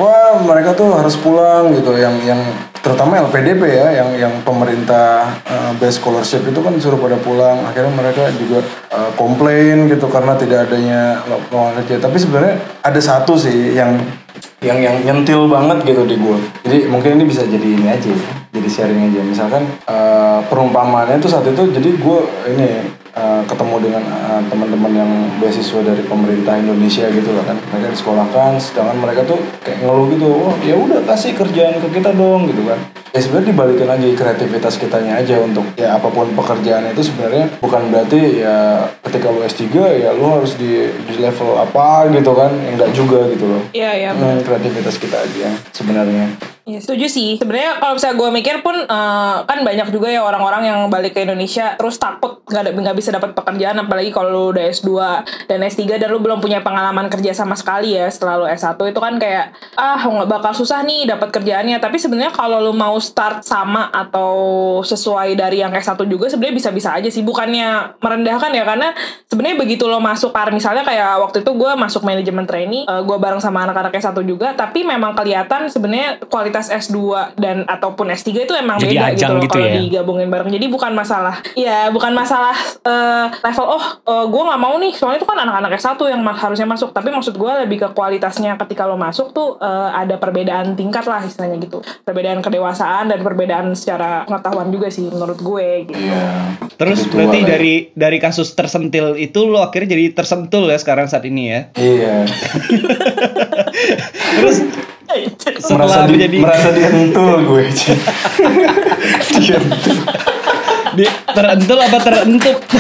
wah 0.00 0.38
mereka 0.42 0.74
tuh 0.74 0.94
harus 0.94 1.14
pulang 1.18 1.74
gitu. 1.74 1.94
Yang 1.94 2.16
yang 2.28 2.40
terutama 2.84 3.20
LPDP 3.24 3.62
ya 3.64 3.88
yang 4.04 4.10
yang 4.16 4.34
pemerintah 4.44 5.32
uh, 5.48 5.72
base 5.80 5.98
scholarship 5.98 6.44
itu 6.44 6.60
kan 6.60 6.74
suruh 6.78 6.98
pada 6.98 7.18
pulang. 7.20 7.62
Akhirnya 7.66 7.92
mereka 7.92 8.28
juga 8.36 8.62
uh, 8.92 9.10
komplain 9.14 9.88
gitu 9.88 10.06
karena 10.10 10.34
tidak 10.36 10.70
adanya 10.70 11.24
lowongan 11.26 11.82
kerja. 11.84 12.02
Tapi 12.02 12.16
sebenarnya 12.20 12.54
ada 12.85 13.00
satu 13.00 13.35
sih 13.38 13.74
yang 13.76 13.96
yang 14.64 14.80
yang 14.80 14.96
nyentil 15.04 15.44
banget 15.46 15.85
gitu 15.85 16.09
di 16.09 16.16
gue 16.16 16.38
jadi 16.64 16.88
mungkin 16.88 17.20
ini 17.20 17.24
bisa 17.28 17.44
jadi 17.44 17.68
ini 17.68 17.85
aja 17.85 18.09
jadi 18.54 18.68
sharing 18.70 19.12
aja. 19.12 19.20
Misalkan 19.20 19.62
uh, 19.90 20.40
perumpamaannya 20.48 21.20
itu 21.20 21.28
saat 21.28 21.44
itu 21.44 21.62
jadi 21.74 21.90
gue 22.00 22.18
ini 22.54 22.68
uh, 23.16 23.42
ketemu 23.46 23.77
dengan 23.90 24.03
uh, 24.05 24.42
teman-teman 24.50 24.92
yang 24.92 25.11
beasiswa 25.38 25.81
dari 25.83 26.03
pemerintah 26.05 26.55
Indonesia 26.59 27.07
gitu 27.11 27.31
lah 27.35 27.44
kan. 27.46 27.57
Mereka 27.72 27.94
disekolahkan 27.94 28.59
sedangkan 28.61 28.98
mereka 29.00 29.22
tuh 29.27 29.40
kayak 29.62 29.83
ngeluh 29.83 30.07
gitu 30.12 30.29
oh 30.31 30.55
ya 30.62 30.74
udah 30.77 31.00
kasih 31.07 31.33
kerjaan 31.35 31.81
ke 31.81 31.88
kita 31.98 32.11
dong 32.14 32.50
gitu 32.50 32.62
kan. 32.66 32.79
Ya 33.14 33.22
sebenarnya 33.22 33.55
dibalikin 33.55 33.87
lagi 33.87 34.09
kreativitas 34.18 34.74
kitanya 34.74 35.22
aja 35.22 35.38
untuk 35.38 35.62
ya 35.79 35.94
apa 35.94 36.11
pun 36.11 36.35
pekerjaan 36.35 36.90
itu 36.90 37.07
sebenarnya 37.07 37.46
bukan 37.62 37.94
berarti 37.94 38.42
ya 38.42 38.90
ketika 39.07 39.31
lu 39.31 39.46
S3 39.46 39.62
ya 40.03 40.11
lu 40.11 40.35
harus 40.35 40.59
di 40.59 40.90
di 41.07 41.14
level 41.22 41.55
apa 41.55 42.11
gitu 42.11 42.35
kan. 42.35 42.50
Ya 42.59 42.70
enggak 42.74 42.90
juga 42.90 43.31
gitu 43.31 43.46
loh. 43.46 43.62
Iya, 43.70 43.90
iya. 43.94 44.11
Hmm, 44.11 44.42
kreativitas 44.42 44.98
kita 44.98 45.22
aja 45.22 45.55
sebenarnya 45.70 46.53
Iya 46.64 46.81
setuju 46.81 47.12
sih. 47.12 47.37
Sebenarnya 47.37 47.77
kalau 47.77 47.92
misalnya 48.00 48.16
gue 48.16 48.31
mikir 48.40 48.57
pun 48.64 48.72
eh, 48.72 49.37
kan 49.44 49.59
banyak 49.61 49.92
juga 49.92 50.09
ya 50.09 50.24
orang-orang 50.24 50.64
yang 50.64 50.79
balik 50.88 51.12
ke 51.12 51.20
Indonesia 51.20 51.77
terus 51.77 52.00
takut 52.00 52.40
nggak 52.48 52.72
nggak 52.72 52.96
bisa 52.96 53.12
dapat 53.12 53.37
pekerjaan 53.37 53.85
apalagi 53.85 54.09
kalau 54.09 54.33
lu 54.33 54.44
udah 54.57 54.72
S2 54.72 54.88
dan 55.44 55.61
S3 55.61 56.00
dan 56.00 56.09
lu 56.09 56.24
belum 56.24 56.40
punya 56.40 56.64
pengalaman 56.64 57.12
kerja 57.12 57.37
sama 57.37 57.53
sekali 57.53 57.92
ya 57.92 58.09
setelah 58.09 58.40
lu 58.40 58.46
S1 58.48 58.81
itu 58.81 58.96
kan 58.96 59.20
kayak 59.20 59.53
ah 59.77 60.09
nggak 60.09 60.24
bakal 60.24 60.57
susah 60.57 60.81
nih 60.88 61.05
dapat 61.05 61.37
kerjaannya. 61.37 61.77
Tapi 61.85 62.00
sebenarnya 62.00 62.33
kalau 62.33 62.64
lu 62.64 62.72
mau 62.72 62.96
start 62.96 63.44
sama 63.44 63.92
atau 63.92 64.33
sesuai 64.88 65.37
dari 65.37 65.61
yang 65.61 65.72
S1 65.77 66.00
juga 66.09 66.33
sebenarnya 66.33 66.64
bisa-bisa 66.64 66.96
aja 66.96 67.12
sih. 67.12 67.20
Bukannya 67.20 68.00
merendahkan 68.00 68.48
ya 68.57 68.64
karena 68.64 68.96
sebenarnya 69.29 69.61
begitu 69.61 69.85
lo 69.85 70.00
masuk 70.00 70.33
kar 70.33 70.48
misalnya 70.48 70.81
kayak 70.81 71.20
waktu 71.29 71.44
itu 71.44 71.53
gue 71.53 71.70
masuk 71.77 72.09
manajemen 72.09 72.48
trainee 72.48 72.88
eh, 72.88 73.03
gue 73.05 73.16
bareng 73.20 73.44
sama 73.44 73.68
anak-anak 73.68 73.92
S1 74.00 74.16
juga 74.24 74.57
tapi 74.57 74.81
memang 74.81 75.12
kelihatan 75.12 75.68
sebenarnya 75.68 76.24
kualitas 76.33 76.53
S2 76.62 76.98
dan 77.34 77.66
ataupun 77.66 78.06
S3 78.14 78.46
itu 78.46 78.54
emang 78.54 78.78
Jadi 78.78 78.94
beda 78.94 79.10
gitu 79.10 79.14
ajang 79.18 79.30
loh 79.34 79.42
gitu 79.42 79.54
kalau 79.58 79.66
ya? 79.66 79.74
digabungin 79.82 80.28
bareng. 80.30 80.50
Jadi 80.54 80.66
bukan 80.70 80.92
masalah 80.94 81.36
ya 81.58 81.90
bukan 81.90 82.12
masalah 82.14 82.54
eh, 82.84 83.26
level 83.42 83.66
oh 83.66 83.84
gue 84.30 84.42
nggak 84.46 84.60
mau 84.60 84.74
nih. 84.78 84.92
Soalnya 84.94 85.18
itu 85.18 85.28
kan 85.28 85.38
anak-anak 85.42 85.72
S1 85.74 85.98
yang 86.06 86.22
harusnya 86.22 86.68
masuk. 86.68 86.94
Tapi 86.94 87.08
maksud 87.10 87.34
gue 87.34 87.52
lebih 87.66 87.78
ke 87.82 87.88
kualitasnya 87.90 88.54
ketika 88.60 88.86
lo 88.86 88.94
masuk 88.94 89.34
tuh 89.34 89.58
eh, 89.58 89.88
ada 89.90 90.14
perbedaan 90.20 90.78
tingkat 90.78 91.08
lah 91.08 91.24
istilahnya 91.24 91.58
gitu. 91.58 91.82
Perbedaan 92.06 92.38
kedewasaan 92.44 93.10
dan 93.10 93.20
perbedaan 93.24 93.74
secara 93.74 94.22
pengetahuan 94.28 94.70
juga 94.70 94.92
sih 94.92 95.10
menurut 95.10 95.40
gue 95.40 95.90
gitu. 95.90 95.98
Iya. 95.98 96.58
Terus 96.78 96.98
Lebih 97.02 97.10
tua 97.10 97.16
berarti 97.18 97.38
lah 97.38 97.42
ya. 97.42 97.50
dari 97.56 97.74
dari 97.94 98.18
kasus 98.20 98.48
tersentil 98.52 99.16
itu 99.16 99.40
lo 99.46 99.62
akhirnya 99.64 99.96
jadi 99.96 100.04
tersentul 100.12 100.66
ya 100.68 100.78
sekarang 100.78 101.06
saat 101.08 101.24
ini 101.24 101.42
ya. 101.50 101.60
iya 101.74 102.14
Terus 104.34 104.56
merasa 105.04 105.58
setelah 105.60 106.06
di, 106.06 106.12
menjadi 106.14 106.37
merasa 106.40 106.68
dientul 106.70 107.38
gue 107.44 107.64
dientul 109.37 109.96
di, 110.94 111.04
terentul 111.28 111.78
apa 111.80 111.98
terentuk? 112.00 112.58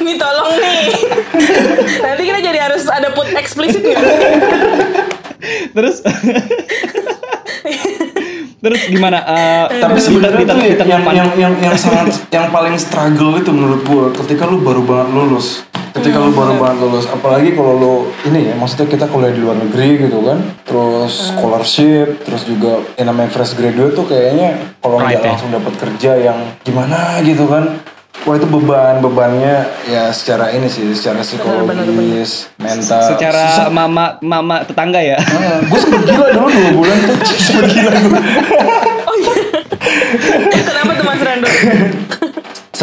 Nih 0.00 0.16
tolong 0.16 0.52
nih. 0.56 0.84
Nanti 2.00 2.22
kita 2.22 2.40
jadi 2.42 2.58
harus 2.60 2.84
ada 2.86 3.12
put 3.12 3.28
eksplisit 3.30 3.80
nggak? 3.80 4.00
Terus 5.72 5.96
Terus 8.60 8.80
gimana? 8.92 9.24
Eh, 9.24 9.64
tapi 9.80 9.96
sebenarnya 9.96 10.44
di- 10.44 10.48
tuh 10.48 10.56
di- 10.60 10.76
ya, 10.84 10.84
yang, 10.84 11.02
yang 11.08 11.28
yang 11.32 11.52
yang 11.64 11.76
sangat 11.76 12.12
yang 12.28 12.52
paling 12.52 12.76
struggle 12.76 13.36
itu 13.36 13.48
menurut 13.48 13.80
gue 13.80 14.04
ketika 14.20 14.44
lu 14.44 14.60
baru 14.60 14.84
banget 14.84 15.08
lulus 15.16 15.64
ketika 15.90 16.16
lu 16.16 16.30
baru 16.30 16.54
banget 16.56 16.76
lulus 16.80 17.06
apalagi 17.06 17.52
kalau 17.52 17.72
lu 17.74 17.94
ini 18.24 18.48
ya 18.48 18.54
maksudnya 18.54 18.86
kita 18.86 19.06
kuliah 19.06 19.30
di 19.30 19.40
luar 19.40 19.58
negeri 19.58 20.00
gitu 20.00 20.22
kan 20.22 20.38
terus 20.62 21.30
scholarship 21.30 22.22
terus 22.22 22.42
juga 22.44 22.78
yang 22.94 23.10
namanya 23.10 23.30
fresh 23.30 23.54
graduate 23.54 23.92
tuh 23.92 24.06
kayaknya 24.06 24.54
kalau 24.78 24.96
Right, 24.96 25.14
nggak 25.14 25.22
ya. 25.22 25.30
langsung 25.30 25.50
dapat 25.50 25.74
kerja 25.76 26.12
yang 26.20 26.38
gimana 26.60 27.18
gitu 27.20 27.44
kan 27.44 27.82
Wah 28.20 28.36
itu 28.36 28.44
beban 28.44 29.00
bebannya 29.00 29.64
ya 29.88 30.12
secara 30.12 30.52
ini 30.52 30.68
sih 30.68 30.92
secara 30.92 31.24
psikologis 31.24 32.52
mental 32.54 33.00
secara 33.08 33.48
Susah. 33.48 33.72
mama 33.72 34.20
mama 34.20 34.60
tetangga 34.60 35.00
ya. 35.00 35.16
gue 35.64 35.78
sempet 35.80 36.04
gila 36.04 36.28
dulu 36.28 36.52
dua 36.52 36.70
bulan 36.76 36.96
tuh 37.00 37.16
sempet 37.32 37.72
gila 37.72 37.96
gue 37.96 38.20
Kenapa 40.52 40.90
tuh 40.92 41.04
Mas 41.04 41.20
Rando? 41.20 41.48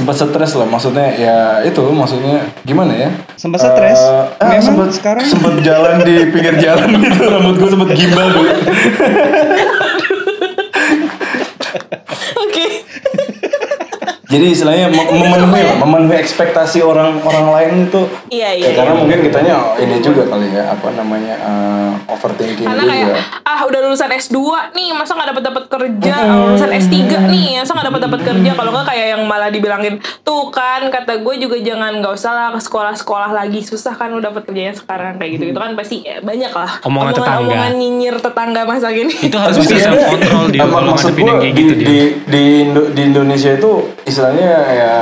sempat 0.07 0.31
stres 0.31 0.55
lah 0.55 0.63
maksudnya 0.63 1.07
ya 1.11 1.37
itu 1.61 1.83
maksudnya 1.83 2.39
gimana 2.63 2.95
ya 2.95 3.09
Sempat 3.35 3.59
stres? 3.59 3.99
Eh, 4.39 4.47
Memang 4.47 4.63
sempet 4.63 4.89
sekarang? 4.95 5.25
sempet 5.27 5.59
jalan 5.59 5.99
di 6.01 6.31
pinggir 6.31 6.55
jalan 6.57 6.95
gitu 7.03 7.27
rambut 7.27 7.59
gue 7.59 7.69
sempet 7.69 7.89
gimbal 7.91 8.27
dulu 8.31 8.47
Oke. 12.39 12.66
Jadi 14.27 14.45
istilahnya 14.49 14.87
mem- 14.87 15.07
memenuhi 15.13 15.61
lah, 15.63 15.75
memenuhi 15.77 16.17
ekspektasi 16.17 16.79
orang 16.81 17.19
orang 17.21 17.47
lain 17.49 17.71
itu. 17.85 18.01
Iya, 18.27 18.49
Ya, 18.49 18.51
iya, 18.61 18.69
karena 18.73 18.91
iya. 18.91 18.99
mungkin 18.99 19.19
kitanya 19.21 19.53
ini 19.77 19.95
juga 19.99 20.23
kali 20.25 20.47
ya, 20.49 20.67
apa 20.69 20.87
namanya 20.91 21.35
uh, 21.37 21.91
overthinking 22.07 22.63
Karena 22.63 22.83
juga. 22.83 22.91
kayak 22.93 23.23
ah 23.41 23.59
udah 23.63 23.79
lulusan 23.81 24.09
S2 24.09 24.37
nih 24.71 24.89
masa 24.91 25.11
nggak 25.13 25.29
dapat 25.31 25.43
dapat 25.45 25.63
kerja, 25.67 26.13
Ah, 26.13 26.35
lulusan 26.43 26.71
S3 26.71 26.95
nih 27.25 27.47
masa 27.57 27.71
nggak 27.71 27.87
dapat 27.87 28.01
dapat 28.03 28.21
kerja. 28.25 28.51
Kalau 28.53 28.69
nggak 28.69 28.85
kayak 28.85 29.07
yang 29.09 29.23
malah 29.23 29.47
dibilangin 29.47 29.95
tuh 30.21 30.47
kan 30.49 30.83
kata 30.85 31.17
gue 31.17 31.35
juga 31.37 31.55
jangan 31.57 31.91
nggak 31.97 32.13
usah 32.13 32.31
lah 32.31 32.47
ke 32.51 32.59
sekolah-sekolah 32.59 33.31
lagi 33.33 33.59
susah 33.61 33.93
kan 33.93 34.09
lu 34.09 34.19
dapat 34.19 34.43
kerjanya 34.43 34.73
sekarang 34.73 35.15
kayak 35.15 35.31
gitu 35.33 35.43
gitu 35.47 35.57
kan 35.57 35.71
pasti 35.73 36.03
ya, 36.03 36.19
banyak 36.19 36.51
lah 36.51 36.71
Omongan 36.83 37.13
tetangga. 37.13 37.39
omongan 37.45 37.71
nyinyir 37.73 38.15
tetangga 38.17 38.61
masa 38.63 38.91
gini. 38.91 39.13
Itu 39.21 39.37
harus 39.37 39.55
bisa 39.57 39.71
sebenarnya, 39.71 39.87
self 39.89 40.11
control 40.11 40.43
dia 40.49 40.59
apa, 40.59 40.71
kalau 40.73 40.91
maksud 40.91 41.11
kayak 41.13 41.39
di, 41.39 41.49
gitu 41.53 41.73
di, 41.73 41.97
di, 42.23 42.41
Indo- 42.61 42.89
di 42.89 43.01
Indonesia 43.03 43.51
itu 43.53 43.71
istilahnya 44.17 44.49
ya 44.73 44.93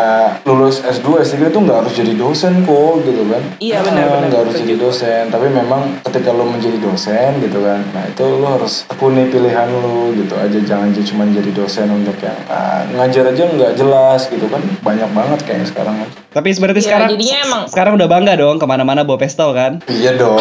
lulus 0.43 0.83
S2, 0.83 1.23
S3 1.23 1.47
itu 1.47 1.55
nggak 1.57 1.77
harus 1.79 1.93
jadi 1.95 2.11
dosen 2.13 2.51
kok 2.61 2.99
gitu 3.01 3.23
kan 3.25 3.39
Iya, 3.57 3.79
benar, 3.79 3.95
Ah, 3.97 4.11
benar. 4.11 4.27
nggak 4.27 4.41
harus 4.43 4.55
jadi 4.59 4.75
dosen 4.75 5.23
tapi 5.29 5.47
memang 5.49 5.81
ketika 6.03 6.29
lo 6.29 6.43
menjadi 6.43 6.75
dosen 6.77 7.39
gitu 7.39 7.63
kan 7.63 7.79
nah 7.89 8.03
itu 8.03 8.19
lo 8.27 8.47
harus 8.49 8.83
tekuni 8.85 9.31
pilihan 9.31 9.71
lo 9.71 10.11
gitu 10.11 10.35
aja 10.35 10.59
jangan 10.59 10.91
j- 10.91 11.07
cuma 11.07 11.23
jadi 11.25 11.47
dosen 11.49 11.87
untuk 11.89 12.19
yang 12.19 12.35
ah, 12.45 12.83
ngajar 12.91 13.31
aja 13.31 13.43
nggak 13.47 13.71
jelas 13.73 14.27
gitu 14.27 14.45
kan 14.45 14.59
banyak 14.83 15.07
banget 15.09 15.39
kayaknya 15.41 15.67
sekarang 15.69 15.95
Tapi 16.27 16.49
berarti 16.53 16.75
Iya, 16.77 16.87
sekarang 16.91 17.07
jadinya 17.09 17.37
emang- 17.41 17.65
sekarang 17.65 17.93
udah 17.95 18.07
bangga 18.09 18.33
dong 18.35 18.59
ke 18.59 18.65
mana-mana 18.65 19.01
bawa 19.01 19.15
pistol 19.17 19.55
kan? 19.55 19.79
iya 19.87 20.11
dong 20.13 20.35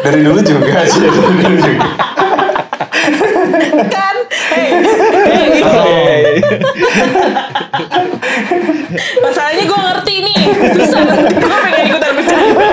dari 0.00 0.22
dulu 0.22 0.38
juga 0.40 0.86
sih 0.86 1.02
dari 1.02 1.18
dulu 1.18 1.58
juga. 1.58 1.86
kan? 3.90 4.16
Hey, 4.50 4.70
hey, 5.26 5.44
gitu. 5.52 5.82
Masalahnya 9.22 9.64
gue 9.68 9.80
ngerti 9.80 10.14
nih. 10.24 10.38
Susah. 10.76 11.00
Gue 11.30 11.58
pengen 11.64 11.84
ikutan 11.90 12.12
bercanda 12.16 12.66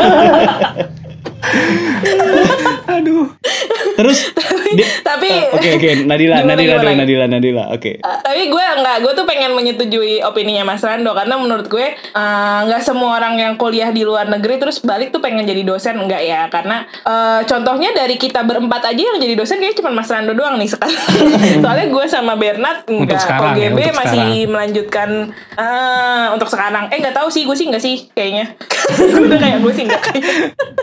Terus 3.97 4.19
di- 4.77 4.85
Tapi 5.01 5.29
Oke 5.49 5.69
oke 5.73 5.89
Nadila 6.05 6.37
Gimana, 6.37 6.53
Nadila 6.53 6.75
gimana? 6.77 6.91
Nadila 6.95 7.25
Nadila 7.25 7.63
oke. 7.73 7.91
Uh, 7.97 8.17
tapi 8.21 8.41
gue 8.47 8.63
nggak 8.77 8.97
gue 9.01 9.13
tuh 9.13 9.25
pengen 9.25 9.51
menyetujui 9.51 10.21
opininya 10.21 10.63
Mas 10.63 10.79
Rando 10.79 11.11
karena 11.11 11.35
menurut 11.35 11.65
gue 11.65 11.85
uh, 12.13 12.59
nggak 12.63 12.81
semua 12.81 13.17
orang 13.17 13.35
yang 13.35 13.53
kuliah 13.55 13.89
di 13.89 14.05
luar 14.05 14.27
negeri 14.27 14.57
terus 14.57 14.79
balik 14.79 15.09
tuh 15.09 15.17
pengen 15.17 15.43
jadi 15.43 15.63
dosen 15.63 15.97
enggak 15.97 16.21
ya 16.21 16.45
karena 16.47 16.85
uh, 17.01 17.41
contohnya 17.41 17.89
dari 17.91 18.15
kita 18.15 18.43
berempat 18.43 18.85
aja 18.85 19.01
yang 19.03 19.17
jadi 19.17 19.33
dosen 19.33 19.57
kayaknya 19.57 19.77
cuma 19.77 19.91
Mas 19.91 20.07
Rando 20.07 20.31
doang 20.31 20.55
nih 20.55 20.69
sekarang 20.69 21.01
soalnya 21.63 21.87
gue 21.87 22.05
sama 22.05 22.33
Bernard 22.35 22.85
enggak 22.85 23.17
sekarang 23.17 23.55
ya, 23.55 23.67
OGB 23.67 23.79
untuk 23.79 23.97
masih 23.97 24.13
sekarang. 24.13 24.47
melanjutkan 24.47 25.09
uh, 25.55 26.25
untuk 26.31 26.47
sekarang 26.47 26.83
eh 26.87 26.97
nggak 26.97 27.15
tahu 27.15 27.27
sih 27.27 27.43
gue 27.43 27.55
sih 27.55 27.65
nggak 27.65 27.81
sih 27.81 27.95
kayaknya 28.11 28.53
udah 29.25 29.37
kayak 29.37 29.59
gue 29.59 29.73
sih 29.73 29.83
nggak 29.83 30.03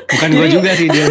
Bukan 0.07 0.31
gue 0.31 0.49
juga 0.49 0.71
sih 0.73 0.87
dia. 0.89 1.05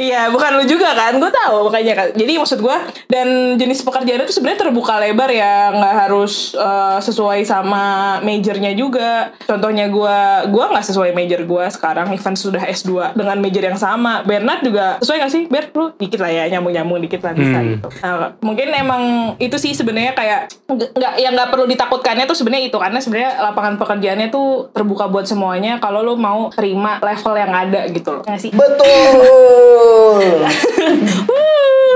Iya, 0.00 0.32
bukan 0.32 0.56
lu 0.56 0.64
juga 0.64 0.96
kan? 0.96 1.12
Gue 1.14 1.28
tahu 1.28 1.68
makanya 1.68 1.92
kan. 1.94 2.08
Jadi 2.10 2.32
maksud 2.34 2.58
gue 2.58 2.76
dan 3.06 3.26
jenis 3.54 3.84
pekerjaan 3.84 4.22
itu 4.22 4.32
sebenarnya 4.32 4.60
terbuka 4.62 4.96
lebar 4.96 5.28
ya, 5.28 5.68
nggak 5.70 5.94
harus 6.00 6.56
eh, 6.56 6.98
sesuai 6.98 7.44
sama 7.44 7.84
majornya 8.20 8.72
juga. 8.72 9.36
Contohnya 9.44 9.86
gue, 9.86 10.18
gue 10.48 10.64
nggak 10.66 10.86
sesuai 10.86 11.12
major 11.12 11.44
gue 11.44 11.64
sekarang. 11.68 12.08
Ivan 12.10 12.32
sudah 12.32 12.64
S2 12.64 13.12
dengan 13.12 13.36
major 13.36 13.60
yang 13.62 13.76
sama. 13.76 14.24
Bernard 14.24 14.62
juga 14.62 14.96
sesuai 14.98 15.18
nggak 15.20 15.32
sih? 15.32 15.42
Bert, 15.46 15.68
lu 15.72 15.92
dikit 15.94 16.18
lah 16.18 16.32
ya, 16.32 16.44
nyambung-nyambung 16.48 16.98
dikit 16.98 17.20
lah 17.20 17.32
bisa 17.32 17.52
Hmm. 17.52 17.68
gitu. 17.70 17.88
Nah, 18.00 18.32
mungkin 18.40 18.68
emang 18.70 19.02
itu 19.36 19.56
sih 19.56 19.72
sebenarnya 19.72 20.14
kayak 20.14 20.40
nggak 20.66 20.90
nggak- 20.92 21.16
yang 21.18 21.32
nggak 21.34 21.50
perlu 21.50 21.66
ditakutkannya 21.66 22.24
tuh 22.24 22.32
sebenarnya 22.32 22.64
itu 22.64 22.78
karena 22.78 22.98
sebenarnya 22.98 23.32
lapangan 23.42 23.74
pekerjaannya 23.76 24.28
tuh 24.28 24.48
terbuka 24.70 25.04
buat 25.06 25.26
semuanya 25.26 25.76
kalau 25.76 26.00
lu 26.00 26.14
mau 26.14 26.48
terima 26.48 26.96
level 27.00 27.34
yang 27.34 27.52
ada 27.52 27.84
gitu 27.86 28.10
loh. 28.10 28.22
Nggak 28.24 28.40
sih? 28.40 28.50
betul 28.50 29.89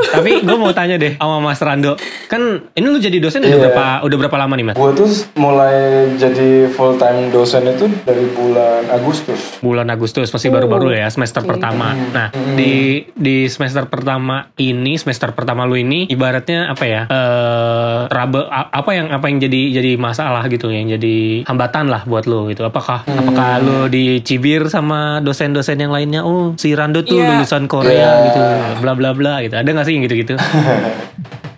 Tapi 0.05 0.31
gue 0.41 0.55
mau 0.55 0.71
tanya 0.71 0.95
deh 0.95 1.17
sama 1.17 1.41
Mas 1.41 1.59
Rando. 1.59 1.99
Kan 2.27 2.71
ini 2.73 2.87
lu 2.87 2.99
jadi 2.99 3.19
dosen 3.19 3.41
udah 3.41 3.51
Iya. 3.51 3.63
berapa 3.65 3.87
udah 4.05 4.17
berapa 4.21 4.37
lama 4.37 4.55
nih 4.55 4.65
Mas? 4.65 4.77
gue 4.77 4.91
tuh 4.93 5.09
mulai 5.37 5.77
jadi 6.15 6.67
full 6.69 6.95
time 6.95 7.31
dosen 7.31 7.65
itu 7.65 7.87
dari 8.01 8.27
bulan 8.29 8.91
Agustus 8.91 9.59
Bulan 9.59 9.89
Agustus 9.89 10.29
masih 10.29 10.51
baru-baru 10.51 10.95
ya 10.95 11.07
semester 11.09 11.43
pertama. 11.43 11.95
Nah 12.13 12.29
di 12.55 13.05
di 13.13 13.47
semester 13.47 13.87
pertama 13.87 14.51
ini 14.57 14.95
semester 14.97 15.31
pertama 15.31 15.65
lu 15.65 15.75
ini 15.75 16.07
ibaratnya 16.07 16.69
apa 16.69 16.85
ya? 16.85 17.03
Eh 17.05 17.99
rabe 18.07 18.41
apa 18.51 18.91
yang 18.93 19.11
apa 19.11 19.27
yang 19.27 19.39
jadi 19.41 19.61
jadi 19.75 19.93
masalah 19.97 20.47
gitu 20.47 20.69
yang 20.69 20.87
jadi 20.89 21.43
hambatan 21.45 21.89
lah 21.89 22.03
buat 22.05 22.25
lu 22.25 22.51
gitu. 22.51 22.63
Apakah 22.63 23.03
apakah 23.05 23.59
lu 23.59 23.79
dicibir 23.89 24.67
sama 24.69 25.19
dosen-dosen 25.21 25.77
yang 25.77 25.91
lainnya? 25.91 26.23
Oh 26.23 26.55
si 26.55 26.71
Rando 26.73 27.03
tuh 27.03 27.17
Iya. 27.17 27.35
lulusan 27.37 27.67
Korea 27.85 28.01
Iya. 28.01 28.11
gitu, 28.33 28.41
bla 28.81 28.93
bla 28.97 29.11
bla 29.13 29.35
gitu. 29.45 29.55
Ada 29.55 29.69
nggak 29.69 29.85
sih 29.85 29.93
yang 29.93 30.05
gitu-gitu? 30.09 30.35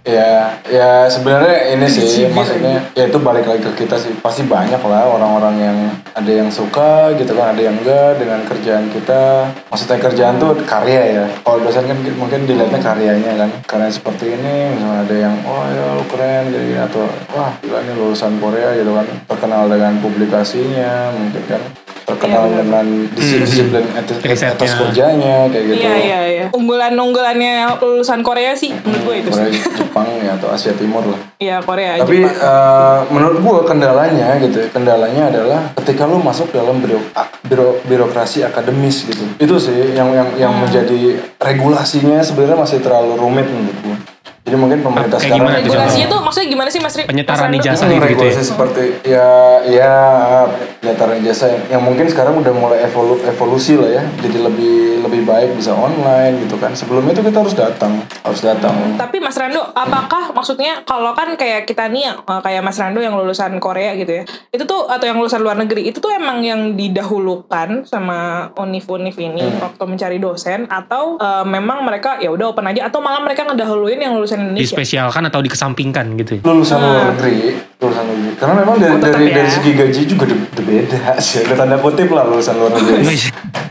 Ya, 0.06 0.54
ya 0.70 1.10
sebenarnya 1.10 1.74
ini 1.74 1.82
sih 1.90 2.30
maksudnya 2.30 2.78
ya 2.94 3.10
itu 3.10 3.18
balik 3.18 3.42
lagi 3.42 3.58
ke 3.58 3.82
kita 3.82 3.98
sih. 3.98 4.14
Pasti 4.22 4.46
banyak 4.46 4.78
lah 4.78 5.02
orang-orang 5.02 5.58
yang 5.58 5.78
ada 6.14 6.30
yang 6.30 6.46
suka 6.46 7.10
gitu 7.18 7.34
kan 7.34 7.50
ada 7.50 7.58
yang 7.58 7.74
enggak 7.74 8.14
dengan 8.14 8.38
kerjaan 8.46 8.86
kita. 8.94 9.50
Maksudnya 9.66 9.98
kerjaan 9.98 10.38
tuh 10.38 10.62
karya 10.62 11.02
ya. 11.10 11.24
Kalau 11.42 11.58
dosen 11.58 11.90
kan 11.90 11.98
mungkin 12.14 12.46
dilihatnya 12.46 12.78
karyanya 12.78 13.34
kan. 13.34 13.50
Karya 13.66 13.90
seperti 13.90 14.38
ini 14.38 14.78
misalnya 14.78 15.02
ada 15.10 15.16
yang 15.26 15.34
oh 15.42 15.66
ya 15.74 15.98
lu 15.98 16.04
keren 16.06 16.54
gini, 16.54 16.64
gini 16.70 16.80
atau 16.86 17.02
wah 17.34 17.50
gila 17.58 17.82
ini 17.82 17.92
lulusan 17.98 18.38
Korea 18.38 18.78
gitu 18.78 18.94
kan. 18.94 19.06
Terkenal 19.26 19.66
dengan 19.66 19.98
publikasinya 19.98 21.10
mungkin 21.18 21.42
kan 21.50 21.62
terkenal 22.06 22.46
Iya, 22.46 22.50
benar. 22.54 22.62
dengan 22.62 22.86
disiplin 23.12 23.84
etis, 23.92 24.16
Risetnya. 24.20 24.54
atas 24.54 24.70
kerjanya 24.72 25.36
kayak 25.46 25.64
gitu 25.66 25.82
Iya 25.82 25.94
iya 25.98 26.20
iya. 26.24 26.44
Unggulan-unggulannya 26.48 27.52
lulusan 27.78 28.22
Korea 28.22 28.54
sih 28.54 28.70
menurut 28.76 29.02
gue 29.02 29.14
itu 29.18 29.28
Korea, 29.28 29.50
sih. 29.50 29.62
Jepang 29.76 30.06
ya 30.16 30.32
atau 30.32 30.48
Asia 30.48 30.72
Timur 30.72 31.02
lah 31.04 31.20
Iya 31.36 31.56
Korea. 31.60 31.98
Tapi 31.98 32.16
Jepang. 32.18 32.32
eh, 32.32 32.98
menurut 33.10 33.38
gua 33.38 33.60
kendalanya 33.62 34.38
gitu, 34.38 34.56
ya, 34.56 34.68
kendalanya 34.68 35.22
adalah 35.28 35.60
ketika 35.74 36.06
lu 36.06 36.16
masuk 36.16 36.48
dalam 36.48 36.78
biro, 36.78 37.02
biro- 37.42 37.76
birokrasi 37.82 38.40
akademis 38.40 39.04
gitu. 39.04 39.20
Itu 39.36 39.58
sih 39.58 39.92
yang 39.92 40.08
yang 40.10 40.28
yang 40.36 40.52
Hmm. 40.52 40.64
menjadi 40.64 40.96
regulasinya 41.36 42.18
sebenarnya 42.18 42.56
masih 42.56 42.78
terlalu 42.80 43.16
rumit 43.16 43.44
menurut 43.44 43.78
gua. 43.82 43.96
Jadi 44.46 44.56
mungkin 44.56 44.78
pemerintah 44.78 45.18
Kayak 45.18 45.26
sekarang 45.26 45.42
gimana 45.42 45.58
Regulasinya 45.58 46.06
tuh 46.06 46.20
maksudnya 46.22 46.48
gimana 46.54 46.68
sih 46.70 46.78
Mas 46.78 46.94
Rik? 46.94 47.06
Penyetaraan 47.10 47.50
ijazah 47.50 47.86
gitu, 47.90 47.98
gitu 47.98 48.06
regulasi 48.06 48.38
ya. 48.38 48.46
seperti 48.46 48.84
ya 49.02 49.28
ya 49.66 49.94
penyetaraan 50.78 51.18
ijazah 51.18 51.48
yang, 51.50 51.62
yang 51.66 51.82
mungkin 51.82 52.06
sekarang 52.06 52.38
udah 52.38 52.54
mulai 52.54 52.78
evolu, 52.86 53.18
evolusi 53.26 53.74
lah 53.74 53.90
ya. 53.90 54.02
Jadi 54.22 54.38
lebih 54.38 55.02
lebih 55.02 55.20
baik 55.26 55.58
bisa 55.58 55.74
online 55.74 56.46
gitu 56.46 56.54
kan. 56.62 56.70
Sebelumnya 56.78 57.10
itu 57.10 57.26
kita 57.26 57.42
harus 57.42 57.58
datang, 57.58 57.98
harus 58.22 58.38
datang. 58.38 58.74
Tapi 58.94 59.18
Mas 59.18 59.34
Rando, 59.34 59.66
apakah 59.74 60.30
maksudnya 60.30 60.86
kalau 60.86 61.10
kan 61.18 61.34
kayak 61.34 61.66
kita 61.66 61.90
nih 61.90 62.14
yang, 62.14 62.16
eh, 62.22 62.40
kayak 62.46 62.62
Mas 62.62 62.78
Rando 62.78 63.02
yang 63.02 63.18
lulusan 63.18 63.58
Korea 63.58 63.98
gitu 63.98 64.22
ya, 64.22 64.22
itu 64.54 64.62
tuh 64.62 64.86
atau 64.86 65.10
yang 65.10 65.18
lulusan 65.18 65.42
luar 65.42 65.58
negeri 65.58 65.90
itu 65.90 65.98
tuh 65.98 66.14
emang 66.14 66.46
yang 66.46 66.78
didahulukan 66.78 67.82
sama 67.82 68.50
univ-univ 68.54 69.18
ini 69.18 69.42
Hmm. 69.46 69.62
waktu 69.62 69.82
mencari 69.86 70.18
dosen 70.18 70.70
atau 70.70 71.18
eh, 71.18 71.44
memang 71.46 71.82
mereka 71.82 72.22
ya 72.22 72.30
udah 72.30 72.54
open 72.54 72.66
aja 72.70 72.86
atau 72.86 73.02
malah 73.02 73.18
mereka 73.18 73.42
ngedahuluin 73.42 73.98
yang 73.98 74.14
lulusan 74.14 74.35
Indonesia? 74.36 74.62
Dispesialkan 74.62 75.22
atau 75.26 75.40
dikesampingkan 75.40 76.06
gitu. 76.20 76.34
lulusan 76.44 76.78
luar 76.78 77.16
negeri 77.16 77.56
lulusan 77.80 78.02
luar 78.04 78.16
negeri 78.20 78.34
karena 78.36 78.54
memang 78.62 78.76
dari 78.76 78.96
dari, 79.00 79.24
ya. 79.28 79.34
dari 79.40 79.50
segi 79.52 79.70
gaji 79.72 80.00
juga 80.08 80.24
udah, 80.28 80.64
beda 80.64 81.00
sih 81.20 81.44
ada 81.44 81.54
tanda 81.56 81.76
kutip 81.80 82.08
lah 82.12 82.24
lulusan 82.28 82.54
luar 82.56 82.72
negeri 82.76 83.04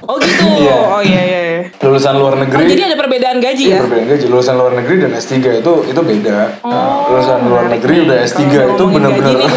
Oh 0.05 0.21
gitu. 0.21 0.45
Iya. 0.45 0.77
Oh 0.93 1.01
iya 1.01 1.21
iya. 1.25 1.41
Lulusan 1.77 2.13
luar 2.15 2.33
Oh, 2.33 2.39
negeri 2.39 2.63
jadi 2.67 2.83
ada 2.85 2.97
perbedaan 2.97 3.37
gaji 3.37 3.63
Iya, 3.63 3.71
ya? 3.71 3.79
perbedaan 3.81 4.07
gaji. 4.07 4.25
Lulusan 4.25 4.55
luar 4.55 4.73
negeri 4.73 4.95
dan 4.99 5.11
S3 5.13 5.31
itu 5.55 5.73
itu 5.85 6.01
beda. 6.01 6.37
Nah, 6.59 6.71
Oh, 7.05 7.11
lulusan 7.11 7.39
luar 7.43 7.65
negeri 7.67 7.95
udah 8.03 8.17
S3 8.21 8.41
Kalau 8.45 8.71
itu 8.71 8.83
benar-benar 8.87 9.35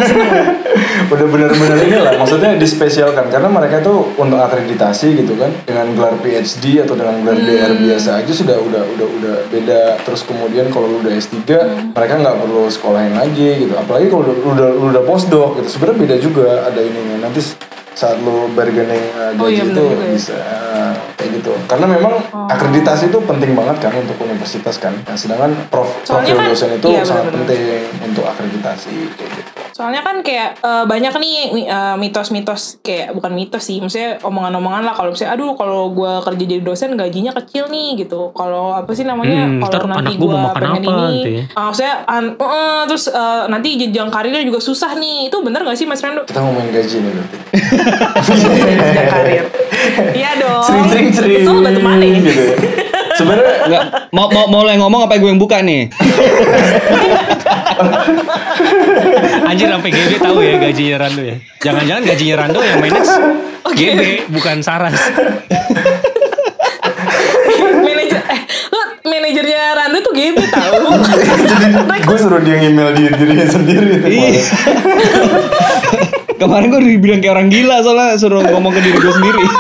udah 1.09 1.27
benar-benar 1.27 1.79
ini 1.81 1.97
lah 1.97 2.13
maksudnya 2.17 2.51
dispesialkan. 2.55 3.29
Karena 3.29 3.49
mereka 3.49 3.81
tuh 3.81 4.13
untuk 4.15 4.37
akreditasi 4.37 5.17
gitu 5.17 5.35
kan 5.35 5.51
dengan 5.63 5.87
gelar 5.93 6.15
PhD 6.19 6.81
atau 6.81 6.95
dengan 6.95 7.17
gelar 7.21 7.39
DR 7.39 7.71
Hmm. 7.71 7.85
biasa 7.85 8.11
aja 8.19 8.33
sudah 8.33 8.57
udah 8.59 8.83
udah 8.89 9.09
udah 9.11 9.37
beda. 9.49 9.81
Terus 10.01 10.21
kemudian 10.23 10.69
kalau 10.69 10.87
lu 10.87 11.01
udah 11.01 11.13
S3 11.13 11.37
Hmm. 11.49 11.93
mereka 11.93 12.15
nggak 12.17 12.37
perlu 12.39 12.63
sekolahin 12.69 13.15
lagi 13.15 13.59
gitu. 13.59 13.75
Apalagi 13.75 14.07
kalau 14.07 14.23
lu 14.27 14.49
udah 14.49 14.69
lu 14.71 14.85
udah 14.89 15.03
postdoc 15.03 15.59
gitu. 15.59 15.69
Sebenarnya 15.71 15.99
beda 15.99 16.17
juga 16.19 16.47
ada 16.63 16.79
ininya. 16.79 17.17
Nanti 17.21 17.41
saat 17.99 18.15
lu 18.19 18.47
bargaining 18.49 19.03
uh, 19.13 19.33
gaji 19.33 19.43
Oh, 19.43 19.49
iya, 19.49 19.65
itu 19.65 19.83
juga 19.83 19.99
ya. 20.01 20.13
bisa 20.13 20.37
uh, 20.37 20.95
kayak 21.13 21.31
gitu 21.35 21.51
karena 21.67 21.87
memang 21.89 22.15
akreditasi 22.47 23.11
itu 23.11 23.19
penting 23.21 23.53
banget 23.53 23.77
kan 23.81 23.93
untuk 23.93 24.15
universitas 24.21 24.79
kan 24.79 24.95
nah, 25.01 25.13
sedangkan 25.13 25.51
prof 25.67 25.91
Soalnya 26.01 26.31
profil 26.31 26.39
kan- 26.39 26.49
dosen 26.49 26.71
itu 26.73 26.87
iya, 26.89 27.03
sangat 27.03 27.27
benar-benar. 27.27 27.43
penting 27.51 27.63
untuk 28.07 28.25
akreditasi 28.25 28.95
kayak 29.13 29.33
gitu 29.35 29.51
Soalnya 29.69 30.03
kan 30.03 30.19
kayak 30.21 30.59
eh, 30.59 30.85
banyak 30.85 31.15
nih 31.15 31.35
eh, 31.65 31.95
mitos-mitos 31.97 32.83
kayak 32.83 33.15
bukan 33.15 33.31
mitos 33.31 33.63
sih, 33.63 33.79
maksudnya 33.79 34.19
omongan-omongan 34.21 34.83
lah 34.83 34.91
kalau 34.91 35.15
misalnya 35.15 35.39
aduh 35.39 35.55
kalau 35.55 35.95
gua 35.95 36.19
kerja 36.19 36.45
jadi 36.49 36.59
dosen 36.59 36.99
gajinya 36.99 37.31
kecil 37.33 37.71
nih 37.71 37.95
gitu. 37.97 38.35
Kalau 38.35 38.75
apa 38.75 38.91
sih 38.91 39.07
namanya? 39.07 39.47
Hmm, 39.47 39.63
kalau 39.63 39.87
anak 39.87 40.03
nanti 40.03 40.19
gua 40.19 40.27
mau 40.27 40.35
gua 40.35 40.43
makan 40.43 40.59
pengen 40.59 40.75
apa 40.75 40.91
ini, 40.91 41.15
gitu 41.15 41.29
ya. 41.31 41.43
ah, 41.53 41.65
maksudnya 41.65 41.95
an- 42.07 42.35
eh, 42.35 42.51
eh, 42.51 42.83
terus 42.85 43.05
eh, 43.07 43.43
nanti 43.47 43.69
jenjang 43.79 44.11
karirnya 44.11 44.43
juga 44.43 44.59
susah 44.59 44.99
nih. 44.99 45.31
Itu 45.31 45.39
bener 45.41 45.63
gak 45.63 45.79
sih 45.79 45.87
Mas 45.87 46.03
Rando? 46.03 46.27
Kita 46.27 46.41
ngomongin 46.41 46.75
gaji 46.75 46.97
nih 46.99 47.11
berarti. 47.15 47.37
jenjang 48.25 49.09
karir. 49.09 49.45
Iya 50.15 50.31
dong. 50.39 50.63
Sering-sering 50.65 51.09
sering. 51.15 51.43
Itu 51.45 51.53
batu 51.63 51.81
mana? 51.81 52.05
Gitu 52.05 52.31
ya. 52.31 52.55
Sebenarnya 53.19 53.55
Enggak, 53.67 53.83
mau 54.15 54.31
mau 54.31 54.47
mau 54.47 54.61
lo 54.63 54.71
yang 54.71 54.83
ngomong 54.87 55.11
apa 55.11 55.19
gue 55.19 55.27
yang 55.27 55.43
buka 55.43 55.59
nih? 55.59 55.91
Anjir 59.43 59.67
sampai 59.67 59.91
GB 59.91 60.13
tahu 60.23 60.39
ya 60.41 60.55
gajinya 60.63 60.97
Rando 61.03 61.23
ya. 61.27 61.37
Jangan-jangan 61.59 62.03
gajinya 62.07 62.35
Rando 62.47 62.61
yang 62.63 62.79
manage 62.79 63.11
GB 63.75 64.01
bukan 64.31 64.57
Saras. 64.63 64.95
manajer 67.83 68.23
eh 68.23 68.41
manajernya 69.29 69.77
Rando 69.77 69.99
tuh 70.01 70.13
GB 70.17 70.37
tahu. 70.49 70.89
gue 72.09 72.17
suruh 72.17 72.41
dia 72.41 72.57
email 72.65 72.97
diri 72.97 73.13
dirinya 73.13 73.45
sendiri 73.45 74.01
itu. 74.01 74.09
Iya. 74.09 74.41
Kemarin 76.41 76.67
gue 76.73 76.81
dibilang 76.97 77.21
kayak 77.21 77.35
orang 77.37 77.49
gila 77.53 77.85
soalnya 77.85 78.17
suruh 78.17 78.41
ngomong 78.41 78.73
ke 78.73 78.81
diri 78.81 78.97
gue 78.97 79.13
sendiri. 79.13 79.45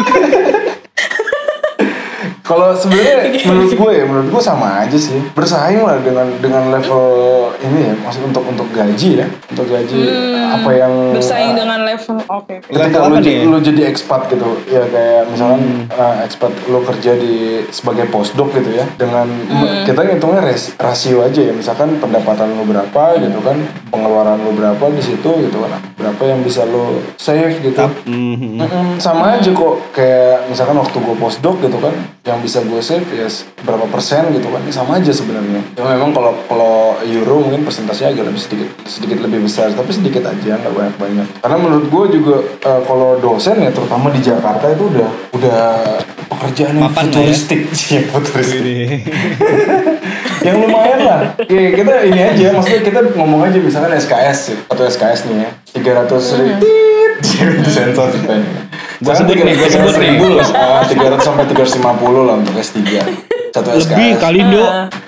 Kalau 2.48 2.72
sebenarnya 2.72 3.44
menurut 3.44 3.76
gue 3.76 3.90
ya, 3.92 4.04
menurut 4.08 4.28
gue 4.32 4.40
sama 4.40 4.80
aja 4.80 4.96
sih. 4.96 5.20
Bersaing 5.36 5.84
lah 5.84 6.00
dengan 6.00 6.32
dengan 6.40 6.72
level 6.72 7.04
ini 7.60 7.92
ya, 7.92 7.94
maksud 8.08 8.22
untuk 8.24 8.40
untuk 8.42 8.68
gaji 8.70 9.10
ya, 9.18 9.26
untuk 9.46 9.66
gaji 9.66 10.00
apa 10.50 10.70
yang 10.72 10.88
Hmm. 10.90 11.12
bersaing 11.12 11.52
dengan 11.52 11.80
level 11.82 12.16
oke. 12.22 12.54
oke. 12.54 12.54
ketika 12.66 12.88
Level 12.98 13.10
lu, 13.10 13.16
nih? 13.20 13.44
lu 13.44 13.58
jadi 13.60 13.82
expat 13.86 14.26
gitu 14.28 14.48
ya 14.66 14.82
kayak 14.82 15.28
misalkan 15.28 15.60
uh, 15.90 16.16
expat 16.22 16.48
lu 16.64 16.80
kerja 16.80 17.12
di 17.14 17.34
sebagai 17.68 18.08
postdoc 18.08 18.48
gitu 18.52 18.72
ya 18.72 18.88
dengan 18.94 19.28
kita 19.84 20.00
ngitungnya 20.02 20.40
res- 20.42 20.72
rasio 20.74 21.20
aja 21.20 21.40
ya 21.42 21.52
misalkan 21.52 21.98
pendapatan 21.98 22.48
lu 22.50 22.64
berapa 22.64 23.02
gitu 23.18 23.38
kan 23.38 23.60
pengeluaran 23.88 24.40
lu 24.40 24.52
berapa 24.52 24.84
di 24.88 25.02
situ 25.02 25.28
gitu 25.38 25.58
kan 25.60 25.76
berapa 25.94 26.22
yang 26.24 26.40
bisa 26.40 26.64
lu 26.64 27.04
save 27.14 27.60
gitu 27.60 27.84
Mhm. 28.04 28.56
Mm-mm, 28.58 28.86
sama 28.96 29.34
aja 29.34 29.50
kok 29.50 29.74
kayak 29.92 30.48
misalkan 30.48 30.76
waktu 30.76 30.96
gue 30.96 31.16
postdoc 31.16 31.56
gitu 31.58 31.76
kan 31.76 31.92
yang 32.22 32.38
bisa 32.38 32.60
gue 32.60 32.80
save 32.80 33.04
ya 33.10 33.26
s- 33.26 33.44
berapa 33.58 33.84
persen 33.86 34.30
gitu 34.30 34.46
kan 34.46 34.60
ini 34.60 34.70
sama 34.70 34.96
aja 34.96 35.10
sebenarnya 35.10 35.60
ya 35.70 35.82
memang 35.84 36.10
kalau 36.10 36.32
kalau 36.44 36.74
euro 37.02 37.40
mungkin 37.40 37.68
persentasenya 37.98 38.14
agak 38.14 38.24
lebih 38.30 38.40
sedikit 38.40 38.68
sedikit 38.86 39.18
lebih 39.26 39.40
besar 39.42 39.66
tapi 39.74 39.90
sedikit 39.90 40.22
aja 40.22 40.52
nggak 40.54 40.74
banyak 40.74 40.96
banyak. 40.98 41.26
Karena 41.42 41.56
menurut 41.58 41.86
gue 41.90 42.04
juga 42.20 42.36
eh, 42.62 42.80
kalau 42.86 43.10
dosen 43.18 43.56
ya 43.58 43.70
terutama 43.74 44.06
di 44.14 44.20
Jakarta 44.22 44.70
itu 44.70 44.84
udah 44.86 45.08
udah 45.34 45.60
pekerjaan 46.30 46.78
yang 46.78 46.86
Mapan 46.86 46.94
lah 46.94 47.10
ya. 47.10 47.10
futuristik. 47.26 47.60
Sih 47.74 48.00
futuristik. 48.14 49.02
Yang 50.38 50.70
lumayan 50.70 51.00
lah. 51.02 51.20
Ya, 51.50 51.74
kita 51.74 51.94
ini 52.06 52.20
aja 52.22 52.46
maksudnya 52.54 52.82
kita 52.86 53.00
ngomong 53.18 53.50
aja 53.50 53.58
misalkan 53.58 53.90
SKS 53.98 54.38
sih 54.38 54.56
atau 54.70 54.86
SKS 54.86 55.26
nih 55.26 55.42
ya 55.42 55.50
300 56.06 56.14
ribu 56.38 56.62
di 57.20 57.28
sensor 57.66 58.08
kita 58.10 58.32
ini 58.32 58.50
Gua 58.98 59.14
sebut 59.14 59.34
nih, 59.36 59.54
gua 59.54 59.68
sebut 59.68 59.94
nih. 59.94 60.10
ribu 60.10 60.26
lah 60.34 60.48
Ah, 60.50 60.82
300 60.82 61.20
sampai 61.20 61.44
350 61.46 61.86
lah 62.20 62.34
untuk 62.36 62.54
S3 62.56 62.78
satu 63.48 63.68
SKS 63.70 63.86
Lebih 63.88 64.08
kali 64.18 64.40
do. 64.44 64.62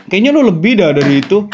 Kayaknya 0.07 0.31
lu 0.33 0.43
lebih 0.45 0.73
dah 0.77 0.91
dari 0.93 1.19
itu. 1.19 1.39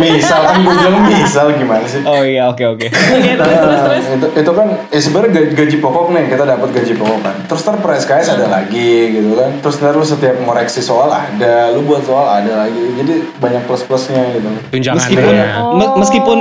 misal 0.00 0.40
kan 0.42 0.56
gue 0.58 0.72
bilang 0.72 0.96
misal 1.04 1.46
gimana 1.52 1.84
sih 1.84 2.00
Oh 2.02 2.22
iya, 2.22 2.48
oke 2.48 2.64
oke. 2.66 2.86
Oke, 2.88 3.30
terus 3.38 3.58
terus 3.58 3.80
terus. 3.82 4.04
itu, 4.10 4.26
itu 4.34 4.50
kan 4.50 4.66
ya 4.88 4.96
sebenarnya 4.98 5.30
gaji, 5.30 5.50
gaji 5.54 5.76
pokok 5.78 6.04
nih 6.10 6.24
kita 6.26 6.44
dapat 6.46 6.68
gaji 6.72 6.92
pokok 6.94 7.18
kan 7.20 7.34
terus 7.44 7.60
ntar 7.62 7.76
per 7.78 7.90
SKS 7.98 8.26
ada 8.32 8.46
lagi 8.48 8.90
gitu 9.12 9.30
kan 9.34 9.50
terus 9.60 9.76
ntar 9.76 9.92
lu 9.92 10.02
setiap 10.02 10.36
ngoreksi 10.38 10.80
soal 10.80 11.10
ada 11.10 11.68
lu 11.70 11.84
buat 11.84 12.00
soal 12.00 12.24
ada 12.24 12.64
lagi 12.64 12.80
jadi 12.96 13.12
banyak 13.36 13.62
plus 13.64 13.84
plusnya 13.84 14.24
gitu 14.32 14.48
Meskipun 14.48 14.72
Tunjangannya. 14.72 15.76
me- 15.76 15.94
meskipun 15.98 16.38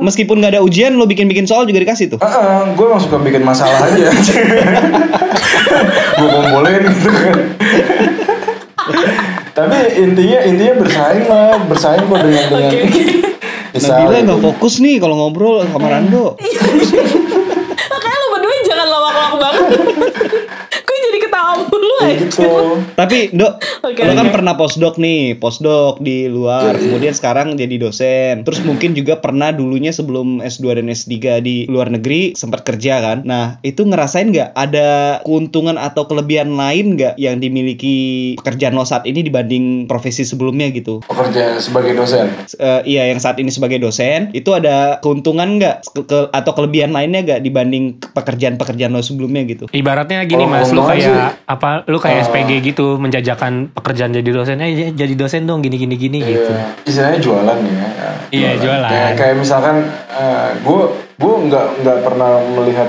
meskipun 0.00 0.42
nggak 0.42 0.58
ada 0.58 0.62
ujian 0.64 0.96
lo 0.96 1.04
bikin-bikin 1.04 1.46
soal 1.46 1.68
juga 1.68 1.82
dikasih 1.82 2.16
tuh. 2.16 2.18
Ah, 2.22 2.64
gue 2.72 2.84
emang 2.86 3.02
suka 3.02 3.18
bikin 3.20 3.44
masalah 3.44 3.88
aja 3.88 4.08
gue 6.18 6.28
kumpulin 6.28 6.82
gitu 6.88 7.10
kan 7.10 7.36
tapi 9.58 9.78
intinya 9.98 10.38
intinya 10.46 10.74
bersaing 10.78 11.26
lah 11.26 11.58
bersaing 11.66 12.04
kok 12.06 12.20
dengan 12.22 12.44
dengan 12.46 12.72
misal 13.74 14.06
Nabila 14.06 14.18
nggak 14.22 14.42
fokus 14.42 14.74
nih 14.78 15.02
kalau 15.02 15.14
ngobrol 15.18 15.66
sama 15.66 15.88
Rando. 15.90 16.38
Makanya 17.92 18.18
lu 18.22 18.28
berdua 18.32 18.54
jangan 18.64 18.86
lawak-lawak 18.86 19.34
banget. 19.38 19.70
Kayak 21.98 22.14
aja. 22.14 22.14
gitu 22.20 22.46
Tapi 22.94 23.18
Dok, 23.30 23.52
Oke, 23.84 24.00
lo 24.00 24.12
kan 24.12 24.28
oke. 24.28 24.34
pernah 24.34 24.54
postdoc 24.54 24.94
nih, 24.96 25.34
postdoc 25.34 25.98
di 25.98 26.26
luar, 26.26 26.74
kemudian 26.74 27.10
sekarang 27.10 27.54
jadi 27.54 27.74
dosen. 27.76 28.42
Terus 28.42 28.62
mungkin 28.62 28.92
juga 28.92 29.18
pernah 29.18 29.50
dulunya 29.50 29.90
sebelum 29.90 30.38
S2 30.40 30.78
dan 30.78 30.86
S3 30.86 31.14
di 31.40 31.66
luar 31.66 31.88
negeri 31.88 32.34
sempat 32.34 32.62
kerja 32.62 33.00
kan. 33.00 33.18
Nah, 33.24 33.58
itu 33.60 33.82
ngerasain 33.82 34.28
nggak 34.28 34.50
ada 34.52 34.88
keuntungan 35.22 35.74
atau 35.74 36.06
kelebihan 36.06 36.54
lain 36.54 36.94
nggak 36.94 37.14
yang 37.16 37.38
dimiliki 37.38 37.96
pekerjaan 38.36 38.74
lo 38.74 38.82
saat 38.82 39.04
ini 39.04 39.20
dibanding 39.20 39.86
profesi 39.86 40.22
sebelumnya 40.22 40.70
gitu? 40.70 41.00
pekerja 41.00 41.58
sebagai 41.58 41.94
dosen 41.94 42.30
Eh, 42.54 42.82
iya 42.86 43.06
yang 43.06 43.18
saat 43.18 43.36
ini 43.36 43.48
sebagai 43.48 43.78
dosen 43.78 44.30
itu 44.32 44.50
ada 44.50 44.98
keuntungan 44.98 45.58
nggak 45.58 45.76
ke- 45.88 46.06
ke- 46.06 46.30
atau 46.30 46.52
kelebihan 46.52 46.90
lainnya 46.90 47.22
nggak 47.22 47.40
dibanding 47.40 47.84
pekerjaan-pekerjaan 48.12 48.90
lo 48.90 49.00
sebelumnya 49.00 49.42
gitu? 49.44 49.64
Ibaratnya 49.70 50.22
gini 50.24 50.42
Kalau 50.42 50.52
mas, 50.52 50.68
lu 50.68 50.78
ngomong 50.78 50.90
kayak 50.90 51.37
apa? 51.46 51.84
Lu 51.86 52.00
kayak 52.02 52.18
eh, 52.18 52.24
SPG 52.26 52.50
gitu, 52.74 52.98
menjajakan 52.98 53.70
pekerjaan 53.70 54.10
jadi 54.10 54.30
dosen. 54.32 54.58
Eh 54.64 54.90
jadi 54.96 55.14
dosen 55.14 55.46
dong, 55.46 55.60
gini 55.60 55.76
gini 55.78 55.94
gini 55.94 56.18
gitu. 56.24 56.50
Iya, 56.50 56.66
istilahnya 56.88 57.20
jualan 57.22 57.58
ya. 57.62 57.76
ya. 57.76 58.10
Iya, 58.32 58.50
jualan. 58.58 58.90
Kayak, 58.90 59.12
kayak 59.14 59.36
misalkan 59.38 59.76
gue 60.64 60.82
gue 61.18 61.34
nggak 61.50 61.66
nggak 61.82 61.98
pernah 62.06 62.30
melihat 62.54 62.88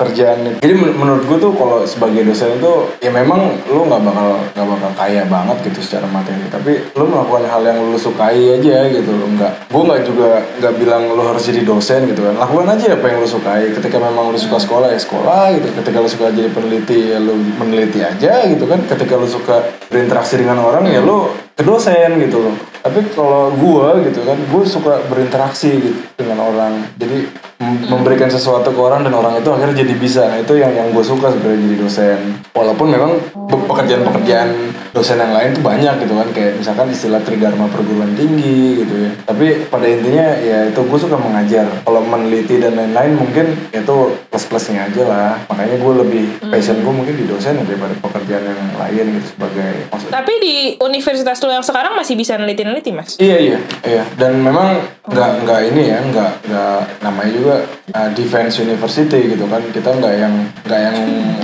kerjaan. 0.00 0.56
Jadi 0.64 0.74
men- 0.74 0.96
menurut 0.96 1.28
gue 1.28 1.36
tuh 1.36 1.52
kalau 1.52 1.84
sebagai 1.84 2.24
dosen 2.24 2.56
itu 2.56 2.72
ya 3.04 3.12
memang 3.12 3.60
lu 3.68 3.84
nggak 3.84 4.00
bakal 4.00 4.40
nggak 4.56 4.68
bakal 4.72 4.90
kaya 4.96 5.22
banget 5.28 5.56
gitu 5.68 5.80
secara 5.84 6.08
materi. 6.08 6.48
Tapi 6.48 6.72
lu 6.96 7.04
melakukan 7.04 7.44
hal 7.44 7.62
yang 7.68 7.78
lu 7.84 7.98
sukai 8.00 8.56
aja 8.56 8.88
gitu 8.88 9.10
lo 9.12 9.26
nggak. 9.36 9.68
Gue 9.68 9.82
nggak 9.84 10.02
juga 10.08 10.28
nggak 10.58 10.74
bilang 10.80 11.02
lu 11.12 11.22
harus 11.22 11.44
jadi 11.44 11.60
dosen 11.60 12.08
gitu 12.08 12.24
kan. 12.24 12.34
Lakukan 12.40 12.66
aja 12.72 12.96
apa 12.96 13.06
yang 13.12 13.18
lu 13.20 13.28
sukai. 13.28 13.76
Ketika 13.76 14.00
memang 14.00 14.32
lu 14.32 14.38
suka 14.40 14.56
sekolah 14.56 14.88
ya 14.88 14.98
sekolah 14.98 15.52
gitu. 15.60 15.68
Ketika 15.84 15.96
lu 16.00 16.08
suka 16.08 16.32
jadi 16.32 16.48
peneliti 16.48 17.12
ya 17.12 17.18
lu 17.20 17.36
meneliti 17.60 18.00
aja 18.00 18.48
gitu 18.48 18.64
kan. 18.64 18.80
Ketika 18.88 19.20
lu 19.20 19.28
suka 19.28 19.68
berinteraksi 19.92 20.40
dengan 20.40 20.64
orang 20.64 20.88
ya 20.88 21.04
lu 21.04 21.28
ke 21.60 21.62
dosen 21.68 22.16
gitu 22.24 22.40
loh 22.40 22.56
tapi 22.80 23.04
kalau 23.12 23.52
gue 23.52 24.08
gitu 24.08 24.24
kan 24.24 24.38
gue 24.40 24.62
suka 24.64 25.04
berinteraksi 25.12 25.76
gitu 25.76 26.00
dengan 26.16 26.40
orang 26.48 26.80
jadi 26.96 27.28
memberikan 27.60 28.32
sesuatu 28.32 28.72
ke 28.72 28.80
orang 28.80 29.04
dan 29.04 29.12
orang 29.12 29.36
itu 29.36 29.52
akhirnya 29.52 29.84
jadi 29.84 29.94
bisa. 29.94 30.22
Nah 30.24 30.40
itu 30.40 30.56
yang 30.56 30.72
yang 30.72 30.88
gue 30.90 31.04
suka 31.04 31.28
sebenarnya 31.28 31.60
jadi 31.60 31.76
dosen. 31.76 32.18
Walaupun 32.56 32.88
memang 32.88 33.20
pe- 33.20 33.64
pekerjaan-pekerjaan 33.68 34.48
dosen 34.90 35.20
yang 35.20 35.30
lain 35.30 35.52
tuh 35.52 35.60
banyak 35.60 35.94
gitu 36.00 36.16
kan. 36.16 36.28
Kayak 36.32 36.52
misalkan 36.56 36.88
istilah 36.88 37.20
trigarma 37.20 37.68
perguruan 37.68 38.16
tinggi 38.16 38.80
gitu 38.80 38.94
ya. 38.96 39.10
Tapi 39.28 39.68
pada 39.68 39.84
intinya 39.84 40.26
ya 40.40 40.72
itu 40.72 40.80
gue 40.80 40.98
suka 40.98 41.20
mengajar. 41.20 41.68
Kalau 41.84 42.00
meneliti 42.00 42.56
dan 42.56 42.80
lain-lain 42.80 43.12
mungkin 43.14 43.46
itu 43.70 43.96
plus 44.32 44.44
plusnya 44.48 44.88
aja 44.88 45.02
lah. 45.04 45.32
Makanya 45.52 45.76
gue 45.76 45.92
lebih 46.00 46.24
passion 46.48 46.80
gue 46.80 46.92
mungkin 46.96 47.12
di 47.12 47.28
dosen 47.28 47.60
daripada 47.60 47.92
pekerjaan 48.00 48.44
yang 48.48 48.60
lain 48.80 49.04
gitu 49.20 49.26
sebagai 49.36 49.70
maksud. 49.92 50.08
Tapi 50.08 50.32
di 50.40 50.54
universitas 50.80 51.36
lu 51.44 51.52
yang 51.52 51.62
sekarang 51.62 51.92
masih 51.92 52.16
bisa 52.16 52.40
neliti-neliti 52.40 52.88
mas? 52.88 53.20
Iya 53.20 53.36
iya. 53.36 53.58
Iya. 53.84 54.02
Dan 54.16 54.40
memang 54.40 54.80
nggak 55.04 55.30
nggak 55.44 55.60
ini 55.74 55.82
ya 55.90 55.98
nggak 56.06 56.32
nggak 56.46 56.80
namanya 57.02 57.32
juga 57.34 57.49
uh, 57.94 58.10
defense 58.14 58.60
university 58.62 59.34
gitu 59.34 59.44
kan. 59.50 59.62
Kita 59.70 59.90
nggak 59.96 60.14
yang 60.14 60.34
nggak 60.66 60.80
yang 60.80 60.98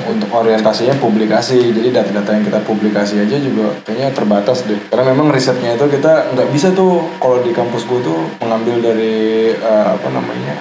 untuk 0.07 0.31
orientasinya 0.31 0.97
publikasi. 1.03 1.75
Jadi 1.75 1.89
data-data 1.91 2.31
yang 2.37 2.45
kita 2.47 2.61
publikasi 2.63 3.23
aja 3.23 3.37
juga 3.39 3.75
kayaknya 3.83 4.15
terbatas 4.15 4.65
deh. 4.67 4.79
Karena 4.91 5.13
memang 5.13 5.33
risetnya 5.35 5.75
itu 5.75 5.87
kita 5.91 6.33
nggak 6.35 6.49
bisa 6.55 6.71
tuh 6.73 7.05
kalau 7.19 7.43
di 7.43 7.51
kampus 7.51 7.87
gue 7.89 8.01
tuh 8.05 8.19
mengambil 8.43 8.93
dari 8.93 9.51
uh, 9.59 9.97
apa 9.97 10.09
namanya 10.13 10.55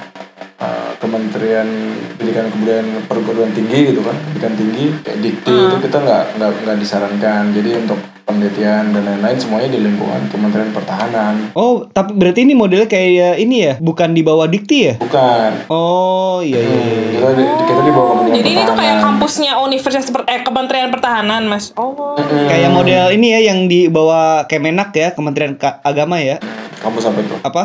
uh, 0.61 0.91
Kementerian 0.97 1.67
Pendidikan 2.15 2.47
Kebudayaan 2.49 2.87
Perguruan 3.05 3.51
Tinggi 3.51 3.93
gitu 3.93 4.01
kan 4.01 4.15
pendidikan 4.15 4.53
tinggi 4.55 4.85
kayak 5.03 5.19
dikti 5.21 5.53
itu 5.53 5.75
kita 5.83 5.97
nggak 6.01 6.23
nggak 6.39 6.51
nggak 6.65 6.77
disarankan. 6.79 7.43
Jadi 7.53 7.71
untuk 7.85 7.99
penelitian 8.25 8.89
dan 8.89 9.01
lain-lain 9.01 9.37
semuanya 9.37 9.69
di 9.69 9.79
lingkungan 9.79 10.27
Kementerian 10.27 10.69
Pertahanan 10.69 11.53
Oh, 11.53 11.85
tapi 11.87 12.11
berarti 12.11 12.41
ini 12.41 12.53
modelnya 12.53 12.85
kayak 12.85 13.37
ini 13.37 13.55
ya, 13.63 13.73
bukan 13.77 14.11
di 14.11 14.21
bawah 14.21 14.45
dikti 14.45 14.77
ya? 14.83 14.93
bukan 14.97 15.51
Oh, 15.67 16.41
iya 16.41 16.57
iya. 16.57 16.73
iya. 16.75 17.01
kita 17.13 17.29
di, 17.31 17.43
kita 17.63 17.81
di 17.81 17.91
bawah 17.91 18.07
Kementerian 18.11 18.35
Jadi 18.35 18.49
ini 18.49 18.59
tuh 18.59 18.65
kayak 18.65 18.75
Pertahanan. 18.75 19.03
kampusnya 19.05 19.51
Universitas 19.59 20.05
Per- 20.09 20.27
eh, 20.27 20.41
Kementerian 20.41 20.89
Pertahanan 20.89 21.43
mas. 21.45 21.71
Oh. 21.75 22.17
Kayak 22.19 22.69
model 22.69 23.05
ini 23.11 23.27
ya 23.31 23.39
yang 23.45 23.65
di 23.65 23.87
bawah 23.87 24.43
Kemenak 24.45 24.89
ya, 24.91 25.11
Kementerian 25.11 25.55
Ka- 25.55 25.79
Agama 25.81 26.17
ya. 26.17 26.41
Kampus 26.77 27.03
apa 27.05 27.19
itu 27.19 27.35
apa 27.39 27.63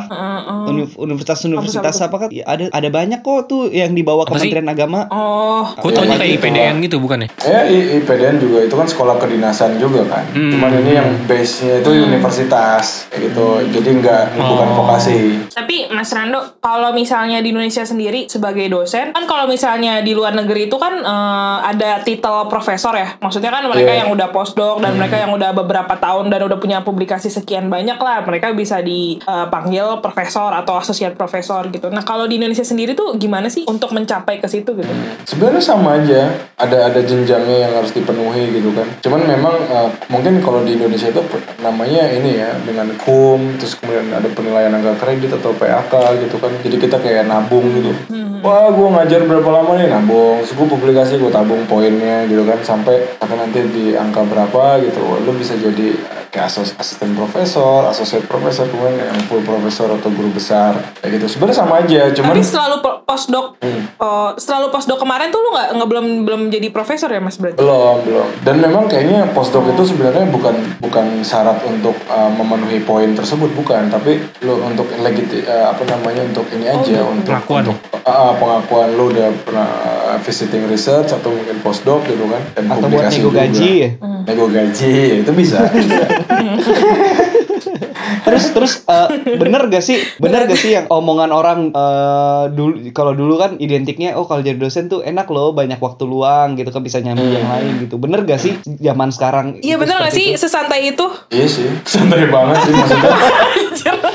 Uni- 0.67 0.91
universitas-universitas 0.95 1.97
apa 2.01 2.17
kan 2.19 2.29
Ya, 2.31 2.45
ada 2.45 2.71
ada 2.71 2.89
banyak 2.89 3.21
kok 3.21 3.47
tuh 3.47 3.69
yang 3.69 3.91
dibawa 3.91 4.23
Apa 4.23 4.37
sih? 4.37 4.49
Kementerian 4.49 4.69
Agama 4.69 5.01
Oh, 5.09 5.67
Gue 5.77 5.91
taunya 5.91 6.15
Iya, 6.15 6.21
kayak. 6.21 6.37
IPDN 6.39 6.75
gitu 6.81 6.97
bukan 6.99 7.19
ya? 7.21 7.29
Ya, 7.43 7.61
IPDN 7.97 8.37
juga 8.39 8.59
itu 8.63 8.73
kan 8.73 8.87
sekolah 8.87 9.17
kedinasan 9.17 9.77
juga 9.77 10.07
kan. 10.07 10.25
Hmm. 10.31 10.51
Cuman 10.51 10.71
ini 10.77 10.91
yang 10.93 11.09
base-nya 11.25 11.81
itu 11.81 11.91
universitas 12.01 13.09
kayak 13.09 13.21
gitu. 13.27 13.47
Jadi 13.71 13.89
nggak 13.97 14.23
bukan 14.37 14.69
Oh. 14.69 14.77
vokasi. 14.79 15.19
Tapi 15.51 15.91
Mas 15.91 16.11
Rando, 16.11 16.39
kalau 16.59 16.93
misalnya 16.93 17.39
di 17.39 17.51
Indonesia 17.51 17.83
sendiri 17.83 18.27
sebagai 18.27 18.67
dosen, 18.67 19.11
kan 19.11 19.25
kalau 19.25 19.45
misalnya 19.45 20.01
di 20.01 20.13
luar 20.13 20.33
negeri 20.33 20.67
itu 20.67 20.77
kan 20.77 20.95
eh, 20.97 21.57
ada 21.67 22.01
titel 22.01 22.47
profesor 22.47 22.93
ya. 22.93 23.17
Maksudnya 23.19 23.51
kan 23.51 23.67
mereka 23.67 23.91
Iya. 23.91 24.01
yang 24.01 24.11
udah 24.11 24.29
postdoc 24.29 24.79
dan 24.79 24.95
mereka 24.95 25.17
yang 25.17 25.31
udah 25.31 25.51
beberapa 25.53 25.95
tahun 25.95 26.29
dan 26.29 26.41
udah 26.43 26.59
punya 26.59 26.79
publikasi 26.81 27.29
sekian 27.29 27.67
banyak 27.67 27.97
lah, 27.97 28.23
mereka 28.23 28.53
bisa 28.53 28.79
dipanggil 29.01 30.01
profesor 30.05 30.53
atau 30.53 30.77
associate 30.81 31.17
profesor 31.17 31.67
gitu. 31.73 31.89
Nah, 31.89 32.05
kalau 32.05 32.29
di 32.29 32.37
Indonesia 32.37 32.65
sendiri 32.65 32.93
tuh 32.93 33.17
gimana 33.17 33.49
sih 33.49 33.65
untuk 33.67 33.93
mencapai 33.97 34.39
ke 34.39 34.49
situ 34.49 34.77
gitu? 34.77 34.93
Sebenarnya 35.25 35.63
sama 35.63 36.01
aja. 36.01 36.31
Ada 36.61 36.93
ada 36.93 37.01
jenjangnya 37.01 37.69
yang 37.69 37.73
harus 37.73 37.93
dipenuhi 37.97 38.53
gitu 38.53 38.71
kan. 38.77 38.87
Cuman 39.01 39.25
memang 39.25 39.57
eh, 39.69 39.89
mungkin 40.13 40.39
kalau 40.45 40.61
di 40.65 40.77
Indonesia 40.77 41.09
itu 41.09 41.23
namanya 41.65 42.05
ini 42.13 42.41
ya 42.41 42.53
dengan 42.65 42.93
kum 43.01 43.57
terus 43.57 43.77
kemudian 43.81 44.13
ada 44.13 44.29
penilaian 44.29 44.73
angka 44.73 44.97
kredit 45.01 45.33
atau 45.41 45.57
PAK 45.57 45.93
gitu 46.29 46.37
kan. 46.37 46.53
Jadi 46.61 46.77
kita 46.77 46.97
kayak 47.01 47.25
nabung 47.29 47.65
gitu. 47.81 47.93
Wah, 48.41 48.73
gue 48.73 48.89
ngajar 48.89 49.21
berapa 49.29 49.51
lama 49.53 49.77
nih 49.77 49.93
nabung. 49.93 50.41
Terus 50.41 50.57
gue 50.57 50.69
publikasi 50.69 51.21
gue 51.21 51.29
tabung 51.29 51.65
poinnya 51.69 52.25
gitu 52.25 52.41
kan 52.49 52.57
sampai 52.65 53.21
sampai 53.21 53.37
nanti 53.37 53.61
di 53.69 53.85
angka 53.93 54.25
berapa 54.25 54.81
gitu. 54.81 55.21
Lu 55.25 55.33
bisa 55.37 55.57
jadi 55.61 55.93
eh, 55.93 56.20
kayak 56.31 56.47
asos- 56.47 56.75
asisten 56.75 57.13
profesor, 57.13 57.85
associate 57.85 58.25
profesor 58.25 58.65
kemudian 58.65 59.03
yang 59.05 59.21
full 59.27 59.43
profesor 59.43 59.91
atau 59.91 60.09
guru 60.09 60.31
besar 60.31 60.73
kayak 60.97 61.19
gitu. 61.19 61.27
Sebenarnya 61.29 61.59
sama 61.59 61.75
aja, 61.79 62.03
cuman 62.13 62.33
Tapi 62.33 62.43
selalu 62.45 62.77
po- 62.79 62.99
postdoc, 63.03 63.59
Hmm. 63.59 63.83
oh, 63.97 64.31
selalu 64.37 64.67
postdoc 64.69 64.97
kemarin 64.97 65.29
tuh 65.29 65.41
lu 65.41 65.51
nggak 65.51 65.69
nggak 65.73 65.89
belum 65.89 66.07
belum 66.23 66.41
jadi 66.49 66.69
profesor 66.69 67.09
ya 67.09 67.19
Mas 67.19 67.35
berarti? 67.35 67.59
belum 67.59 67.97
belum 68.01 68.29
dan 68.41 68.57
memang 68.57 68.87
kayaknya 68.87 69.27
postdoc 69.31 69.67
itu 69.69 69.83
sebenarnya 69.85 70.25
bukan 70.27 70.55
bukan 70.79 71.07
syarat 71.21 71.59
untuk 71.63 71.99
uh, 72.07 72.31
memenuhi 72.31 72.79
poin 72.81 73.11
tersebut 73.11 73.51
bukan 73.53 73.89
tapi 73.89 74.17
lo 74.41 74.63
untuk 74.63 74.87
legiti 74.97 75.43
uh, 75.43 75.69
apa 75.69 75.83
namanya 75.85 76.23
untuk 76.23 76.47
ini 76.51 76.65
aja 76.65 77.03
untuk 77.03 77.27
Pengakuan. 77.29 77.63
untuk 77.67 77.77
uh, 77.99 78.09
uh, 78.09 78.33
pengakuan 78.35 78.89
lo 78.93 79.05
udah 79.09 79.29
pernah 79.43 79.69
uh, 80.07 80.19
visiting 80.21 80.65
research 80.65 81.11
atau 81.11 81.29
mungkin 81.29 81.59
postdoc 81.59 82.07
gitu 82.07 82.25
kan 82.25 82.43
dan 82.53 82.65
atau 82.69 82.79
buat 82.79 82.87
publikasi 82.87 83.17
nego 83.17 83.27
juga. 83.27 83.39
gaji 83.43 83.71
ya. 83.75 83.91
nego 84.23 84.47
gaji 84.47 84.93
itu 85.21 85.31
bisa 85.33 85.59
terus 88.21 88.43
terus 88.51 88.73
eh, 88.85 89.07
bener 89.37 89.67
gak 89.67 89.81
sih 89.81 89.97
bener 90.17 90.45
gak 90.45 90.57
sih 90.57 90.73
yang 90.73 90.85
omongan 90.89 91.31
orang 91.31 91.59
eh, 91.71 92.43
dulu 92.49 92.73
kalau 92.91 93.13
dulu 93.13 93.37
kan 93.37 93.55
identiknya 93.57 94.13
oh 94.13 94.25
kalau 94.25 94.41
jadi 94.41 94.57
dosen 94.57 94.87
tuh 94.87 95.01
enak 95.03 95.27
loh 95.27 95.51
banyak 95.51 95.79
waktu 95.79 96.03
luang 96.05 96.55
gitu 96.55 96.69
kan 96.69 96.81
bisa 96.81 96.99
nyambi 96.99 97.31
yang 97.31 97.47
lain 97.47 97.73
gitu 97.81 97.95
bener 97.97 98.23
gak 98.23 98.39
sih 98.39 98.57
zaman 98.77 99.09
sekarang 99.11 99.59
Iya 99.61 99.75
bener 99.77 99.95
gak 100.01 100.11
sih 100.11 100.31
itu? 100.31 100.39
sesantai 100.39 100.91
itu? 100.91 101.05
iya 101.29 101.47
sih 101.47 101.67
santai 101.83 102.27
banget 102.27 102.57
sih 102.61 102.73
maksudnya 102.73 103.11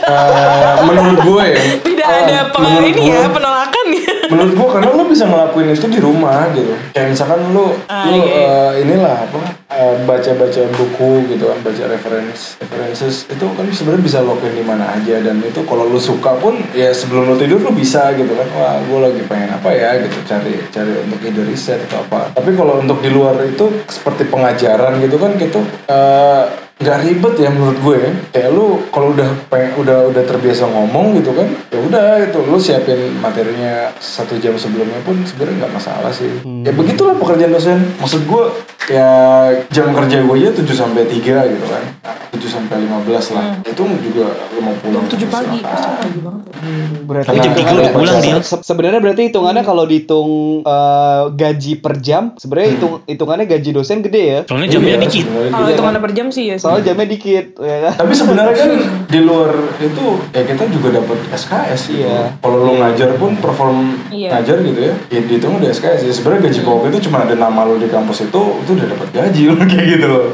Uh, 0.05 0.85
menurut 0.85 1.17
gue 1.19 1.43
ya 1.49 1.57
Tidak 1.81 2.05
uh, 2.05 2.17
ada 2.21 2.37
peng 2.53 2.61
menurut 2.63 2.87
ini 2.93 3.01
ya 3.09 3.19
gue- 3.19 3.33
penolakan 3.33 3.83
ya. 3.83 3.84
Menurut 4.29 4.53
gua 4.55 4.67
karena 4.77 4.89
lo 4.91 5.03
bisa 5.05 5.23
ngelakuin 5.25 5.69
itu 5.71 5.87
di 5.87 5.99
rumah 5.99 6.49
gitu. 6.53 6.73
Kayak 6.91 7.07
misalkan 7.13 7.39
lo 7.51 7.75
Ah, 7.85 8.09
lo 8.09 8.17
iya. 8.25 8.41
eh, 8.41 8.71
inilah 8.85 9.15
apa 9.27 9.39
eh, 9.75 9.95
baca-baca 10.03 10.61
buku 10.73 11.11
gitu 11.29 11.43
kan 11.51 11.57
baca 11.61 11.83
reference 11.89 12.55
references 12.59 13.27
itu 13.27 13.45
kan 13.45 13.65
sebenarnya 13.69 14.03
bisa 14.03 14.17
lo 14.21 14.35
lakuin 14.35 14.55
di 14.57 14.65
mana 14.65 14.85
aja. 14.95 15.15
Dan 15.21 15.41
itu 15.41 15.61
kalau 15.67 15.85
lo 15.87 15.99
suka 16.01 16.35
pun 16.37 16.57
ya 16.73 16.89
sebelum 16.91 17.29
lo 17.29 17.35
tidur 17.35 17.61
lo 17.61 17.71
bisa 17.71 18.11
gitu 18.17 18.33
kan. 18.33 18.47
Wah 18.57 18.77
gua 18.87 19.11
lagi 19.11 19.21
pengen 19.29 19.53
apa 19.53 19.69
ya 19.71 19.99
gitu 20.01 20.17
cari 20.25 20.53
cari 20.71 20.91
untuk 21.05 21.19
ide 21.21 21.41
riset 21.45 21.79
atau 21.89 22.01
apa. 22.05 22.33
Tapi 22.33 22.51
kalau 22.55 22.81
untuk 22.81 22.99
di 23.01 23.09
luar 23.11 23.37
itu 23.45 23.69
seperti 23.87 24.27
pengajaran 24.27 24.97
gitu 25.01 25.17
kan 25.21 25.37
gitu 25.37 25.61
eh, 25.87 26.43
nggak 26.75 26.97
ribet 27.01 27.35
ya 27.37 27.49
menurut 27.49 27.77
gue 27.79 27.95
ya. 27.97 28.11
kayak 28.31 28.49
lu 28.51 28.65
kalau 28.89 29.09
udah 29.09 29.29
udah 29.75 29.99
udah 30.11 30.23
terbiasa 30.23 30.67
ngomong 30.67 31.15
gitu 31.15 31.31
kan 31.31 31.47
ya 31.71 31.79
udah 31.79 32.05
itu 32.21 32.39
lu 32.41 32.57
siapin 32.57 33.15
materinya 33.15 33.95
satu 33.95 34.35
jam 34.35 34.53
sebelumnya 34.55 34.99
pun 35.01 35.23
sebenarnya 35.23 35.55
nggak 35.61 35.73
masalah 35.73 36.11
sih. 36.11 36.27
Ya 36.43 36.71
begitulah 36.71 37.15
pekerjaan 37.15 37.49
dosen. 37.49 37.79
Maksud 37.95 38.25
gue 38.25 38.43
ya 38.87 39.07
jam 39.67 39.89
kerja 39.89 40.19
gue 40.19 40.35
aja 40.37 40.51
7 40.53 40.67
sampai 40.69 41.03
3 41.05 41.15
gitu 41.47 41.65
kan. 41.65 41.83
7 42.29 42.43
sampai 42.45 42.75
15 42.77 43.07
lah. 43.31 43.55
Itu 43.63 43.81
juga 44.03 44.27
lu 44.51 44.59
mau 44.61 44.75
pulang 44.75 45.07
Tujuh 45.07 45.25
pagi, 45.25 45.63
pagi 45.63 46.19
banget. 46.19 46.43
berarti 47.01 47.27
Karena- 47.29 47.39
Jam 47.41 47.53
tiga 47.53 47.63
hitungannya- 47.65 47.79
udah 47.81 47.93
pulang, 47.95 48.43
se- 48.43 48.63
sebenarnya 48.63 48.99
berarti 48.99 49.21
hitungannya 49.25 49.63
kalau 49.63 49.83
dihitung 49.85 50.29
eh, 50.61 51.23
gaji 51.31 51.73
per 51.77 51.93
jam 51.97 52.35
sebenarnya 52.35 52.69
hitung 52.73 52.93
hitungannya 53.05 53.45
gaji 53.47 53.69
dosen 53.71 53.97
gede 54.01 54.21
ya. 54.21 54.39
Soalnya 54.43 54.67
jamnya 54.69 54.91
Iya, 54.91 55.01
dikit. 55.01 55.25
Kalau 55.25 55.67
itu 55.69 55.81
mana 55.81 55.97
per 55.97 56.11
jam 56.11 56.27
sih 56.27 56.45
ya. 56.47 56.57
Soalnya 56.65 56.83
jamnya 56.87 57.07
dikit 57.07 57.45
ya 57.55 57.77
kan 57.83 57.93
Tapi 57.95 58.13
sebenarnya 58.13 58.55
kan 58.55 58.71
di 59.13 59.19
luar 59.19 59.51
itu 59.77 60.05
ya 60.31 60.41
kita 60.43 60.63
juga 60.67 60.87
dapat 60.95 61.17
SKS 61.29 61.81
gitu. 61.87 62.01
Iya. 62.03 62.33
Kalau 62.35 62.57
lo 62.59 62.73
ngajar 62.73 63.09
pun 63.15 63.37
perform 63.37 63.77
Iya. 64.07 64.29
ngajar 64.31 64.57
gitu 64.61 64.79
ya, 64.81 64.93
ya 65.07 65.19
dihitung 65.21 65.55
udah 65.55 65.69
SKS. 65.69 66.01
Ya 66.01 66.11
sebenarnya 66.11 66.41
gaji 66.47 66.59
pokok 66.61 66.85
itu 66.89 66.99
cuma 67.05 67.21
ada 67.21 67.35
nama 67.35 67.61
lo 67.61 67.75
di 67.75 67.85
kampus 67.85 68.25
itu, 68.25 68.41
itu 68.59 68.69
udah 68.71 68.87
dapat 68.89 69.09
gaji 69.11 69.41
lo 69.45 69.55
kayak 69.65 69.85
gitu 69.87 70.05
loh. 70.05 70.25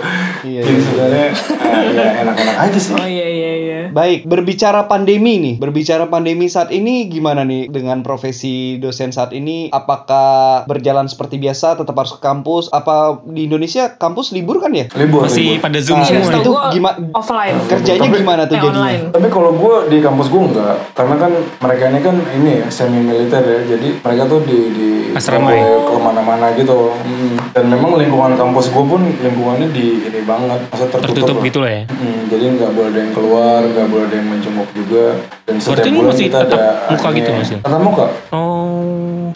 Iya, 0.41 0.61
Jadi 0.61 0.71
iya. 0.71 0.81
sebenarnya 0.81 1.25
eh, 1.61 1.83
ya 1.91 2.05
enak-enak 2.21 2.55
aja 2.57 2.79
sih. 2.79 2.93
Oh 2.93 3.03
iya 3.03 3.27
iya 3.27 3.51
iya. 3.57 3.79
Baik, 3.91 4.23
berbicara 4.23 4.85
pandemi 4.85 5.35
nih, 5.37 5.55
berbicara 5.57 6.07
pandemi 6.07 6.47
saat 6.47 6.71
ini 6.71 7.05
gimana 7.05 7.43
nih 7.43 7.67
dengan 7.67 7.99
profesi 8.01 8.51
dosen 8.77 9.11
saat 9.11 9.31
ini? 9.31 9.67
Apakah 9.69 10.63
berjalan 10.63 11.05
seperti 11.05 11.35
biasa, 11.37 11.75
tetap 11.75 11.93
harus 11.93 12.11
ke 12.11 12.19
kampus? 12.19 12.71
Apa 12.71 13.19
di 13.23 13.45
Indonesia 13.45 13.91
kampus 13.91 14.31
libur 14.31 14.57
kan 14.57 14.71
ya? 14.71 14.87
Libur 14.93 15.25
Masih 15.25 15.57
libur. 15.57 15.63
pada 15.63 15.79
zoom 15.79 15.99
Ah, 15.99 16.07
semua. 16.23 16.31
itu 16.31 16.41
Setahu 16.41 16.53
gua 16.53 16.63
gima- 16.69 16.97
offline. 17.11 17.55
Kerjanya 17.63 18.01
Tapi- 18.03 18.17
gimana 18.17 18.41
tuh 18.43 18.51
Eh, 18.51 18.57
jadinya? 18.57 18.73
online. 18.75 19.01
Tapi 19.09 19.27
kalau 19.27 19.51
gue 19.53 19.75
di 19.87 19.97
kampus 19.99 20.27
gue 20.27 20.41
enggak, 20.43 20.75
karena 20.91 21.15
kan 21.17 21.31
mereka 21.59 21.83
ini 21.87 21.99
kan 21.99 22.15
ini 22.31 22.49
ya 22.55 22.67
semi 22.67 22.99
militer 22.99 23.41
ya, 23.41 23.59
jadi 23.67 23.87
mereka 23.97 24.23
tuh 24.25 24.39
di 24.41 24.57
di 24.71 24.87
Asrama 25.11 25.49
ya? 25.49 25.59
boleh 25.59 25.63
ke 25.83 25.95
mana-mana 25.97 26.45
gitu. 26.53 26.77
Hmm. 26.93 27.35
Dan 27.51 27.65
memang 27.67 27.91
lingkungan 27.95 28.33
kampus 28.33 28.65
gue 28.67 28.83
pun 28.83 29.01
lingkungannya 29.03 29.67
di 29.69 29.85
ini 30.03 30.21
banget, 30.21 30.59
masa 30.67 30.85
tertutup, 30.85 31.07
Tertutup 31.11 31.35
lah. 31.35 31.43
gitu 31.43 31.57
lah 31.59 31.71
ya. 31.71 31.83
Hmm, 31.87 32.19
jadi 32.27 32.45
nggak 32.53 32.71
boleh 32.71 32.89
ada 32.89 32.99
yang 32.99 33.11
keluar, 33.11 33.59
nggak 33.61 33.87
boleh 33.87 34.05
ada 34.05 34.15
yang 34.15 34.27
menjenguk 34.29 34.69
juga. 34.71 35.05
Dan 35.43 35.55
setiap 35.57 35.73
Berarti 35.77 35.89
bulan 35.91 36.07
masih 36.07 36.25
kita 36.25 36.37
ada 36.39 36.57
muka 36.87 37.07
ini- 37.07 37.17
gitu, 37.17 37.29
Mas, 37.33 37.49
ya? 37.49 37.59
Tatap 37.59 37.81
muka. 37.81 38.05
Oh. 38.31 39.27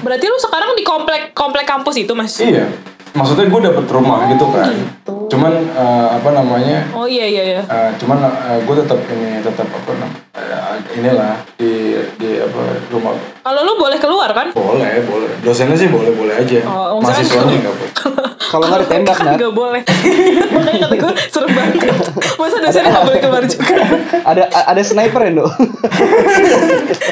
Berarti 0.00 0.24
lu 0.24 0.38
sekarang 0.38 0.70
di 0.72 0.84
komplek 0.84 1.22
komplek 1.32 1.64
kampus 1.64 1.96
itu 1.96 2.12
mas? 2.12 2.38
Iya. 2.38 2.70
Maksudnya 3.16 3.46
gue 3.46 3.60
dapet 3.64 3.84
rumah 3.88 4.28
gitu 4.28 4.46
kan. 4.46 4.70
gitu. 4.70 5.12
Cuman 5.26 5.52
eh, 5.56 6.08
apa 6.12 6.28
namanya? 6.30 6.86
Oh 6.92 7.02
iya 7.04 7.24
iya 7.24 7.42
iya. 7.50 7.62
Eh, 7.62 7.90
cuman 7.96 8.20
gue 8.60 8.74
tetap 8.76 9.00
ini 9.08 9.40
tetap 9.40 9.66
apa 9.66 9.90
namanya? 9.92 10.24
inilah 10.92 11.40
di 11.56 11.96
di 12.16 12.36
apa 12.36 12.60
rumah 12.88 13.16
Kalau 13.40 13.60
lu 13.64 13.72
boleh 13.74 13.96
keluar 13.96 14.28
kan? 14.30 14.52
boleh 14.52 15.00
boleh 15.02 15.32
dosennya 15.40 15.72
sih 15.74 15.88
boleh 15.88 16.12
boleh 16.12 16.36
aja 16.36 16.60
Oh, 16.64 17.00
mahasiswanya 17.00 17.48
kan- 17.48 17.60
nggak 17.62 17.74
boleh 17.74 17.92
Kalau 18.52 18.64
nggak 18.66 18.80
ditembak, 18.84 19.16
kan 19.16 19.34
nggak 19.34 19.54
boleh. 19.54 19.80
Makanya 20.54 20.78
kata 20.86 20.94
gue 20.94 21.12
serem 21.26 21.50
banget. 21.50 21.88
Masa 22.36 22.56
dosennya 22.60 22.90
nggak 22.92 23.06
boleh 23.06 23.20
keluar 23.20 23.42
juga? 23.44 23.76
Ada 24.30 24.42
ada 24.66 24.82
sniper 24.82 25.20
ya, 25.22 25.32
Dok? 25.34 25.50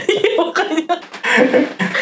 Iya 0.07 0.31
makanya. 0.39 0.95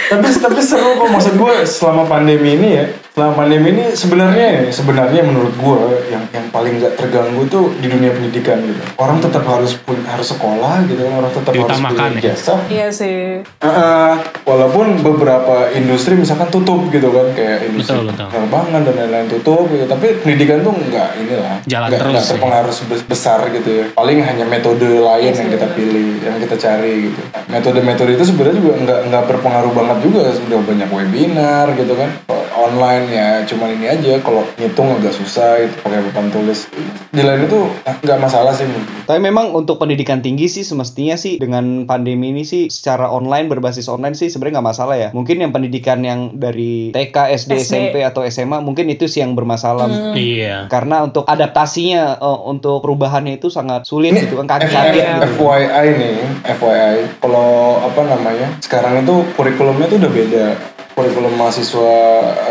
tapi 0.05 0.29
tapi 0.29 0.61
seru 0.61 0.93
kok 0.93 1.09
maksud 1.09 1.35
gue 1.35 1.55
selama 1.65 2.03
pandemi 2.05 2.53
ini 2.53 2.69
ya 2.75 2.85
selama 3.13 3.45
pandemi 3.45 3.77
ini 3.77 3.93
sebenarnya 3.93 4.73
sebenarnya 4.73 5.21
menurut 5.21 5.53
gue 5.53 5.81
yang 6.09 6.25
yang 6.33 6.49
paling 6.49 6.81
nggak 6.81 6.97
terganggu 6.97 7.45
tuh 7.45 7.69
di 7.77 7.93
dunia 7.93 8.09
pendidikan 8.09 8.57
gitu 8.65 8.81
orang 8.97 9.21
tetap 9.21 9.45
harus 9.45 9.77
pun 9.77 10.01
harus 10.09 10.33
sekolah 10.33 10.81
gitu 10.89 11.05
kan 11.05 11.21
orang 11.21 11.29
tetap 11.29 11.53
harus 11.53 11.77
punya 11.77 12.09
ya? 12.09 12.33
jasa 12.33 12.57
Iya 12.73 12.89
sih. 12.89 13.45
Uh, 13.61 14.17
walaupun 14.49 15.05
beberapa 15.05 15.69
industri 15.77 16.17
misalkan 16.17 16.49
tutup 16.49 16.89
gitu 16.89 17.13
kan 17.13 17.37
kayak 17.37 17.69
industri 17.69 18.01
Betul, 18.01 18.17
betul. 18.17 18.29
penerbangan 18.33 18.81
dan 18.81 18.95
lain-lain 18.97 19.29
tutup 19.29 19.65
gitu 19.69 19.85
tapi 19.85 20.07
pendidikan 20.25 20.65
tuh 20.65 20.73
nggak 20.73 21.09
inilah 21.21 21.57
Jalan 21.69 21.89
nggak, 21.93 22.01
terus 22.01 22.17
ya. 22.17 22.25
terpengaruh 22.33 22.73
sebes- 22.73 23.05
besar 23.05 23.45
gitu 23.53 23.69
ya 23.69 23.85
paling 23.93 24.25
hanya 24.25 24.49
metode 24.49 24.89
lain 24.89 25.33
yang 25.37 25.51
kita 25.53 25.69
pilih 25.77 26.17
yang 26.25 26.41
kita 26.41 26.57
cari 26.57 27.13
gitu 27.13 27.21
metode-metode 27.53 28.17
itu 28.17 28.25
sebenarnya 28.25 28.57
juga 28.57 28.73
nggak 28.81 29.01
nggak 29.13 29.23
berpengaruh 29.29 29.73
banget 29.77 29.99
juga 30.01 30.33
sudah 30.33 30.65
banyak 30.65 30.89
webinar 30.89 31.77
gitu 31.77 31.93
kan 31.93 32.09
online 32.53 33.02
ya 33.09 33.43
cuman 33.47 33.75
ini 33.79 33.87
aja 33.89 34.19
kalau 34.23 34.47
ngitung 34.59 34.93
agak 34.95 35.15
susah 35.15 35.59
itu 35.63 35.75
pakai 35.83 36.03
papan 36.11 36.27
tulis 36.31 36.69
di 37.13 37.23
lain 37.23 37.45
itu 37.45 37.69
eh, 37.85 37.97
nggak 38.01 38.21
masalah 38.21 38.53
sih 38.57 38.65
Tapi 39.05 39.21
memang 39.21 39.53
untuk 39.53 39.77
pendidikan 39.77 40.25
tinggi 40.25 40.49
sih 40.49 40.65
semestinya 40.65 41.19
sih 41.19 41.37
dengan 41.37 41.85
pandemi 41.85 42.33
ini 42.33 42.47
sih 42.47 42.73
secara 42.73 43.11
online 43.13 43.51
berbasis 43.51 43.91
online 43.91 44.17
sih 44.17 44.33
sebenarnya 44.33 44.63
nggak 44.63 44.69
masalah 44.73 44.97
ya. 44.97 45.09
Mungkin 45.13 45.43
yang 45.43 45.53
pendidikan 45.53 46.01
yang 46.01 46.39
dari 46.39 46.95
TK, 46.95 47.37
SD, 47.37 47.53
SD. 47.61 47.63
SMP 47.69 47.97
atau 48.07 48.25
SMA 48.25 48.65
mungkin 48.65 48.89
itu 48.89 49.05
sih 49.11 49.21
yang 49.21 49.37
bermasalah. 49.37 50.15
Iya. 50.17 50.71
Karena 50.73 51.05
untuk 51.05 51.29
adaptasinya 51.29 52.17
eh, 52.17 52.41
untuk 52.49 52.81
perubahannya 52.81 53.37
itu 53.37 53.53
sangat 53.53 53.85
sulit 53.85 54.17
gitu 54.17 54.41
kan 54.41 54.49
kaget-kaget 54.49 55.05
F- 55.05 55.11
gitu. 55.13 55.29
FYI 55.45 55.87
nih, 55.99 56.17
FYI, 56.57 56.97
kalau 57.21 57.83
apa 57.83 58.01
namanya, 58.07 58.49
sekarang 58.65 59.05
itu 59.05 59.15
kurikulumnya 59.37 59.87
tuh 59.91 59.99
udah 60.01 60.13
beda. 60.13 60.47
Kurikulum 60.93 61.33
mahasiswa 61.35 61.95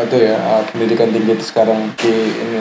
itu 0.01 0.15
ya, 0.17 0.33
uh, 0.33 0.65
pendidikan 0.67 1.09
tinggi 1.09 1.31
itu 1.31 1.45
sekarang 1.45 1.93
di 1.93 2.09
ini 2.09 2.57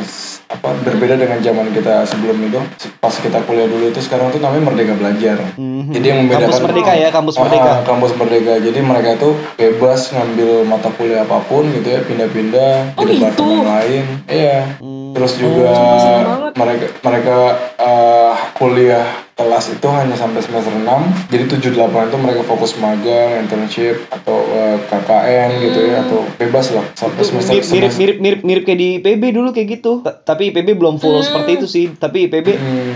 apa 0.46 0.76
berbeda 0.76 1.14
dengan 1.14 1.38
zaman 1.38 1.72
kita 1.72 2.04
sebelum 2.04 2.36
itu. 2.42 2.60
Pas 2.98 3.10
kita 3.10 3.40
kuliah 3.42 3.64
dulu 3.64 3.88
itu 3.88 3.96
sekarang 3.98 4.28
tuh 4.28 4.38
namanya 4.38 4.68
Merdeka 4.68 4.92
Belajar. 4.92 5.40
Mhm. 5.56 5.88
Jadi 5.90 6.04
yang 6.04 6.18
membedakan 6.20 6.44
Kampus 6.46 6.60
Merdeka 6.62 6.92
ya, 6.92 7.08
kampus 7.08 7.34
Ah, 7.34 7.40
Merdeka. 7.42 7.72
kampus 7.82 8.12
Merdeka. 8.14 8.54
Jadi 8.60 8.78
mereka 8.78 9.10
tuh 9.16 9.32
bebas 9.56 10.00
ngambil 10.10 10.50
mata 10.64 10.88
kuliah 10.90 11.22
apa 11.22 11.38
pun 11.42 11.64
gitu 11.70 11.88
ya, 11.88 12.00
pindah-pindah 12.02 12.72
Oh, 12.94 13.02
di 13.02 13.16
gitu? 13.16 13.24
departemen 13.24 13.64
lain. 13.64 14.04
Iya. 14.26 14.58
Hmm. 14.78 15.10
Terus 15.10 15.32
juga 15.36 15.70
banget. 16.22 16.52
mereka 16.54 16.84
mereka 17.00 17.36
eh, 17.78 18.32
kuliah 18.52 19.06
kelas 19.41 19.64
itu 19.70 19.86
hanya 19.88 20.12
sampai 20.12 20.38
semester 20.38 20.68
6 20.70 20.84
jadi 21.28 21.45
7 21.49 21.72
8 21.72 21.80
itu 22.07 22.16
mereka 22.18 22.43
fokus 22.45 22.76
magang, 22.76 23.41
internship 23.41 24.05
atau 24.11 24.36
eh, 24.47 24.76
KKN 24.84 25.51
gitu 25.61 25.80
ya 25.82 25.97
atau 26.03 26.20
bebas 26.36 26.66
lah 26.70 26.84
sampai 26.93 27.22
semester 27.22 27.51
Mirip, 27.51 27.64
mirip 27.64 27.72
semester 27.86 27.99
mirip 27.99 28.18
mirip 28.20 28.41
mirip 28.43 28.62
kayak 28.62 28.78
di 28.78 28.88
IPB 28.99 29.22
dulu 29.32 29.49
kayak 29.51 29.68
gitu. 29.72 29.93
T- 30.01 30.16
Tapi 30.20 30.51
IPB 30.51 30.68
belum 30.74 30.97
full 30.97 31.16
seperti 31.20 31.51
itu 31.55 31.66
sih. 31.66 31.84
Tapi 31.91 32.28
IPB 32.28 32.49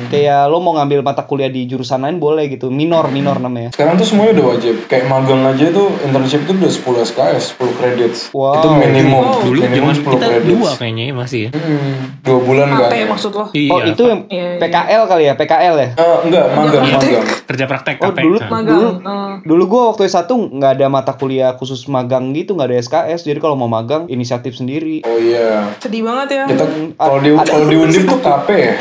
kayak 0.09 0.47
lo 0.47 0.59
mau 0.59 0.75
ngambil 0.75 1.01
mata 1.01 1.23
kuliah 1.23 1.49
di 1.49 1.65
jurusan 1.65 2.03
lain 2.03 2.19
boleh 2.19 2.47
gitu. 2.49 2.69
Minor 2.69 3.09
minor 3.09 3.39
namanya. 3.39 3.71
sekarang 3.71 3.97
tuh 3.97 4.05
semuanya 4.05 4.37
udah 4.37 4.47
wajib 4.51 4.75
kayak 4.85 5.07
magang 5.07 5.41
aja 5.43 5.71
tuh 5.71 5.89
internship 6.03 6.43
itu 6.43 6.53
udah 6.55 6.71
10 6.71 7.07
SKS 7.07 7.45
10 7.57 7.73
credits 7.75 8.19
Wow. 8.31 8.57
itu 8.57 8.69
minimum 8.73 9.25
Dulu 9.41 9.61
minimum 9.63 9.91
zaman 9.91 9.95
10 9.97 10.05
kita 10.11 10.27
credits 10.29 10.51
dua 10.53 10.71
kayaknya 10.75 11.05
ya, 11.05 11.15
masih 11.15 11.41
ya. 11.41 11.51
Hmm, 11.55 11.95
dua 12.21 12.39
bulan 12.41 12.67
kan 12.71 12.91
ya 12.93 13.07
maksud 13.07 13.31
lo? 13.33 13.45
Iya. 13.51 13.71
Oh 13.71 13.81
itu 13.81 14.03
yang 14.05 14.21
Iya, 14.27 14.45
iya. 14.47 14.59
PKL 14.59 15.03
kali 15.07 15.23
ya 15.25 15.35
PKL 15.35 15.75
ya. 15.77 15.89
Eh, 15.95 16.17
enggak 16.35 16.49
magang 16.53 16.85
magang 16.91 17.27
kerja 17.45 17.65
praktek 17.65 17.97
Oh 17.97 18.11
KP. 18.11 18.19
dulu 18.21 18.37
Nah. 18.37 18.51
Magang. 18.51 18.67
dulu 18.73 18.89
eh. 19.01 19.33
dulu 19.45 19.63
gua 19.67 19.83
waktu 19.89 20.03
S1 20.05 20.27
nggak 20.27 20.73
ada 20.73 20.87
mata 20.89 21.13
kuliah 21.13 21.55
khusus 21.55 21.87
magang 21.87 22.33
gitu 22.33 22.53
nggak 22.53 22.69
ada 22.69 22.79
SKS 22.79 23.23
jadi 23.23 23.39
kalau 23.39 23.55
mau 23.55 23.67
magang 23.67 24.07
inisiatif 24.07 24.53
sendiri. 24.53 25.01
oh 25.03 25.17
iya 25.17 25.71
Sedih 25.79 26.03
banget 26.03 26.29
ya. 26.35 26.45
kita 26.47 26.65
kalau 26.97 27.19
di 27.19 27.31
kalau 27.33 27.65
di 27.65 27.77
undip 27.77 28.03
tuh 28.05 28.19
KP 28.19 28.49
ya 28.51 28.75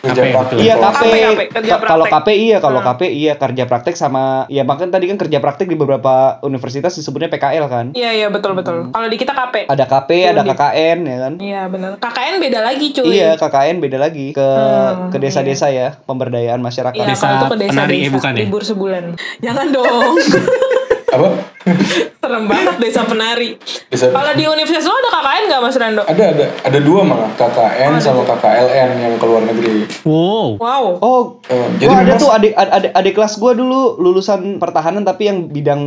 KP. 0.00 0.32
Iya 0.56 0.74
Kalau- 0.74 0.96
KP, 0.96 1.12
kalau 1.82 2.04
KP 2.06 2.28
iya, 2.32 2.56
kalau 2.56 2.80
Hmm. 2.80 2.88
KP 2.88 3.02
iya 3.06 3.32
kerja 3.34 3.64
praktek 3.64 3.92
sama 3.94 4.48
ya 4.48 4.64
makanya 4.64 4.96
tadi 4.96 5.06
kan 5.06 5.16
kerja 5.16 5.38
praktek 5.38 5.66
di 5.66 5.76
beberapa 5.76 6.10
universitas 6.40 6.92
disebutnya 6.92 7.28
PKL 7.28 7.64
kan. 7.66 7.86
Iya 7.92 8.10
iya 8.14 8.26
betul 8.28 8.56
betul. 8.56 8.88
Kalau 8.88 9.06
di 9.06 9.16
kita 9.16 9.30
KP. 9.30 9.68
Ada 9.68 9.84
KP, 9.84 10.10
ada 10.26 10.40
Undip. 10.40 10.56
KKN 10.56 10.98
ya 11.02 11.16
kan. 11.18 11.32
Iya 11.36 11.62
benar. 11.68 11.90
KKN 11.98 12.34
beda 12.40 12.60
lagi 12.62 12.86
cuy. 12.90 13.12
Iya, 13.12 13.30
KKN 13.36 13.76
beda 13.78 13.98
lagi 13.98 14.26
ke 14.30 14.40
Hmm, 14.40 15.10
ke 15.10 15.18
desa-desa 15.18 15.68
ya, 15.68 16.00
pemberdayaan 16.00 16.58
masyarakat. 16.58 16.96
Iya, 16.96 17.06
Desa 17.06 17.26
itu 17.30 17.46
ke 17.46 17.56
desa, 17.58 17.72
penari, 17.74 17.96
eh, 17.96 18.00
desa. 18.02 18.14
bukan 18.16 18.30
ya? 18.30 18.40
Libur 18.40 18.62
sebulan. 18.62 19.04
Jangan 19.40 19.66
dong. 19.68 20.14
apa 21.10 21.28
Serem 22.16 22.44
banget 22.46 22.76
desa 22.78 23.02
penari. 23.02 23.56
Bisa- 23.86 24.08
Kalau 24.08 24.32
di 24.32 24.44
universitas 24.44 24.82
lo 24.82 24.94
ada 24.94 25.10
KKN 25.12 25.42
nggak 25.46 25.60
Mas 25.60 25.76
Rando? 25.76 26.02
ada 26.02 26.24
ada 26.30 26.44
ada 26.62 26.78
dua 26.78 27.00
malah 27.02 27.28
KKN 27.34 27.92
sama 27.96 28.22
KKLN 28.24 28.90
yang 28.98 29.14
ke 29.14 29.24
luar 29.24 29.42
negeri 29.42 29.84
Wow. 30.02 30.56
Wow. 30.56 30.84
Oh, 31.00 31.20
Eh, 31.46 31.66
gua 31.80 31.96
ada 31.96 32.06
memang- 32.06 32.16
tuh 32.18 32.30
adik 32.30 32.52
ad- 32.54 32.72
adik 32.72 32.92
adik 32.94 33.12
kelas 33.14 33.34
gua 33.36 33.52
dulu 33.52 33.98
lulusan 33.98 34.56
pertahanan 34.56 35.02
tapi 35.02 35.26
yang 35.26 35.46
bidang 35.46 35.82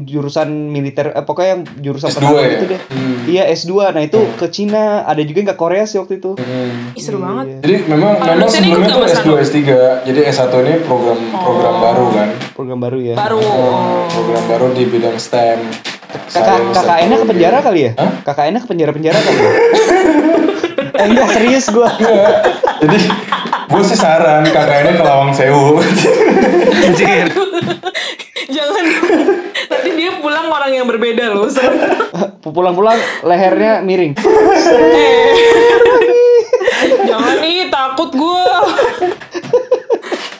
jurusan 0.00 0.48
militer 0.72 1.12
eh, 1.12 1.24
pokoknya 1.24 1.50
yang 1.52 1.62
jurusan 1.84 2.08
S2 2.08 2.16
pertahanan 2.16 2.40
ya? 2.40 2.56
itu 2.56 2.66
deh. 2.66 2.80
Hmm. 2.88 3.16
Iya, 3.28 3.42
S2. 3.52 3.72
Nah, 3.92 4.02
itu 4.02 4.20
ke 4.40 4.46
Cina, 4.48 5.04
ada 5.04 5.20
juga 5.20 5.38
yang 5.44 5.50
ke 5.52 5.56
Korea 5.60 5.84
sih 5.84 6.00
waktu 6.00 6.18
itu. 6.18 6.32
Hmm. 6.40 6.96
Ih, 6.96 7.02
seru 7.02 7.20
banget. 7.20 7.60
Jadi 7.60 7.74
memang 7.86 8.12
Kalau 8.16 8.34
memang 8.34 8.50
sebelumnya 8.50 8.88
tuh 8.88 9.00
Mas 9.04 9.14
S2 9.20 9.30
S3. 9.44 9.58
Jadi 10.08 10.20
S1 10.24 10.52
ini 10.64 10.74
program 10.88 11.18
program 11.36 11.74
baru 11.78 12.06
kan. 12.16 12.28
Program 12.56 12.78
baru 12.80 12.98
ya. 12.98 13.14
Baru. 13.14 13.38
Oh, 13.38 14.08
program 14.08 14.44
baru 14.48 14.66
di 14.72 14.84
bidang 14.88 15.16
STEM. 15.20 15.60
Kakak 16.12 16.28
Science, 16.28 16.76
KKN-nya 16.76 17.16
ke 17.16 17.26
penjara 17.28 17.58
kali 17.64 17.80
ya? 17.88 17.92
Hah? 17.96 18.12
KKN-nya 18.20 18.60
ke 18.60 18.68
penjara-penjara 18.68 19.16
kali 19.16 19.40
ya? 19.40 19.52
eh, 21.00 21.04
enggak, 21.08 21.28
serius 21.32 21.66
gua. 21.72 21.88
Jadi 22.84 23.00
gue 23.72 23.82
sih 23.88 23.96
saran 23.96 24.44
KKN-nya 24.44 24.92
ke 25.00 25.04
Lawang 25.04 25.32
Sewu. 25.32 25.80
Anjir. 26.86 27.26
Jangan. 28.52 28.84
Dia 30.02 30.18
pulang 30.18 30.50
orang 30.50 30.74
yang 30.74 30.86
berbeda 30.90 31.30
loh. 31.30 31.46
Pulang-pulang 32.42 32.98
lehernya 33.22 33.86
miring. 33.86 34.18
Jangan 37.06 37.38
nih 37.38 37.70
takut 37.70 38.10
gue. 38.10 38.46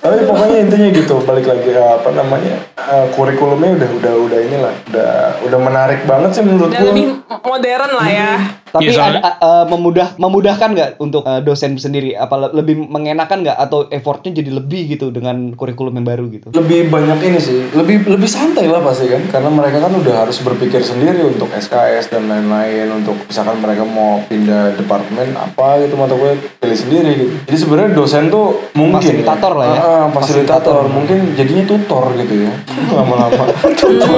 Tapi 0.02 0.18
pokoknya 0.26 0.66
intinya 0.66 0.88
gitu, 0.90 1.14
balik 1.22 1.46
lagi 1.46 1.70
eh, 1.70 1.78
apa 1.94 2.10
namanya 2.10 2.58
eh, 2.74 3.06
kurikulumnya 3.14 3.78
udah 3.78 3.90
udah 4.02 4.14
udah 4.18 4.38
inilah, 4.42 4.74
udah 4.90 5.10
udah 5.46 5.58
menarik 5.62 6.02
banget 6.10 6.30
sih 6.34 6.42
menurut 6.42 6.74
Udah 6.74 6.82
gue. 6.82 6.88
lebih 6.90 7.06
modern 7.30 7.90
lah 7.94 8.08
ya. 8.10 8.32
Tapi 8.72 8.88
soalnya- 8.88 9.20
ada 9.20 9.30
eh, 9.38 9.64
memudah 9.68 10.16
memudahkan 10.16 10.68
nggak 10.70 10.90
untuk 10.96 11.22
eh, 11.22 11.40
dosen 11.40 11.76
sendiri? 11.76 12.12
Apa 12.14 12.34
le- 12.38 12.52
lebih 12.54 12.80
mengenakan 12.82 13.44
nggak? 13.44 13.56
Atau 13.58 13.86
effortnya 13.86 14.32
jadi 14.32 14.50
lebih 14.50 14.88
gitu 14.90 15.08
dengan 15.08 15.52
kurikulum 15.52 15.92
yang 15.92 16.06
baru 16.06 16.24
gitu? 16.28 16.48
lebih 16.52 16.88
banyak 16.88 17.18
ini 17.22 17.38
sih. 17.38 17.58
Lebih 17.70 18.08
lebih 18.08 18.26
santai 18.26 18.66
lah 18.66 18.80
pasti 18.80 19.06
kan. 19.06 19.20
Karena 19.28 19.50
mereka 19.50 19.78
kan 19.78 19.92
udah 19.92 20.14
harus 20.18 20.40
berpikir 20.40 20.80
sendiri 20.80 21.20
untuk 21.22 21.48
SKS 21.50 22.08
dan 22.08 22.26
lain-lain 22.26 22.88
untuk 22.94 23.18
misalkan 23.22 23.58
mereka 23.58 23.84
mau 23.84 24.24
pindah 24.24 24.72
departemen 24.74 25.34
apa 25.34 25.80
gitu 25.80 25.94
mata 25.94 26.14
gue 26.14 26.32
pilih 26.58 26.78
sendiri 26.78 27.10
gitu. 27.18 27.32
Jadi 27.44 27.58
sebenarnya 27.58 27.90
dosen 27.92 28.26
tuh 28.26 28.72
mungkin 28.72 29.00
Fasilitator 29.02 29.52
lah 29.52 29.66
ya. 29.66 29.74
Ah, 29.74 29.84
ah, 29.84 30.06
fasilitator. 30.10 30.82
Mungkin 30.86 31.18
jadinya 31.34 31.64
tutor 31.66 32.04
gitu 32.16 32.34
ya. 32.40 32.52
Lama-lama. 32.90 33.44
Tutor. 33.82 34.16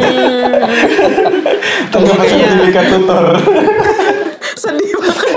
Terdapat 1.86 2.26
sertifikat 2.26 2.84
tutor 2.88 3.24
Sedih 4.54 4.92
banget. 4.94 5.34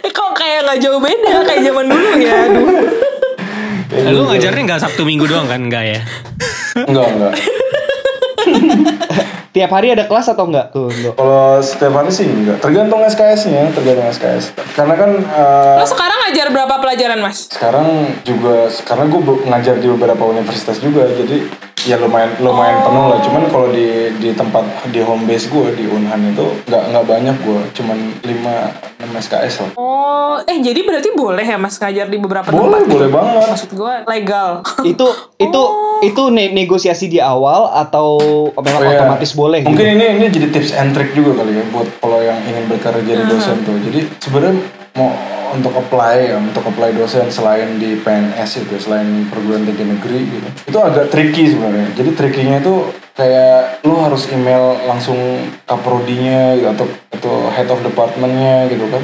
Eh, 0.00 0.10
kok 0.10 0.30
kayak 0.32 0.60
nggak 0.62 0.78
jauh 0.78 0.98
beda 0.98 1.42
kayak 1.42 1.62
zaman 1.62 1.84
dulu 1.86 2.08
ya. 2.16 2.32
Aduh. 2.44 2.66
Lu 4.08 4.22
ngajarnya 4.26 4.62
nggak 4.64 4.80
Sabtu 4.80 5.02
Minggu 5.02 5.24
doang 5.24 5.46
kan? 5.46 5.60
Enggak 5.60 5.84
ya? 5.86 6.00
enggak 6.76 7.06
enggak 7.08 7.32
Tiap 9.56 9.72
hari 9.72 9.88
ada 9.88 10.04
kelas 10.04 10.28
atau 10.28 10.44
enggak 10.44 10.68
tuh? 10.68 10.92
Kalau 10.92 11.56
setiap 11.58 11.96
hari 11.96 12.12
sih 12.12 12.28
enggak 12.28 12.60
tergantung 12.60 13.00
SKS-nya 13.00 13.72
tergantung 13.72 14.04
SKS 14.06 14.52
karena 14.74 14.94
kan 14.94 15.10
eh, 15.16 15.76
Lo 15.80 15.86
sekarang 15.86 16.18
ngajar 16.22 16.46
berapa 16.52 16.74
pelajaran 16.76 17.18
mas? 17.18 17.48
sekarang 17.48 17.88
juga 18.20 18.68
karena 18.84 19.04
gue 19.06 19.20
ngajar 19.46 19.74
di 19.78 19.88
beberapa 19.88 20.22
universitas 20.26 20.76
juga 20.76 21.08
jadi 21.08 21.48
ya 21.86 21.96
lumayan 21.96 22.34
lumayan 22.36 22.82
penuh 22.82 23.04
lah 23.06 23.18
cuman 23.20 23.42
kalau 23.46 23.70
di 23.70 23.86
di 24.16 24.30
tempat 24.30 24.60
di 24.86 24.98
home 24.98 25.22
base 25.22 25.46
gue 25.46 25.66
di 25.72 25.86
Unhan 25.86 26.18
itu 26.28 26.42
nggak 26.64 26.82
nggak 26.90 27.04
banyak 27.04 27.36
gue 27.38 27.60
cuman 27.72 27.98
5 28.20 29.06
6 29.06 29.22
SKS 29.22 29.54
lah 29.56 29.70
Oh, 29.78 30.42
eh 30.42 30.58
jadi 30.58 30.82
berarti 30.82 31.14
boleh 31.14 31.40
ya 31.42 31.56
mas 31.56 31.76
ngajar 31.76 32.06
di 32.06 32.18
beberapa 32.18 32.44
boleh 32.46 32.82
tempat? 32.82 32.90
boleh 32.90 33.08
banget 33.08 33.46
Maksud 33.48 33.70
gue 33.72 33.94
legal. 34.04 34.50
itu 34.84 35.06
itu 35.38 35.62
itu 36.02 36.22
ne- 36.28 36.52
negosiasi 36.52 37.06
di 37.06 37.16
awal 37.16 37.70
atau 37.72 38.18
memang 38.52 38.76
Oh, 38.76 38.84
iya. 38.84 38.98
otomatis 38.98 39.30
boleh 39.32 39.62
mungkin 39.62 39.80
gitu? 39.86 39.94
ini 39.94 40.04
ini 40.16 40.26
jadi 40.28 40.46
tips 40.50 40.70
and 40.72 40.90
trick 40.90 41.14
juga 41.14 41.38
kali 41.38 41.54
ya 41.54 41.64
buat 41.70 41.86
kalau 41.96 42.18
yang 42.20 42.36
ingin 42.42 42.66
berkarir 42.66 43.00
jadi 43.00 43.22
dosen 43.24 43.62
tuh 43.62 43.78
jadi 43.80 44.04
sebenarnya 44.18 44.58
mau 44.92 45.14
untuk 45.56 45.72
apply 45.74 46.32
ya 46.32 46.36
untuk 46.36 46.62
apply 46.62 46.92
dosen 46.92 47.28
selain 47.32 47.80
di 47.80 47.96
PNS 48.00 48.68
itu 48.68 48.76
selain 48.76 49.26
perguruan 49.28 49.64
tinggi 49.64 49.84
negeri 49.84 50.20
gitu. 50.28 50.48
Itu 50.68 50.78
agak 50.78 51.08
tricky 51.08 51.52
sebenarnya. 51.52 51.96
Jadi 51.96 52.10
trickinya 52.12 52.56
itu 52.60 53.05
kayak 53.16 53.80
lu 53.82 53.96
harus 53.96 54.28
email 54.28 54.76
langsung 54.84 55.16
kaprodinya 55.64 56.52
gitu 56.54 56.68
atau 56.68 56.86
atau 57.16 57.34
head 57.48 57.64
of 57.72 57.80
departmentnya 57.80 58.68
gitu 58.68 58.84
kan. 58.92 59.02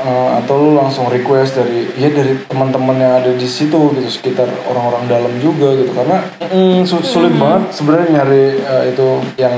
Eh, 0.00 0.28
atau 0.40 0.54
lu 0.56 0.70
langsung 0.72 1.12
request 1.12 1.60
dari 1.60 1.84
ya 2.00 2.08
dari 2.08 2.40
teman-teman 2.48 2.96
yang 2.96 3.20
ada 3.20 3.28
di 3.28 3.44
situ 3.44 3.76
gitu 3.92 4.08
sekitar 4.08 4.48
orang-orang 4.64 5.04
dalam 5.06 5.32
juga 5.36 5.76
gitu. 5.76 5.92
Karena 5.92 6.24
mm, 6.40 6.88
su- 6.88 7.04
sulit 7.04 7.36
banget 7.36 7.68
sebenarnya 7.70 8.08
nyari 8.16 8.44
eh, 8.56 8.84
itu 8.96 9.06
yang 9.36 9.56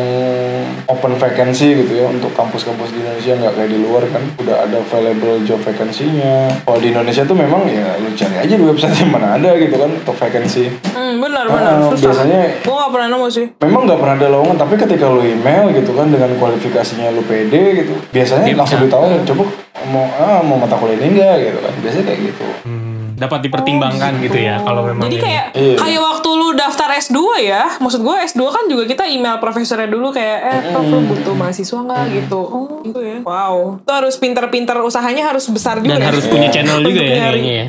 open 0.91 1.15
vacancy 1.15 1.87
gitu 1.87 1.95
ya 1.95 2.11
untuk 2.11 2.35
kampus-kampus 2.35 2.91
di 2.91 3.07
Indonesia 3.07 3.39
nggak 3.39 3.55
kayak 3.55 3.71
di 3.71 3.79
luar 3.79 4.03
kan. 4.11 4.23
Udah 4.43 4.67
ada 4.67 4.77
available 4.83 5.47
job 5.47 5.63
vacancy-nya. 5.63 6.67
Kalau 6.67 6.79
di 6.83 6.91
Indonesia 6.91 7.23
tuh 7.23 7.39
memang 7.39 7.71
ya 7.71 7.87
lu 8.03 8.11
cari 8.19 8.35
aja 8.35 8.55
di 8.59 8.65
website 8.67 8.99
yang 8.99 9.15
mana 9.15 9.39
ada 9.39 9.55
gitu 9.55 9.79
kan 9.79 9.95
untuk 9.95 10.17
vacancy 10.19 10.67
Hmm, 11.11 11.19
benar 11.21 11.45
benar. 11.45 11.73
Ah, 11.73 11.83
Susah. 11.85 12.07
biasanya 12.07 12.41
Gue 12.61 12.71
gak 12.73 12.91
pernah 12.91 13.09
nemu 13.09 13.27
sih. 13.29 13.47
memang 13.59 13.83
nggak 13.85 13.99
pernah 13.99 14.15
ada 14.15 14.29
lowongan 14.31 14.57
tapi 14.57 14.75
ketika 14.77 15.05
lu 15.07 15.21
email 15.21 15.65
gitu 15.73 15.91
kan 15.91 16.07
dengan 16.07 16.31
kualifikasinya 16.37 17.11
lu 17.11 17.23
pede 17.23 17.63
gitu 17.81 17.95
biasanya 18.09 18.45
Dia 18.45 18.57
langsung 18.57 18.81
ditawarin 18.81 19.23
coba 19.25 19.43
mau 19.87 20.07
ah 20.15 20.39
mau 20.41 20.57
mata 20.57 20.75
kuliah 20.75 20.97
ini 20.97 21.07
enggak 21.13 21.35
gitu 21.43 21.59
kan 21.59 21.73
biasanya 21.77 22.05
kayak 22.07 22.21
gitu 22.25 22.45
Hmm, 22.63 22.80
dapat 23.21 23.45
dipertimbangkan 23.45 24.17
gitu 24.19 24.39
ya 24.39 24.57
kalau 24.59 24.81
memang 24.83 25.05
Jadi 25.05 25.15
ini. 25.15 25.23
kayak 25.23 25.45
Iya. 25.53 25.77
kayak 25.77 26.01
waktu 26.01 26.29
lu 26.33 26.49
daftar 26.53 26.89
S2 26.91 27.19
ya. 27.43 27.63
Maksud 27.77 28.01
gue 28.01 28.17
S2 28.25 28.43
kan 28.47 28.65
juga 28.65 28.85
kita 28.87 29.05
email 29.05 29.37
profesornya 29.37 29.87
dulu 29.87 30.09
kayak 30.09 30.39
eh 30.43 30.61
Prof 30.71 30.87
lu 30.87 31.05
butuh 31.05 31.35
mahasiswa 31.35 31.79
nggak 31.79 32.05
gitu. 32.11 32.41
Oh, 32.41 32.81
gitu 32.81 32.99
ya. 32.99 33.21
Wow. 33.21 33.79
Itu 33.79 33.93
harus 33.93 34.15
pinter-pinter 34.17 34.81
usahanya 34.81 35.27
harus 35.27 35.45
besar 35.47 35.79
juga 35.79 35.95
dan 35.95 36.01
ya. 36.01 36.07
harus 36.09 36.25
punya 36.25 36.49
channel 36.49 36.81
juga 36.81 36.97
ya 36.99 37.15
nyari. 37.21 37.39
kayaknya 37.39 37.55
ya. 37.55 37.67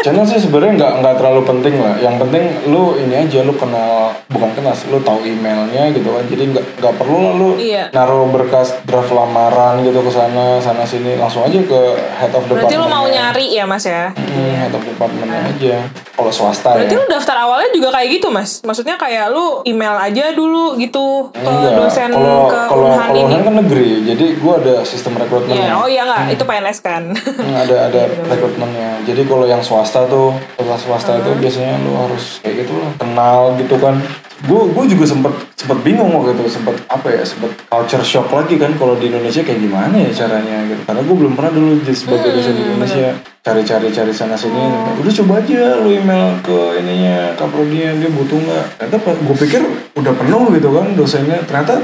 channel 0.00 0.24
sih 0.24 0.40
sebenarnya 0.40 0.72
nggak 0.74 0.92
nggak 0.98 1.14
terlalu 1.14 1.40
penting 1.44 1.74
lah 1.76 1.94
yang 1.98 2.16
penting 2.16 2.42
lu 2.66 2.96
ini 2.96 3.14
aja 3.18 3.42
lu 3.42 3.52
kenal 3.52 4.16
bukan 4.26 4.48
kenal 4.50 4.72
lu 4.88 4.98
tahu 4.98 5.20
emailnya 5.22 5.92
gitu 5.92 6.08
kan 6.08 6.24
jadi 6.24 6.42
nggak 6.48 6.64
nggak 6.78 6.94
perlu 6.96 7.18
lah 7.20 7.34
lu 7.34 7.50
Iya. 7.52 7.92
naruh 7.92 8.24
berkas 8.26 8.80
draft 8.82 9.10
lamaran 9.10 9.84
gitu 9.84 10.00
ke 10.00 10.08
sana 10.08 10.56
sana 10.58 10.82
sini 10.82 11.14
langsung 11.14 11.44
aja 11.44 11.60
ke 11.60 11.80
head 12.14 12.32
of 12.32 12.42
department 12.42 12.64
Berarti 12.64 12.76
lu 12.76 12.88
mau 12.88 13.04
nyari 13.04 13.46
ya 13.50 13.64
mas 13.64 13.84
ya? 13.84 14.08
Hmm, 14.30 14.54
head 14.54 14.72
of 14.72 14.82
department 14.86 15.30
aja 15.30 15.76
kalau 16.14 16.30
swasta 16.30 16.76
Berarti 16.76 16.94
ya 16.94 17.00
lu 17.00 17.06
daftar 17.08 17.36
awalnya 17.42 17.70
juga 17.72 17.88
kayak 17.96 18.08
gitu 18.20 18.28
mas? 18.28 18.60
Maksudnya 18.60 18.94
kayak 19.00 19.32
lu 19.32 19.64
email 19.64 19.96
aja 19.96 20.30
dulu 20.36 20.76
gitu 20.76 21.32
ke 21.32 21.40
Enggak, 21.40 21.72
dosen 21.80 22.10
kalau 22.12 22.46
ke 22.46 22.60
kalau 22.68 22.86
Unhan 22.92 23.08
kalau 23.08 23.16
ini? 23.16 23.32
Unhan 23.32 23.42
kan 23.42 23.54
negeri, 23.64 23.90
jadi 24.04 24.26
gua 24.38 24.54
ada 24.60 24.74
sistem 24.84 25.16
rekrutmen. 25.16 25.56
Iya, 25.56 25.72
oh 25.80 25.88
iya 25.88 26.02
nggak, 26.04 26.22
itu 26.36 26.44
PNS 26.44 26.78
kan. 26.84 27.02
Hmm, 27.16 27.54
ada 27.56 27.76
ada 27.88 28.02
rekrutmennya. 28.32 28.90
Jadi 29.08 29.22
kalau 29.24 29.44
yang 29.48 29.62
swasta 29.64 30.04
tuh, 30.06 30.36
setelah 30.60 30.78
swasta 30.78 31.12
itu 31.18 31.30
biasanya 31.40 31.80
lu 31.80 31.92
harus 31.96 32.38
kayak 32.44 32.68
gitu 32.68 32.72
lah, 32.76 32.90
kenal 33.00 33.40
gitu 33.56 33.76
kan. 33.80 33.96
Gue 34.40 34.72
gue 34.72 34.84
juga 34.88 35.04
sempet 35.04 35.32
sempet 35.52 35.78
bingung 35.80 36.08
waktu 36.10 36.32
itu, 36.32 36.48
sempet 36.50 36.72
apa 36.86 37.08
ya, 37.08 37.20
sempet 37.20 37.52
culture 37.62 38.00
shock 38.00 38.28
lagi 38.28 38.56
kan 38.56 38.72
kalau 38.74 38.96
di 38.96 39.06
Indonesia 39.06 39.40
kayak 39.40 39.60
gimana 39.60 39.92
ya 39.92 40.10
caranya 40.10 40.64
gitu. 40.64 40.80
Karena 40.82 41.00
gue 41.00 41.16
belum 41.16 41.32
pernah 41.34 41.52
dulu 41.52 41.70
jadi 41.80 41.92
sebagai 41.92 42.30
dosen 42.32 42.54
di 42.54 42.62
Indonesia 42.64 43.08
cari-cari 43.40 43.88
cari 43.88 44.12
sana 44.12 44.32
sini. 44.34 44.60
Udah 44.96 45.12
coba 45.12 45.32
aja 45.38 45.60
lu 45.76 45.90
email 45.90 46.40
ke 46.40 46.56
ininya 46.76 47.36
kaprodinya 47.36 47.92
dia 47.94 48.10
butuh 48.10 48.38
nggak? 48.38 48.64
Ternyata 48.78 48.96
gue 49.14 49.36
pikir 49.38 49.60
udah 49.94 50.12
penuh 50.14 50.44
gitu 50.50 50.68
kan 50.70 50.86
dosennya. 50.94 51.38
Ternyata 51.44 51.74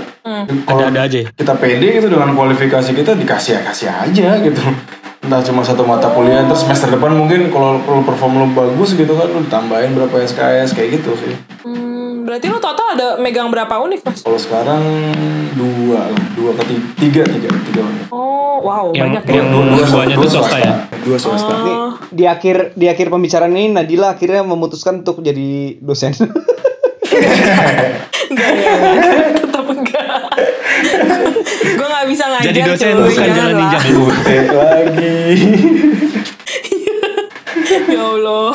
kalau 0.65 0.81
Ada-ada 0.81 1.01
aja. 1.03 1.19
kita 1.31 1.55
pede 1.55 1.89
gitu 1.95 2.09
dengan 2.09 2.33
kualifikasi 2.33 2.91
kita 2.91 3.13
dikasih 3.15 3.53
ya 3.53 3.61
kasih 3.63 3.89
aja 3.91 4.29
gitu 4.41 4.63
entah 5.19 5.43
cuma 5.43 5.59
satu 5.59 5.83
mata 5.83 6.07
kuliah 6.09 6.45
terus 6.45 6.63
semester 6.63 6.87
depan 6.89 7.11
mungkin 7.11 7.51
kalau 7.51 7.83
kalau 7.83 7.99
perform 8.01 8.33
lu 8.37 8.47
bagus 8.49 8.95
gitu 8.95 9.11
kan 9.11 9.27
lu 9.27 9.43
ditambahin 9.43 9.91
berapa 9.93 10.23
SKS 10.23 10.71
kayak 10.71 11.01
gitu 11.01 11.11
sih 11.17 11.35
Hmm, 11.67 11.96
berarti 12.27 12.47
lu 12.49 12.59
total 12.59 12.87
ada 12.93 13.09
megang 13.17 13.47
berapa 13.49 13.71
univ 13.79 14.03
mas? 14.03 14.21
kalau 14.21 14.35
sekarang 14.37 14.83
dua 15.55 16.11
lah 16.11 16.25
dua 16.35 16.51
ke 16.53 16.63
tiga 16.99 17.23
tiga 17.23 17.23
tiga 17.23 17.51
tiga 17.63 17.83
Oh, 18.09 18.59
wow, 18.63 18.89
Yang- 18.91 19.21
banyak 19.21 19.25
ya. 19.27 19.35
yang- 19.37 19.53
duanya 19.87 20.17
tuh 20.17 20.31
swasta 20.33 20.59
ya? 20.59 20.75
dua 20.99 21.17
swasta 21.17 21.47
Oh. 21.47 21.61
Nih, 21.61 21.77
di 22.11 22.25
akhir 22.25 22.57
di 22.73 22.87
akhir 22.87 23.07
pembicaraan 23.09 23.53
ini 23.53 23.69
Nadila 23.71 24.11
akhirnya 24.11 24.43
memutuskan 24.43 25.01
untuk 25.01 25.21
jadi 25.21 25.77
dosen. 25.79 26.17
Enggak 28.27 28.51
ya, 28.55 28.73
tetap 29.37 29.67
enggak. 29.67 30.07
gue 31.69 31.87
gak 31.87 32.07
bisa 32.07 32.25
ngajar 32.27 32.47
Jadi 32.47 32.61
dosen 32.63 32.93
cuy, 32.93 33.07
bukan 33.07 33.29
jalan 33.31 33.55
ninja 33.55 33.79
dulu. 33.83 34.07
Eh, 34.25 34.43
lagi 34.49 35.17
ya 37.93 38.03
Allah. 38.03 38.51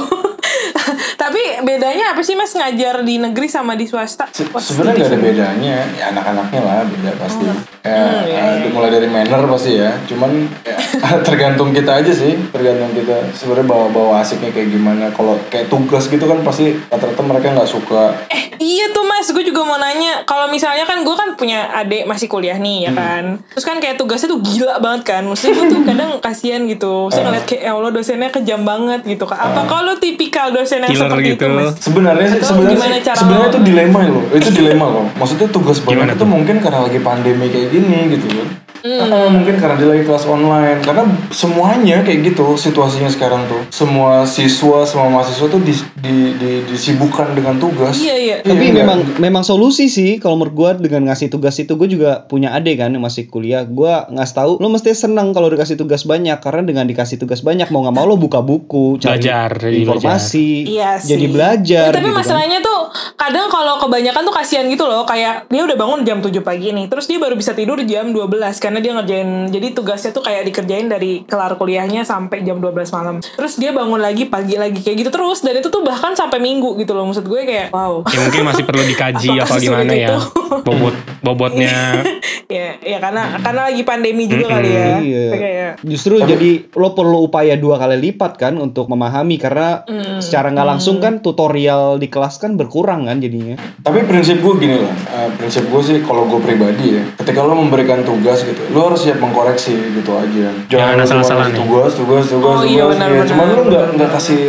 Tapi 1.32 1.64
bedanya 1.64 2.12
apa 2.12 2.20
sih 2.20 2.36
mas 2.36 2.52
ngajar 2.52 3.08
di 3.08 3.16
negeri 3.16 3.48
sama 3.48 3.72
di 3.74 3.88
swasta? 3.88 4.28
Se- 4.30 4.44
sebenarnya 4.44 5.00
nggak 5.00 5.08
ada 5.08 5.20
bedanya 5.24 5.76
ya 5.96 6.12
anak-anaknya 6.12 6.60
lah 6.60 6.84
beda 6.84 7.12
pasti 7.16 7.40
Oh. 7.42 7.56
ya, 7.82 7.98
Hmm, 7.98 8.28
iya, 8.28 8.38
eh, 8.38 8.54
iya. 8.60 8.70
mulai 8.70 8.92
dari 8.92 9.08
manner 9.08 9.42
pasti 9.48 9.74
ya 9.74 9.96
cuman 10.06 10.30
ya, 10.62 10.76
tergantung 11.26 11.72
kita 11.72 11.98
aja 11.98 12.12
sih 12.12 12.36
tergantung 12.52 12.92
kita 12.92 13.32
sebenarnya 13.34 13.66
bawa 13.66 13.88
bawa 13.90 14.12
asiknya 14.20 14.52
kayak 14.52 14.70
gimana 14.70 15.10
kalau 15.10 15.40
kayak 15.48 15.66
tugas 15.66 16.06
gitu 16.06 16.22
kan 16.22 16.44
pasti 16.44 16.76
rata-rata 16.86 17.24
mereka 17.24 17.48
nggak 17.50 17.66
suka 17.66 18.14
Eh 18.28 18.44
iya 18.60 18.86
tuh 18.88 19.02
mas, 19.02 19.26
gue 19.28 19.42
juga 19.42 19.64
mau 19.64 19.74
nanya. 19.76 20.22
Kalau 20.22 20.46
misalnya 20.46 20.86
kan 20.86 21.02
gue 21.02 21.16
kan 21.16 21.34
punya 21.34 21.66
adik 21.74 22.06
masih 22.06 22.28
kuliah 22.28 22.54
nih 22.56 22.78
Hmm. 22.80 22.86
ya 22.86 22.92
kan. 22.94 23.24
Terus 23.50 23.66
kan 23.66 23.78
kayak 23.78 23.98
tugasnya 23.98 24.30
tuh 24.30 24.40
gila 24.40 24.78
banget 24.78 25.02
kan. 25.08 25.24
Maksudnya 25.26 25.54
gue 25.56 25.66
tuh 25.68 25.82
kadang 25.90 26.12
kasihan 26.20 26.62
gitu. 26.64 27.10
Saya 27.10 27.26
ngeliat 27.26 27.46
kayak 27.46 27.62
ya 27.64 27.72
Allah 27.72 27.90
dosennya 27.90 28.30
kejam 28.30 28.62
banget 28.62 29.02
gitu 29.04 29.26
kan. 29.26 29.42
Apa 29.42 29.66
kalau 29.66 29.98
tipikal 29.98 30.50
dosen 30.52 30.82
yang 30.82 30.92
Killer 30.92 31.10
seperti 31.10 31.21
gitu. 31.24 31.46
itu 31.46 31.66
sebenarnya 31.80 32.28
sih 32.28 32.40
sebenarnya 32.42 32.76
gimana 32.78 32.96
sih- 32.98 33.06
cara 33.06 33.18
sebenarnya 33.18 33.50
itu 33.50 33.60
dilema 33.62 34.00
loh 34.10 34.24
itu 34.34 34.50
dilema 34.52 34.86
loh. 34.90 35.06
Maksudnya 35.18 35.48
tugas 35.50 35.78
banyak 35.80 36.14
itu 36.14 36.18
tuh? 36.18 36.28
mungkin 36.28 36.56
karena 36.60 36.80
lagi 36.86 37.00
pandemi 37.00 37.46
kayak 37.50 37.70
gini 37.70 37.98
gitu 38.14 38.28
kan 38.30 38.48
Hmm. 38.82 38.98
Ah, 39.04 39.30
mungkin 39.30 39.56
karena 39.56 39.76
dia 39.76 39.88
lagi 39.88 40.04
kelas 40.04 40.26
online 40.26 40.82
karena 40.82 41.06
semuanya 41.32 42.02
kayak 42.02 42.20
gitu 42.28 42.54
situasinya 42.56 43.08
sekarang 43.08 43.46
tuh 43.46 43.62
semua 43.70 44.26
siswa 44.26 44.84
semua 44.84 45.08
mahasiswa 45.08 45.48
tuh 45.48 45.60
di, 45.60 45.70
di, 45.96 46.14
di- 46.34 46.62
disibukkan 46.66 47.32
dengan 47.32 47.56
tugas 47.56 47.96
Iya 47.96 48.16
iya. 48.16 48.36
Tapi 48.42 48.58
enggak? 48.64 48.82
memang 48.82 49.00
memang 49.18 49.44
solusi 49.44 49.86
sih 49.86 50.18
kalau 50.18 50.36
menurut 50.36 50.54
gua 50.54 50.72
dengan 50.74 51.08
ngasih 51.08 51.30
tugas 51.30 51.54
itu 51.56 51.72
gue 51.72 51.88
juga 51.88 52.24
punya 52.24 52.52
adik 52.52 52.78
kan 52.78 52.90
yang 52.90 53.00
masih 53.00 53.26
kuliah. 53.28 53.62
Gua 53.64 54.06
ngasih 54.08 54.36
tahu 54.36 54.52
lo 54.58 54.68
mesti 54.68 54.92
senang 54.92 55.30
kalau 55.30 55.48
dikasih 55.48 55.76
tugas 55.76 56.02
banyak 56.02 56.38
karena 56.38 56.62
dengan 56.64 56.86
dikasih 56.86 57.18
tugas 57.18 57.40
banyak 57.40 57.70
mau 57.70 57.82
nggak 57.82 57.94
mau 57.94 58.06
lo 58.06 58.16
buka 58.16 58.42
buku, 58.42 58.98
cari 58.98 59.18
Belajar, 59.18 59.50
jadi 59.60 59.78
informasi, 59.80 60.50
Iya 60.68 60.92
sih. 60.98 61.10
jadi 61.12 61.26
belajar. 61.28 61.88
Ya, 61.88 61.94
tapi 61.94 62.04
gitu 62.04 62.10
kan. 62.10 62.20
masalahnya 62.20 62.60
tuh 62.60 62.80
kadang 63.16 63.46
kalau 63.48 63.78
kebanyakan 63.78 64.22
tuh 64.24 64.34
kasihan 64.34 64.66
gitu 64.66 64.84
loh. 64.84 65.04
Kayak 65.04 65.46
dia 65.48 65.62
udah 65.62 65.76
bangun 65.76 66.02
jam 66.02 66.18
7 66.20 66.34
pagi 66.42 66.72
nih. 66.72 66.88
Terus 66.88 67.06
dia 67.06 67.18
baru 67.18 67.36
bisa 67.36 67.52
tidur 67.52 67.78
jam 67.84 68.10
12 68.10 68.32
karena 68.72 68.88
dia 68.88 68.94
ngerjain. 68.96 69.30
Jadi 69.52 69.68
tugasnya 69.76 70.16
tuh 70.16 70.24
kayak 70.24 70.48
dikerjain 70.48 70.88
dari 70.88 71.28
kelar 71.28 71.60
kuliahnya 71.60 72.08
sampai 72.08 72.48
jam 72.48 72.64
12 72.64 72.88
malam. 72.96 73.20
Terus 73.20 73.60
dia 73.60 73.76
bangun 73.76 74.00
lagi 74.00 74.32
pagi 74.32 74.56
lagi 74.56 74.80
kayak 74.80 75.04
gitu 75.04 75.12
terus. 75.12 75.44
Dan 75.44 75.60
itu 75.60 75.68
tuh 75.68 75.84
bahkan 75.84 76.16
sampai 76.16 76.40
minggu 76.40 76.80
gitu 76.80 76.96
loh. 76.96 77.04
Maksud 77.04 77.28
gue 77.28 77.44
kayak 77.44 77.76
wow. 77.76 78.08
Ya 78.08 78.24
mungkin 78.24 78.48
masih 78.48 78.64
perlu 78.64 78.88
dikaji 78.88 79.28
apa 79.44 79.60
gimana 79.60 79.92
ya. 79.92 80.08
itu? 80.08 80.18
Bobot 80.64 80.96
bobotnya 81.22 82.04
ya, 82.52 82.76
ya 82.82 82.98
karena 83.00 83.40
karena 83.40 83.62
lagi 83.72 83.84
pandemi 83.84 84.26
juga 84.32 84.58
kali 84.58 84.70
ya. 84.72 84.88
Iya. 85.04 85.28
Kayak 85.36 85.72
Justru 85.84 86.24
jadi 86.24 86.72
lo 86.72 86.96
perlu 86.96 87.28
upaya 87.28 87.60
dua 87.60 87.76
kali 87.76 88.00
lipat 88.00 88.40
kan 88.40 88.56
untuk 88.56 88.88
memahami 88.88 89.36
karena 89.36 89.84
secara 90.24 90.54
nggak 90.54 90.68
langsung 90.78 91.04
kan 91.04 91.20
tutorial 91.20 92.00
di 92.00 92.08
kelas 92.08 92.40
kan 92.40 92.56
berkurang 92.56 93.12
kan 93.12 93.20
jadinya. 93.20 93.60
Tapi 93.84 94.06
prinsip 94.08 94.40
gue 94.40 94.54
gini 94.62 94.78
lah, 94.80 94.96
eh, 95.18 95.30
prinsip 95.36 95.68
gue 95.68 95.82
sih 95.82 95.98
kalau 96.06 96.30
gue 96.30 96.40
pribadi 96.40 97.00
ya, 97.00 97.04
ketika 97.18 97.42
lo 97.44 97.58
memberikan 97.58 98.06
tugas 98.06 98.46
gitu, 98.46 98.61
lo 98.70 98.82
harus 98.88 99.02
siap 99.02 99.18
mengkoreksi 99.18 99.74
gitu 99.94 100.12
aja. 100.14 100.48
Jangan 100.68 100.94
lo 100.94 100.98
cuma 101.00 101.04
asal-asalan 101.04 101.50
tugas, 101.52 101.92
tugas, 101.94 102.26
tugas, 102.26 102.46
Oh, 102.48 102.60
tugas. 102.60 102.68
iya, 102.68 102.84
benar, 102.86 103.08
ya. 103.08 103.14
benar, 103.18 103.28
Cuman 103.28 103.46
lo 103.48 103.62
nggak 103.64 103.84
benar, 103.84 103.96
nggak 103.98 104.12
kasih 104.14 104.42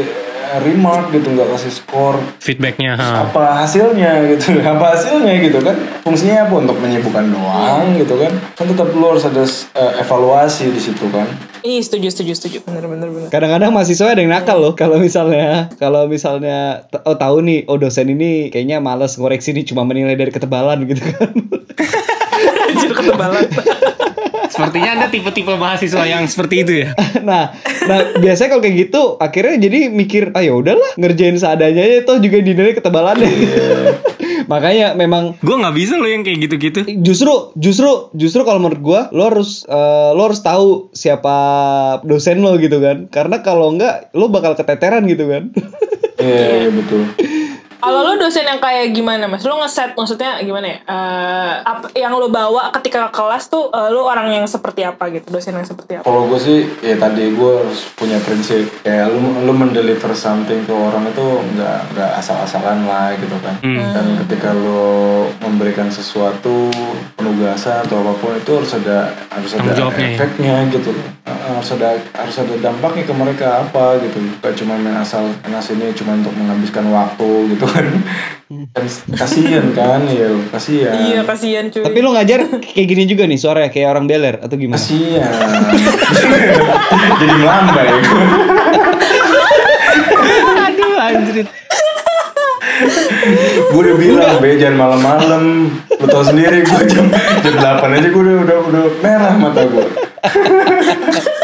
eh, 0.44 0.58
remark 0.60 1.04
gitu, 1.10 1.28
nggak 1.28 1.48
kasih 1.50 1.70
skor. 1.72 2.14
feedbacknya. 2.38 2.92
ha. 2.94 3.24
Apa 3.24 3.44
hasilnya 3.58 4.10
gitu? 4.28 4.60
Apa 4.68 4.86
hasilnya 4.92 5.32
gitu 5.40 5.58
kan? 5.58 5.72
Fungsinya 6.02 6.44
apa 6.44 6.54
untuk 6.58 6.76
menyibukkan 6.76 7.24
doang 7.26 7.94
gitu 7.94 8.14
kan? 8.16 8.32
Kan 8.52 8.66
tetap 8.66 8.90
lo 8.90 9.06
harus 9.08 9.24
ada 9.24 9.42
eh, 9.42 9.92
evaluasi 9.98 10.68
di 10.68 10.78
situ 10.78 11.08
kan. 11.08 11.24
Ih 11.62 11.78
setuju 11.78 12.10
setuju 12.10 12.34
setuju 12.34 12.58
bener 12.66 12.84
bener 12.84 13.06
bener. 13.06 13.28
Kadang-kadang 13.30 13.70
mahasiswa 13.70 14.10
ada 14.10 14.18
yang 14.18 14.34
nakal 14.34 14.58
loh 14.58 14.74
kalau 14.74 14.98
misalnya 14.98 15.70
kalau 15.78 16.04
misalnya 16.04 16.82
oh 17.00 17.14
tahu 17.14 17.38
nih 17.40 17.62
oh 17.64 17.78
dosen 17.78 18.10
ini 18.10 18.50
kayaknya 18.50 18.76
males 18.76 19.14
koreksi 19.14 19.52
nih 19.52 19.62
cuma 19.62 19.86
menilai 19.86 20.18
dari 20.18 20.28
ketebalan 20.28 20.82
gitu 20.84 20.98
kan. 21.06 21.30
Anjir 22.66 22.90
ketebalan. 22.92 23.46
Sepertinya 24.52 24.90
Anda 25.00 25.06
tipe-tipe 25.08 25.56
mahasiswa 25.56 26.04
yang 26.04 26.28
seperti 26.28 26.54
itu 26.60 26.72
ya. 26.84 26.88
nah, 27.28 27.56
nah 27.88 27.98
biasanya 28.20 28.48
kalau 28.52 28.62
kayak 28.62 28.76
gitu 28.88 29.02
akhirnya 29.16 29.56
jadi 29.56 29.88
mikir 29.88 30.36
ah 30.36 30.44
ya 30.44 30.52
udahlah 30.52 30.92
ngerjain 31.00 31.40
seadanya 31.40 31.80
aja 31.80 32.04
toh 32.04 32.20
juga 32.20 32.44
dinilai 32.44 32.76
ketebalannya. 32.76 33.32
Makanya 34.52 34.92
memang 34.92 35.38
Gue 35.40 35.56
nggak 35.56 35.72
bisa 35.72 35.96
loh 35.96 36.10
yang 36.10 36.26
kayak 36.26 36.44
gitu-gitu. 36.44 36.84
justru 37.00 37.54
justru 37.56 38.12
justru 38.12 38.42
kalau 38.44 38.60
menurut 38.60 38.82
gua 38.82 39.00
lo 39.14 39.32
harus 39.32 39.64
eh, 39.64 40.10
lo 40.12 40.28
harus 40.28 40.42
tahu 40.44 40.92
siapa 40.92 41.36
dosen 42.04 42.42
lo 42.44 42.58
gitu 42.60 42.82
kan 42.82 43.06
karena 43.08 43.40
kalau 43.40 43.72
enggak 43.72 44.10
lo 44.12 44.28
bakal 44.28 44.52
keteteran 44.52 45.06
gitu 45.08 45.30
kan 45.30 45.54
Iya, 46.22 46.46
iya 46.66 46.70
betul. 46.78 47.02
Kalau 47.82 48.06
lo 48.06 48.14
dosen 48.14 48.46
yang 48.46 48.62
kayak 48.62 48.94
gimana 48.94 49.26
mas? 49.26 49.42
Lo 49.42 49.58
ngeset 49.58 49.98
maksudnya 49.98 50.38
gimana 50.46 50.70
ya? 50.70 50.78
Eh, 50.86 51.52
apa 51.66 51.90
yang 51.98 52.14
lo 52.14 52.30
bawa 52.30 52.70
ketika 52.78 53.10
ke 53.10 53.18
kelas 53.18 53.50
tuh 53.50 53.74
eh, 53.74 53.90
lo 53.90 54.06
orang 54.06 54.30
yang 54.30 54.46
seperti 54.46 54.86
apa 54.86 55.10
gitu? 55.10 55.34
Dosen 55.34 55.58
yang 55.58 55.66
seperti 55.66 55.98
apa? 55.98 56.06
Kalau 56.06 56.30
gue 56.30 56.38
sih, 56.38 56.62
ya 56.78 56.94
tadi 56.94 57.34
gue 57.34 57.52
harus 57.58 57.90
punya 57.98 58.22
prinsip 58.22 58.70
kayak 58.86 59.10
lu 59.10 59.42
lu 59.42 59.52
mendeliver 59.52 60.14
something 60.14 60.62
ke 60.62 60.70
orang 60.70 61.10
itu 61.10 61.26
nggak 61.58 61.78
nggak 61.98 62.10
asal-asalan 62.22 62.86
lah 62.86 63.18
gitu 63.18 63.34
kan. 63.42 63.58
Dan 63.66 64.06
ketika 64.22 64.54
lu 64.54 65.26
memberikan 65.42 65.90
sesuatu 65.90 66.70
penugasan 67.18 67.82
atau 67.82 67.98
apa 68.06 68.12
pun 68.22 68.38
itu 68.38 68.52
harus 68.62 68.72
ada 68.78 69.10
harus 69.34 69.58
ada 69.58 69.74
ya. 69.74 69.90
efeknya 69.90 70.54
gitu 70.70 70.94
loh. 70.94 71.06
Uh, 71.26 71.58
harus 71.58 71.70
ada 71.74 71.98
harus 72.14 72.36
ada 72.38 72.54
dampaknya 72.62 73.02
ke 73.02 73.14
mereka 73.14 73.66
apa 73.66 73.98
gitu. 74.06 74.22
Gak 74.38 74.54
cuma 74.54 74.78
main 74.78 75.02
asal 75.02 75.26
main 75.50 75.58
sini 75.58 75.90
cuma 75.94 76.14
untuk 76.14 76.34
menghabiskan 76.38 76.86
waktu 76.90 77.56
gitu 77.56 77.71
kan. 77.72 77.86
kasihan 79.16 79.66
kan 79.72 80.04
ya 80.12 80.28
kasihan. 80.52 80.92
Iya 80.92 81.20
kasihan 81.24 81.64
cuy. 81.72 81.82
Tapi 81.82 81.98
lo 82.04 82.12
ngajar 82.12 82.40
kayak 82.60 82.86
gini 82.86 83.02
juga 83.08 83.24
nih 83.24 83.40
suaranya 83.40 83.72
kayak 83.72 83.88
orang 83.96 84.04
beler 84.04 84.36
atau 84.44 84.56
gimana? 84.60 84.76
Kasihan. 84.76 85.32
Jadi 87.20 87.34
melambai. 87.40 87.88
Aduh 90.68 90.96
anjir. 91.00 91.46
gue 93.72 93.78
udah 93.78 93.96
bilang 93.96 94.42
be 94.42 94.58
jangan 94.58 94.76
malam-malam 94.78 95.70
lu 95.70 96.06
tau 96.10 96.24
sendiri 96.26 96.66
gue 96.66 96.82
jam 96.90 97.06
jam 97.44 97.54
8 97.54 97.94
aja 97.94 98.08
gue 98.10 98.22
udah 98.22 98.36
udah 98.42 98.58
udah 98.70 98.84
merah 98.98 99.34
mata 99.38 99.62
gue 99.70 99.86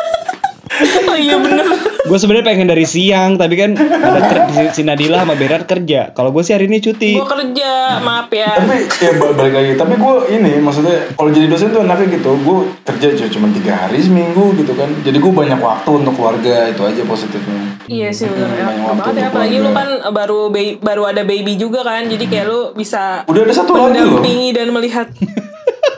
iya 1.20 1.36
bener. 1.36 1.66
Gue 2.00 2.16
sebenarnya 2.16 2.46
pengen 2.46 2.66
dari 2.66 2.82
siang, 2.82 3.36
tapi 3.36 3.54
kan 3.54 3.76
ada 3.76 4.20
ker- 4.24 4.46
si- 4.70 4.80
Nadila 4.80 5.20
sama 5.20 5.34
Berat 5.34 5.64
kerja. 5.64 6.08
Kalau 6.10 6.30
gue 6.30 6.40
sih 6.40 6.50
hari 6.50 6.64
ini 6.64 6.78
cuti. 6.78 7.12
Gue 7.14 7.26
kerja, 7.26 8.00
maaf 8.00 8.30
ya. 8.30 8.48
tapi 8.56 8.88
ya 8.98 9.12
ba- 9.14 9.34
balik 9.34 9.54
lagi 9.54 9.72
tapi 9.74 9.94
gue 9.94 10.14
ini 10.30 10.52
maksudnya 10.58 10.96
kalau 11.12 11.28
jadi 11.28 11.46
dosen 11.46 11.68
tuh 11.68 11.82
enaknya 11.82 12.06
gitu 12.14 12.30
gue 12.38 12.58
kerja 12.82 13.06
cu- 13.14 13.30
cuma 13.30 13.46
tiga 13.50 13.72
hari 13.78 13.98
seminggu 13.98 14.54
gitu 14.54 14.72
kan 14.72 14.88
jadi 15.00 15.14
gue 15.14 15.32
banyak 15.32 15.58
waktu 15.58 15.90
untuk 15.92 16.14
keluarga 16.14 16.66
itu 16.66 16.80
aja 16.80 17.02
positifnya 17.02 17.60
Iya 17.86 18.08
sih 18.10 18.26
bener 18.26 18.48
ya. 18.50 18.64
Banyak 18.64 18.84
waktu 18.84 19.00
Banget 19.02 19.16
ya. 19.16 19.28
Apalagi 19.28 19.56
lu 19.58 19.70
kan 19.70 19.88
baru 20.10 20.40
baru 20.78 21.02
ada 21.06 21.22
baby 21.22 21.56
juga 21.56 21.80
kan. 21.82 22.04
Jadi 22.04 22.24
kayak 22.24 22.46
lu 22.46 22.60
bisa 22.72 23.24
udah 23.24 23.42
ada 23.42 23.54
satu 23.54 23.72
lagi 23.74 23.98
loh 23.98 24.20
dan 24.50 24.68
melihat. 24.70 25.08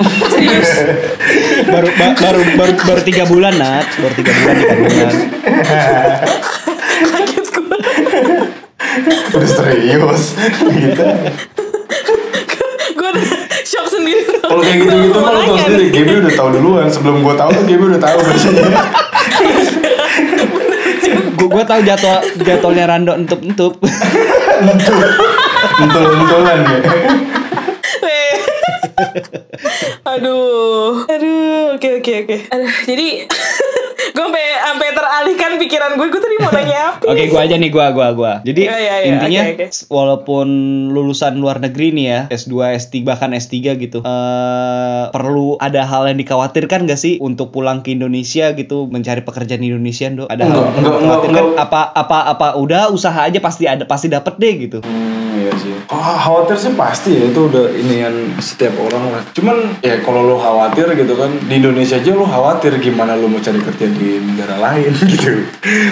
Serius. 0.00 0.70
baru 1.66 1.88
ba- 1.90 2.16
baru 2.16 2.40
baru 2.54 2.72
baru 2.80 3.00
tiga 3.02 3.24
bulan 3.24 3.52
nat, 3.54 3.86
baru 3.94 4.14
tiga 4.14 4.32
bulan 4.34 4.54
di 4.54 4.64
kandungan. 4.64 5.14
Kaget 7.02 7.46
gue. 7.46 7.78
udah 9.30 9.48
serius 9.48 10.22
gitu 10.66 11.04
gue 12.90 13.08
udah 13.08 13.24
shock 13.62 13.86
sendiri. 13.88 14.24
kalau 14.40 14.60
kayak 14.60 14.78
gitu 14.78 14.96
gitu 15.00 15.18
kan 15.18 15.30
lo 15.30 15.40
tau 15.42 15.56
sendiri 15.58 15.88
Gaby 15.90 16.12
udah 16.18 16.32
tahu 16.34 16.48
duluan 16.50 16.86
sebelum 16.86 17.22
gue 17.22 17.34
tahu 17.34 17.50
tuh 17.54 17.64
Gaby 17.64 17.84
udah 17.86 18.00
tahu 18.00 18.18
biasanya 18.20 18.82
Gue 21.32 21.48
gue 21.48 21.64
tahu 21.64 21.80
jadwal 21.82 22.18
jadwalnya 22.36 22.84
Rando 22.86 23.12
entup 23.14 23.40
entup. 23.40 23.72
entul 25.80 26.04
entulan 26.10 26.58
ya. 26.60 26.78
aduh, 30.12 31.06
aduh, 31.08 31.76
oke 31.76 31.88
oke 32.00 32.12
oke. 32.24 32.36
Aduh, 32.52 32.72
jadi 32.86 33.08
gue 34.10 34.22
sampai 34.22 34.44
sampai 34.60 34.88
teralihkan 34.90 35.52
pikiran 35.56 35.90
gue. 35.94 36.06
Gue 36.06 36.20
tadi 36.20 36.36
mau 36.36 36.50
nanya 36.50 36.78
apa? 36.90 37.04
Oke, 37.06 37.26
gua 37.26 37.40
aja 37.42 37.54
nih 37.54 37.68
gua 37.68 37.86
gua 37.90 38.08
gua. 38.10 38.32
Jadi 38.40 38.62
Iya, 38.62 38.76
iya, 38.76 38.94
iya. 38.96 39.08
intinya 39.10 39.42
Oke, 39.44 39.54
oke. 39.56 39.66
walaupun 39.88 40.46
lulusan 40.90 41.36
luar 41.36 41.58
negeri 41.58 41.90
nih 41.90 42.06
ya, 42.06 42.20
S2, 42.28 42.52
S3 42.76 43.02
bahkan 43.02 43.30
S3 43.30 43.54
gitu. 43.76 43.98
eh 44.00 45.04
perlu 45.10 45.56
ada 45.56 45.82
hal 45.82 46.06
yang 46.06 46.18
dikhawatirkan 46.18 46.84
gak 46.84 46.96
sih 46.96 47.18
untuk 47.18 47.50
pulang 47.50 47.80
ke 47.80 47.90
Indonesia 47.90 48.52
gitu 48.52 48.86
mencari 48.86 49.20
pekerjaan 49.20 49.60
di 49.60 49.68
Indonesia, 49.68 50.06
Dok? 50.08 50.28
Ada 50.28 50.42
hal 50.42 50.50
Enggak, 50.50 50.60
yang 50.60 50.70
enggak, 50.70 50.80
enggak, 50.80 51.00
dikhawatirkan 51.00 51.44
enggak. 51.44 51.60
apa 51.60 51.80
apa 51.92 52.18
apa 52.28 52.46
udah 52.56 52.82
usaha 52.90 53.20
aja 53.20 53.38
pasti 53.38 53.64
ada 53.64 53.84
pasti 53.84 54.06
dapet 54.06 54.34
deh 54.36 54.54
gitu. 54.60 54.78
Hmm, 54.80 55.36
iya 55.36 55.52
sih. 55.56 55.74
Oh, 55.86 55.98
khawatir 56.16 56.56
sih 56.56 56.72
pasti 56.72 57.10
ya 57.12 57.26
itu 57.26 57.40
udah 57.42 57.66
inian 57.72 58.14
setiap 58.38 58.74
orang 58.78 59.10
lah. 59.10 59.22
Cuman 59.32 59.56
ya 59.80 59.98
kalau 60.00 60.24
lo 60.24 60.36
khawatir 60.36 60.86
gitu 60.94 61.14
kan 61.14 61.30
di 61.40 61.54
Indonesia 61.56 61.96
aja 61.96 62.12
lo 62.12 62.24
khawatir 62.24 62.78
gimana 62.78 63.14
lo 63.14 63.26
mau 63.26 63.38
cari 63.38 63.58
kerja 63.58 63.89
di 63.92 64.10
negara 64.20 64.56
lain 64.56 64.90
gitu. 65.12 65.46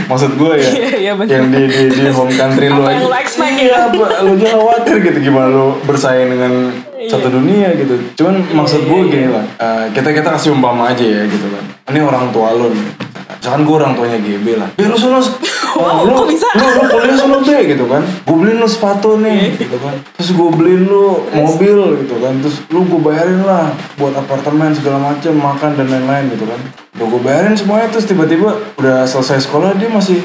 Maksud 0.05 0.33
gue 0.35 0.53
ya 0.57 0.71
Iya, 0.71 0.89
iya, 0.99 1.13
bener. 1.15 1.33
yang 1.35 1.47
di, 1.49 1.63
di 1.65 1.83
di 1.91 2.05
home 2.09 2.33
country 2.33 2.67
lo 2.67 2.81
Apa 2.81 2.91
yang 2.93 3.05
aja. 3.05 3.19
expect 3.19 3.55
iya, 3.57 3.69
ya? 3.69 3.79
apa, 3.87 4.05
lo 4.21 4.31
aja 4.33 4.47
khawatir 4.51 4.97
gitu 5.03 5.19
gimana 5.23 5.49
lo 5.49 5.67
bersaing 5.83 6.29
dengan 6.29 6.53
satu 7.01 7.29
dunia 7.31 7.73
gitu. 7.73 7.95
Cuman 8.15 8.35
maksud 8.53 8.81
gue 8.83 9.01
gini 9.07 9.29
lah. 9.29 9.45
eh, 9.57 9.85
kita 9.93 10.11
kita 10.11 10.29
kasih 10.31 10.51
umpama 10.51 10.89
aja 10.89 11.01
ya 11.01 11.23
gitu 11.25 11.47
kan. 11.49 11.65
Ini 11.89 12.05
orang 12.05 12.29
tua 12.37 12.53
lo 12.53 12.69
nih. 12.69 13.09
Misalkan 13.39 13.63
gue 13.65 13.75
orang 13.81 13.93
tuanya 13.97 14.19
GB 14.21 14.47
lah. 14.61 14.69
Ya 14.77 14.93
lu 14.93 14.99
sono 14.99 15.25
Wow, 15.79 16.11
lu, 16.11 16.25
kok 16.25 16.29
bisa? 16.33 16.49
lu, 16.59 16.65
lu 16.75 16.83
kuliah 16.91 17.15
sono 17.17 17.39
B 17.41 17.51
gitu 17.65 17.85
kan. 17.87 18.03
Gue 18.27 18.37
beliin 18.37 18.59
lu 18.61 18.69
sepatu 18.69 19.17
nih 19.17 19.57
gitu 19.57 19.79
kan. 19.81 19.95
Terus 20.21 20.31
gue 20.37 20.49
beliin 20.53 20.85
lu 20.85 21.23
mobil 21.33 22.03
gitu 22.05 22.19
kan. 22.21 22.35
Terus 22.45 22.61
lu 22.69 22.85
gue 22.85 23.01
bayarin 23.01 23.41
lah 23.47 23.73
buat 23.97 24.13
apartemen 24.17 24.75
segala 24.77 25.01
macam, 25.01 25.33
makan 25.33 25.71
dan 25.81 25.87
lain-lain 25.87 26.25
gitu 26.35 26.45
kan. 26.45 26.61
Udah 26.99 27.07
gue 27.15 27.21
bayarin 27.23 27.55
semuanya 27.55 27.89
terus 27.89 28.11
tiba-tiba 28.11 28.59
udah 28.75 29.07
selesai 29.07 29.47
sekolah 29.47 29.79
dia 29.79 29.87
masih 29.87 30.19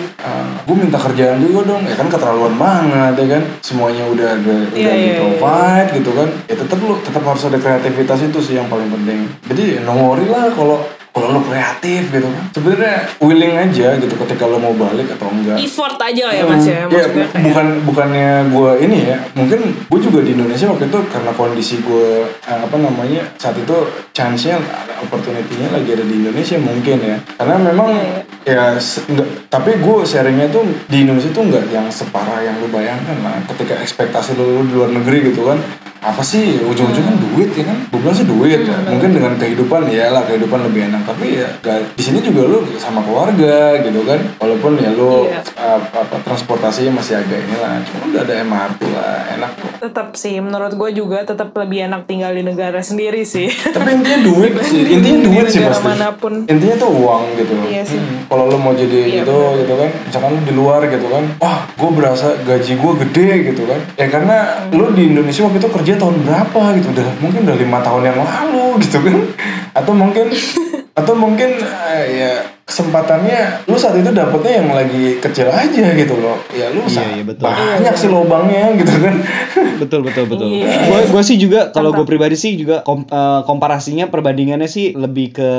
gue 0.64 0.76
minta 0.76 0.98
kerjaan 1.00 1.38
juga 1.44 1.76
dong. 1.76 1.86
Ya 1.86 1.96
kan 1.96 2.10
keterlaluan 2.10 2.60
banget 2.60 3.14
ya 3.24 3.28
kan. 3.40 3.44
Semuanya 3.62 4.04
udah 4.10 4.30
udah, 4.42 4.58
Iya, 4.74 4.90
udah 4.90 4.96
iya, 4.98 5.06
di 5.06 5.12
provide 5.22 5.90
gitu 6.02 6.12
kan. 6.18 6.28
Ya 6.50 6.56
tetap 6.60 6.78
lu 6.82 6.98
tetap 7.00 7.24
harus 7.24 7.44
ada 7.46 7.56
kreativitas 7.62 8.20
itu 8.20 8.40
sih 8.42 8.60
yang 8.60 8.68
paling 8.68 8.90
penting. 8.90 9.32
Jadi 9.48 9.86
no 9.86 9.96
worry 9.96 10.28
lah 10.28 10.50
kalau 10.52 10.82
kalau 11.14 11.30
lo 11.30 11.42
kreatif 11.46 12.10
gitu 12.10 12.26
kan. 12.26 12.44
Sebenarnya 12.50 12.96
willing 13.22 13.54
aja 13.54 13.88
gitu 14.02 14.14
ketika 14.26 14.50
lo 14.50 14.58
mau 14.58 14.74
balik 14.74 15.14
atau 15.14 15.30
enggak. 15.30 15.62
Effort 15.62 15.96
aja 16.02 16.24
lah 16.28 16.36
ya 16.36 16.44
mas 16.50 16.66
ya. 16.66 16.90
Ya, 16.90 17.06
kayak. 17.06 17.30
bukan 17.46 17.66
bukannya 17.86 18.30
gue 18.50 18.72
ini 18.82 18.98
ya. 19.14 19.18
Mungkin 19.38 19.60
gue 19.88 20.00
juga 20.02 20.20
di 20.26 20.34
Indonesia 20.34 20.66
waktu 20.74 20.90
itu 20.90 21.00
karena 21.14 21.32
kondisi 21.38 21.76
gue 21.86 22.26
eh, 22.26 22.60
apa 22.66 22.76
namanya 22.82 23.22
saat 23.38 23.54
itu 23.62 23.78
chance-nya 24.10 24.58
ada 24.58 25.00
opportunity-nya 25.06 25.70
lagi 25.70 25.90
ada 25.94 26.04
di 26.04 26.16
Indonesia 26.18 26.58
mungkin 26.58 26.98
ya. 26.98 27.18
Karena 27.38 27.56
memang 27.62 27.92
ya 28.44 28.76
se- 28.82 29.06
nggak 29.08 29.54
tapi 29.54 29.78
gue 29.78 29.96
sharingnya 30.02 30.50
tuh 30.50 30.66
di 30.90 31.06
Indonesia 31.06 31.30
tuh 31.30 31.46
nggak 31.46 31.70
yang 31.70 31.86
separah 31.94 32.42
yang 32.42 32.58
lu 32.58 32.68
bayangkan 32.74 33.22
lah. 33.22 33.38
Ketika 33.54 33.78
ekspektasi 33.86 34.34
lu, 34.34 34.44
lu 34.60 34.62
di 34.66 34.74
luar 34.74 34.90
negeri 34.90 35.30
gitu 35.30 35.46
kan 35.46 35.62
apa 36.04 36.22
sih? 36.22 36.60
Ujung-ujungnya 36.62 37.04
kan 37.06 37.18
duit 37.18 37.50
ya 37.52 37.64
kan? 37.64 37.78
Gue 37.88 38.00
bilang 38.00 38.14
sih 38.14 38.28
duit 38.28 38.62
ya. 38.62 38.76
Mungkin 38.84 39.10
dengan 39.12 39.34
kehidupan 39.34 39.82
ya 39.88 40.10
lah 40.10 40.24
kehidupan 40.24 40.60
lebih 40.64 40.82
enak. 40.86 41.02
Tapi 41.04 41.26
ya 41.36 41.48
di 41.90 42.04
sini 42.04 42.20
juga 42.20 42.46
lu 42.46 42.60
sama 42.76 43.00
keluarga 43.02 43.56
gitu 43.80 44.04
kan? 44.04 44.20
Walaupun 44.38 44.78
ya 44.78 44.92
lu 44.92 45.26
Iya. 45.26 45.40
uh, 45.56 45.80
apa 45.80 46.16
transportasinya 46.22 47.00
masih 47.00 47.16
agak 47.16 47.40
inilah. 47.40 47.80
Cuma 47.84 48.02
udah 48.10 48.22
ada 48.22 48.34
MRT 48.40 48.82
lah 48.90 49.12
enak 49.32 49.52
kok. 49.54 49.72
Tetap 49.82 50.08
sih, 50.14 50.36
menurut 50.38 50.74
gue 50.74 50.90
juga 50.94 51.24
tetap 51.24 51.54
lebih 51.54 51.86
enak 51.86 52.04
tinggal 52.04 52.32
di 52.32 52.42
negara 52.42 52.80
sendiri 52.80 53.24
sih. 53.24 53.48
tapi 53.48 53.94
intinya 53.94 54.20
duit 54.22 54.54
sih. 54.66 54.82
Intinya 54.90 55.20
duit 55.24 55.48
sih 55.50 55.62
pasti. 55.62 55.86
mana 55.86 56.12
pun. 56.12 56.44
intinya 56.46 56.76
tuh 56.78 56.92
uang 56.92 57.24
gitu. 57.36 57.54
Iya 57.66 57.84
sih. 57.86 57.96
Hmm, 57.96 58.28
kalau 58.28 58.46
lo 58.46 58.58
mau 58.58 58.74
jadi 58.74 58.92
Iya, 59.06 59.24
gitu 59.24 59.38
gitu 59.58 59.74
kan. 59.74 59.90
Misalkan 60.04 60.34
di 60.42 60.54
luar 60.54 60.82
gitu 60.86 61.08
kan. 61.08 61.24
Wah 61.38 61.64
gue 61.70 61.90
berasa 61.92 62.28
gaji 62.40 62.74
gue 62.74 62.94
gede 63.02 63.28
gitu 63.48 63.64
kan. 63.64 63.80
Ya 63.96 64.08
karena 64.08 64.38
Hmm. 64.64 64.76
lo 64.76 64.90
di 64.90 65.08
Indonesia 65.08 65.44
waktu 65.44 65.58
itu 65.58 65.70
kerja 65.70 65.93
tahun 66.00 66.24
berapa 66.26 66.62
gitu? 66.80 66.88
Udah 66.94 67.08
mungkin 67.20 67.40
udah 67.46 67.58
lima 67.58 67.80
tahun 67.82 68.02
yang 68.10 68.18
lalu 68.20 68.82
gitu 68.84 68.98
kan? 69.02 69.18
Atau 69.74 69.94
mungkin 69.94 70.28
atau 71.00 71.14
mungkin 71.18 71.50
eh, 71.64 72.06
ya 72.22 72.34
kesempatannya 72.74 73.40
lu 73.66 73.78
saat 73.78 73.94
itu 73.96 74.10
dapetnya 74.10 74.54
yang 74.58 74.70
lagi 74.72 75.06
kecil 75.20 75.46
aja 75.48 75.94
gitu 75.94 76.18
loh 76.18 76.42
ya 76.50 76.68
lu 76.68 76.82
Iya, 76.84 77.06
iya, 77.12 77.24
betul. 77.24 77.46
banyak 77.46 77.96
sih 77.96 78.10
lobangnya 78.10 78.74
gitu 78.76 78.94
kan 78.98 79.16
betul 79.82 80.00
betul 80.02 80.26
betul. 80.26 80.48
Iya. 80.50 80.68
Gue 80.84 81.00
gue 81.08 81.24
sih 81.24 81.38
juga 81.38 81.70
kalau 81.70 81.90
gue 81.92 82.02
pribadi 82.04 82.34
sih 82.34 82.54
juga 82.56 82.82
kom- 82.82 83.06
eh, 83.06 83.42
komparasinya 83.44 84.08
perbandingannya 84.08 84.66
sih 84.66 84.94
lebih 84.94 85.34
ke 85.34 85.50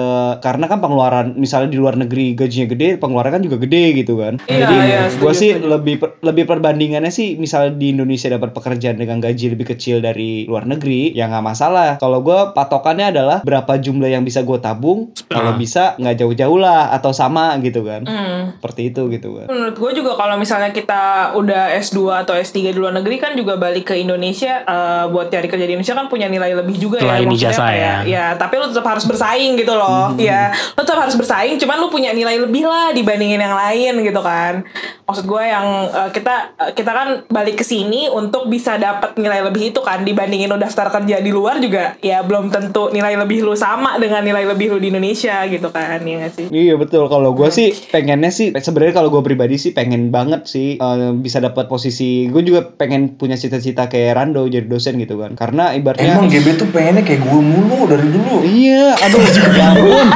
karena 0.41 0.67
kan 0.67 0.79
pengeluaran 0.79 1.35
misalnya 1.37 1.69
di 1.69 1.79
luar 1.79 1.95
negeri 1.95 2.35
gajinya 2.35 2.67
gede, 2.67 2.89
pengeluaran 2.97 3.33
kan 3.33 3.43
juga 3.43 3.57
gede 3.59 3.85
gitu 3.97 4.17
kan. 4.17 4.39
Iya, 4.45 4.59
Jadi 4.61 4.75
iya, 4.81 5.01
gue 5.13 5.33
sih 5.33 5.51
setuju. 5.53 5.69
lebih 5.71 5.95
per- 5.97 6.15
lebih 6.21 6.45
perbandingannya 6.47 7.11
sih 7.11 7.37
misalnya 7.37 7.73
di 7.73 7.93
Indonesia 7.93 8.27
dapat 8.29 8.51
pekerjaan 8.51 8.97
dengan 8.97 9.19
gaji 9.19 9.47
lebih 9.51 9.67
kecil 9.69 9.99
dari 9.99 10.45
luar 10.45 10.65
negeri 10.65 11.13
ya 11.13 11.27
nggak 11.27 11.45
masalah. 11.45 11.91
Kalau 11.97 12.21
gue 12.21 12.39
patokannya 12.53 13.11
adalah 13.11 13.39
berapa 13.41 13.77
jumlah 13.77 14.09
yang 14.09 14.23
bisa 14.23 14.43
gue 14.43 14.59
tabung. 14.59 15.13
Kalau 15.27 15.55
bisa 15.55 15.95
nggak 15.97 16.17
jauh-jauh 16.17 16.59
lah 16.59 16.91
atau 17.05 17.13
sama 17.13 17.53
gitu 17.61 17.85
kan. 17.85 18.09
Hmm. 18.09 18.57
Seperti 18.57 18.89
itu 18.89 19.13
gitu 19.13 19.37
kan. 19.37 19.47
Menurut 19.53 19.77
gue 19.77 19.91
juga 20.01 20.17
kalau 20.17 20.41
misalnya 20.41 20.73
kita 20.73 21.37
udah 21.37 21.77
S2 21.77 22.25
atau 22.25 22.33
S3 22.33 22.73
di 22.73 22.81
luar 22.81 22.97
negeri 22.97 23.21
kan 23.21 23.37
juga 23.37 23.61
balik 23.61 23.93
ke 23.93 24.01
Indonesia 24.01 24.65
eh, 24.65 25.05
buat 25.13 25.29
cari 25.29 25.45
kerja 25.45 25.69
di 25.69 25.77
Indonesia 25.77 25.93
kan 25.93 26.09
punya 26.09 26.33
nilai 26.33 26.57
lebih 26.57 26.81
juga 26.81 27.05
Selain 27.05 27.21
ya. 27.21 27.29
Maksudnya 27.29 27.53
ijazah 27.53 27.69
kayak, 27.69 27.83
ya. 27.85 27.97
ya, 28.09 28.27
tapi 28.41 28.55
lu 28.57 28.67
tetap 28.73 28.87
harus 28.89 29.05
bersaing 29.05 29.53
gitu 29.61 29.77
loh. 29.77 30.17
Ya, 30.17 30.57
lu 30.73 30.81
tetap 30.81 31.05
harus 31.05 31.17
bersaing, 31.21 31.61
cuman 31.61 31.77
lu 31.77 31.93
punya 31.93 32.17
nilai 32.17 32.41
lebih 32.41 32.65
lah 32.65 32.97
dibandingin 32.97 33.37
yang 33.37 33.53
lain 33.53 34.01
gitu 34.01 34.21
kan. 34.25 34.65
Maksud 35.05 35.29
gue 35.29 35.43
yang 35.45 35.67
eh, 35.93 36.11
kita 36.17 36.35
eh, 36.57 36.73
kita 36.73 36.91
kan 36.97 37.09
balik 37.29 37.61
ke 37.61 37.65
sini 37.67 38.09
untuk 38.09 38.49
bisa 38.49 38.81
dapat 38.81 39.21
nilai 39.21 39.45
lebih 39.45 39.77
itu 39.77 39.81
kan 39.85 40.01
dibandingin 40.01 40.49
lu 40.49 40.57
daftar 40.57 40.89
kerja 40.89 41.21
di 41.21 41.29
luar 41.35 41.61
juga 41.61 41.99
ya 42.01 42.25
belum 42.25 42.49
tentu 42.49 42.89
nilai 42.95 43.19
lebih 43.19 43.45
lu 43.45 43.53
sama 43.53 44.01
dengan 44.01 44.25
nilai 44.25 44.49
lebih 44.49 44.73
lu 44.73 44.79
di 44.81 44.89
Indonesia 44.89 45.45
gitu 45.51 45.69
kan 45.69 46.01
ya 46.01 46.15
nggak 46.25 46.33
sih? 46.33 46.47
Iya 46.49 46.75
betul. 46.79 46.84
Kalau 46.91 47.33
gue 47.33 47.49
sih 47.49 47.73
pengennya 47.91 48.31
sih 48.33 48.53
sebenarnya 48.53 48.95
kalau 49.01 49.09
gue 49.13 49.23
pribadi 49.25 49.57
sih 49.57 49.73
pengen 49.73 50.13
banget 50.13 50.49
sih 50.49 50.77
eh, 50.77 51.13
bisa 51.17 51.41
dapat 51.41 51.69
posisi. 51.69 52.29
Gue 52.29 52.45
juga 52.45 52.65
pengen 52.65 53.17
punya 53.17 53.37
cita-cita 53.39 53.89
kayak 53.89 54.17
Rando 54.19 54.45
jadi 54.49 54.67
dosen 54.67 55.01
gitu 55.01 55.21
kan. 55.21 55.37
Karena 55.39 55.73
ibaratnya 55.73 56.19
Emang 56.19 56.29
GB 56.29 56.47
tuh 56.61 56.69
pengennya 56.71 57.03
kayak 57.07 57.21
gue 57.25 57.41
mulu 57.41 57.89
dari 57.89 58.09
dulu. 58.09 58.37
Iya, 58.45 58.97
aduh 58.99 59.21
ya 59.55 59.65
ampun. 59.73 60.09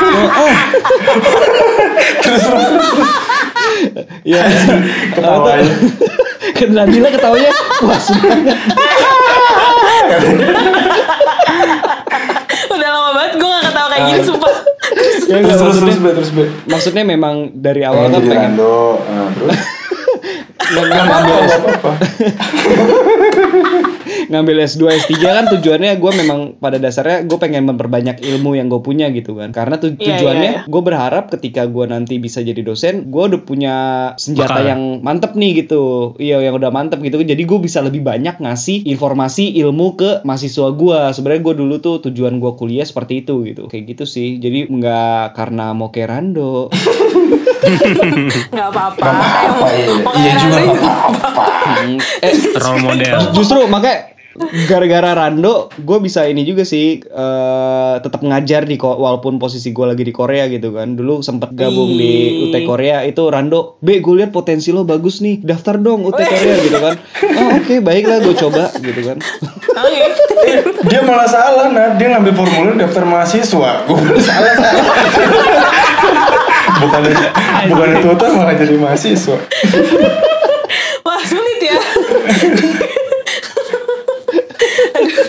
Oh, 0.00 0.52
terus 2.24 2.42
terus 2.44 2.64
terus. 2.64 2.88
ya. 4.24 4.44
Ketawain. 5.12 5.66
Kan 6.56 6.68
Nadila 6.72 7.08
ketawanya 7.12 7.52
puas 7.80 8.06
banget. 8.16 8.58
Gak 14.00 14.08
kayak 14.08 14.16
gini 14.16 14.28
sumpah. 14.28 14.54
Ya, 15.30 15.38
Terus 15.46 15.46
terus 15.46 15.78
maksudnya, 15.78 15.86
terus 15.86 15.98
be, 16.02 16.10
terus 16.10 16.30
be. 16.34 16.44
maksudnya 16.66 17.04
memang 17.06 17.54
dari 17.54 17.86
awal 17.86 18.10
kan 18.10 18.18
pengen 18.18 18.58
Rando. 18.58 18.98
Nah, 18.98 19.30
terus 19.30 19.54
nggak 20.74 20.84
nggak 20.90 21.22
ngambil 23.50 23.66
apa 23.66 23.76
S, 23.76 23.82
apa. 23.82 24.26
ngambil 24.30 24.56
S2 24.62 24.82
S3 25.00 25.12
kan 25.20 25.44
tujuannya 25.48 25.92
gue 25.96 26.12
memang 26.14 26.40
pada 26.56 26.76
dasarnya 26.76 27.22
gue 27.22 27.36
pengen 27.36 27.66
memperbanyak 27.66 28.20
ilmu 28.20 28.54
yang 28.54 28.66
gue 28.66 28.80
punya 28.80 29.10
gitu 29.10 29.34
kan 29.34 29.50
karena 29.50 29.76
tu- 29.76 29.92
Iya, 29.92 30.16
tujuannya 30.16 30.40
iya, 30.44 30.56
iya. 30.56 30.62
gue 30.66 30.82
berharap 30.82 31.28
ketika 31.28 31.64
gue 31.64 31.84
nanti 31.84 32.16
bisa 32.16 32.40
jadi 32.40 32.60
dosen 32.60 33.08
gue 33.08 33.22
udah 33.26 33.40
punya 33.40 33.74
senjata 34.16 34.56
Bakal. 34.56 34.66
yang 34.66 34.80
mantep 35.00 35.32
nih 35.34 35.50
gitu 35.60 35.82
iya 36.16 36.38
yang 36.40 36.54
udah 36.54 36.70
mantep 36.70 37.00
gitu 37.00 37.20
jadi 37.20 37.38
gue 37.38 37.58
bisa 37.58 37.80
lebih 37.80 38.00
banyak 38.00 38.36
ngasih 38.36 38.86
informasi 38.86 39.52
ilmu 39.58 39.94
ke 39.94 40.10
mahasiswa 40.22 40.70
gue 40.70 40.98
sebenarnya 41.10 41.42
gue 41.42 41.54
dulu 41.56 41.74
tuh 41.78 41.96
tujuan 42.02 42.36
gue 42.36 42.52
kuliah 42.54 42.82
seperti 42.82 43.20
itu 43.20 43.42
gitu 43.44 43.66
kayak 43.66 43.84
gitu 43.88 44.04
sih 44.04 44.36
jadi 44.36 44.66
nggak 44.66 45.34
karena 45.34 45.72
mau 45.72 45.88
kayak 45.88 46.08
Rando 46.10 46.70
Gak 48.50 48.66
apa-apa. 48.66 49.04
Iya. 49.70 49.94
Iya 50.16 50.32
juga 50.34 50.58
nanti- 50.58 50.74
gak 50.74 50.96
apa-apa. 51.06 51.44
Hmm, 51.60 51.96
eh 52.20 52.32
Role 52.56 52.80
model. 52.82 53.16
Justru 53.40 53.64
makanya 53.72 54.12
gara-gara 54.70 55.10
Rando 55.12 55.68
gue 55.74 55.98
bisa 55.98 56.24
ini 56.24 56.46
juga 56.46 56.62
sih 56.62 57.02
eh 57.02 57.94
tetap 57.98 58.22
ngajar 58.22 58.64
di 58.64 58.78
walaupun 58.78 59.42
posisi 59.42 59.74
gue 59.74 59.86
lagi 59.90 60.06
di 60.06 60.14
Korea 60.14 60.46
gitu 60.46 60.70
kan. 60.70 60.94
Dulu 60.94 61.20
sempet 61.20 61.52
gabung 61.52 61.98
di. 61.98 62.46
UT 62.46 62.54
Korea. 62.64 63.02
Itu 63.04 63.26
Rando 63.28 63.80
B 63.82 63.98
gue 63.98 64.14
lihat 64.22 64.30
potensi 64.30 64.70
lo 64.70 64.86
bagus 64.86 65.18
nih 65.20 65.42
daftar 65.42 65.76
dong 65.82 66.06
UT 66.06 66.16
Korea 66.16 66.56
gitu 66.62 66.78
kan. 66.78 66.94
Oh 67.36 67.48
oke 67.58 67.74
baiklah 67.88 68.22
gue 68.22 68.34
coba 68.38 68.70
gitu 68.78 69.00
kan. 69.02 69.18
Dia 70.80 71.00
malah 71.04 71.28
salah 71.28 71.68
nah 71.70 71.94
dia 71.94 72.10
ngambil 72.16 72.32
formulir 72.34 72.74
daftar 72.80 73.04
mahasiswa. 73.04 73.70
Gue 73.84 74.20
salah 74.28 74.54
salah. 74.56 74.86
Bukan 76.80 77.00
bukan 77.68 77.88
tutor 78.00 78.30
malah 78.34 78.54
jadi 78.56 78.74
mahasiswa. 78.78 79.36
Wah 81.04 81.22
sulit 81.26 81.60
ya. 81.60 81.76
aduh, 85.00 85.20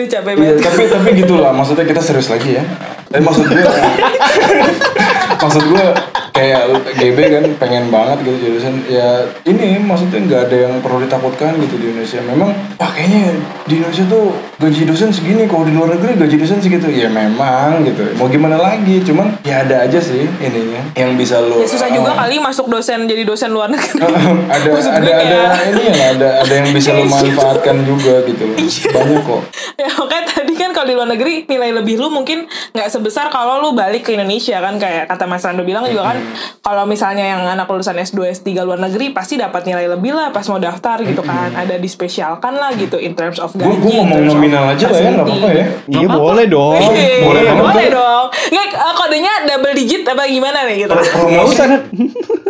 aduh 0.00 0.08
capek 0.08 0.32
Iya, 0.32 0.40
banget. 0.40 0.64
tapi 0.64 0.82
tapi 0.88 1.08
gitulah 1.12 1.52
maksudnya 1.52 1.84
kita 1.84 2.00
serius 2.00 2.32
lagi 2.32 2.56
ya. 2.56 2.64
Tapi 3.10 3.20
maksud 3.20 3.44
gue 3.44 3.60
maksud 5.44 5.62
gue 5.66 5.84
kayak 6.30 6.62
GB 6.96 7.18
kan 7.20 7.44
pengen 7.58 7.84
banget 7.92 8.18
gitu 8.24 8.56
dosen. 8.56 8.80
Ya 8.88 9.28
ini 9.44 9.76
maksudnya 9.76 10.24
nggak 10.24 10.40
ada 10.48 10.56
yang 10.68 10.74
perlu 10.80 11.04
ditakutkan 11.04 11.60
gitu 11.60 11.76
di 11.76 11.92
Indonesia. 11.92 12.24
Memang 12.24 12.50
wah 12.80 12.90
kayaknya 12.90 13.36
di 13.68 13.74
Indonesia 13.76 14.04
tuh 14.08 14.32
gaji 14.60 14.84
dosen 14.84 15.08
segini 15.08 15.48
kalau 15.48 15.64
di 15.64 15.72
luar 15.72 15.96
negeri 15.96 16.20
gaji 16.20 16.36
dosen 16.36 16.60
segitu. 16.60 16.92
Ya 16.92 17.08
memang 17.08 17.80
gitu. 17.88 18.04
Mau 18.20 18.28
gimana 18.28 18.60
lagi? 18.60 19.00
Cuman 19.00 19.40
ya 19.40 19.64
ada 19.64 19.88
aja 19.88 19.96
sih 19.96 20.28
ininya 20.36 20.84
yang 20.92 21.16
bisa 21.16 21.40
lo 21.40 21.64
Ya 21.64 21.68
susah 21.68 21.88
juga 21.88 22.12
kali 22.12 22.36
masuk 22.36 22.68
dosen 22.68 23.08
jadi 23.08 23.24
dosen 23.24 23.56
luar 23.56 23.72
negeri. 23.72 24.04
ada 24.54 24.68
Maksud 24.68 24.92
ada 24.92 25.12
ada 25.16 25.40
ini 25.72 25.82
ya 25.88 26.06
ada 26.12 26.28
ada 26.44 26.52
yang 26.52 26.68
bisa 26.76 26.92
lo 26.92 27.08
manfaatkan 27.08 27.88
juga 27.88 28.20
gitu 28.28 28.44
loh. 28.52 28.56
Banyak 29.00 29.22
kok. 29.24 29.42
ya 29.80 29.88
makanya 29.96 30.24
tadi 30.28 30.52
kan 30.60 30.70
kalau 30.76 30.86
di 30.92 30.94
luar 30.94 31.08
negeri 31.08 31.48
nilai 31.48 31.72
lebih 31.72 31.96
lu 31.96 32.12
mungkin 32.12 32.44
nggak 32.76 32.88
sebesar 32.92 33.32
kalau 33.32 33.64
lu 33.64 33.72
balik 33.72 34.04
ke 34.04 34.12
Indonesia 34.12 34.60
kan 34.60 34.76
kayak 34.76 35.08
kata 35.08 35.24
Mas 35.24 35.40
Rando 35.40 35.64
bilang 35.64 35.88
juga 35.88 36.12
kan 36.12 36.20
kalau 36.60 36.84
misalnya 36.84 37.24
yang 37.24 37.48
anak 37.48 37.64
lulusan 37.64 37.96
S2 37.96 38.44
S3 38.44 38.60
luar 38.60 38.76
negeri 38.76 39.16
pasti 39.16 39.40
dapat 39.40 39.64
nilai 39.64 39.88
lebih 39.88 40.12
lah 40.12 40.28
pas 40.28 40.44
mau 40.52 40.60
daftar 40.60 41.00
gitu 41.00 41.24
kan 41.24 41.56
ada 41.56 41.80
dispesialkan 41.80 42.60
lah 42.60 42.76
gitu 42.76 43.00
in 43.00 43.16
terms 43.16 43.40
of 43.40 43.56
gaji 43.56 43.72
gue 43.80 43.92
ngomong 43.96 44.49
nominal 44.50 44.74
aja 44.74 44.84
lah 44.84 44.98
ya? 44.98 45.10
Nggak 45.12 45.24
apa-apa 45.24 45.48
ya. 45.48 45.64
iya 45.88 46.06
boleh 46.10 46.44
dong. 46.46 46.74
Eh, 46.76 47.22
boleh 47.22 47.40
banget 47.40 47.62
boleh 47.62 47.86
tuh. 47.86 47.94
dong. 47.94 48.24
Nggak 48.50 48.66
eh, 48.66 48.92
kodenya 48.92 49.32
double 49.46 49.74
digit 49.74 50.02
apa 50.04 50.22
gimana 50.26 50.58
nih 50.66 50.76
gitu? 50.82 50.92
Promosi. 50.92 51.56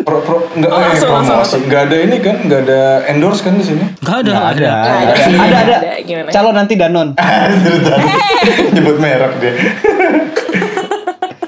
Pro, 0.01 0.19
pro, 0.25 0.37
nggak 0.51 0.71
Oh, 0.71 0.79
eh, 0.79 0.85
langsung, 0.89 1.11
promosi. 1.13 1.31
langsung. 1.31 1.61
nggak 1.69 1.83
ada 1.85 1.97
ini 2.01 2.17
kan? 2.19 2.37
Nggak 2.41 2.61
ada 2.65 2.81
endorse 3.07 3.41
kan 3.43 3.53
di 3.55 3.65
sini? 3.67 3.85
Gak 4.01 4.17
ada, 4.19 4.33
Nggak 4.33 4.49
ada. 4.57 4.71
Ada. 4.73 4.93
ada. 4.97 5.15
Sih, 5.15 5.35
ada. 5.37 5.45
Ada 5.45 5.75
ada. 5.77 5.93
Gimana? 6.01 6.29
calon 6.31 6.55
nanti 6.57 6.75
Danon. 6.75 7.09
Nyebut 8.75 8.97
merek 8.99 9.33
dia. 9.39 9.53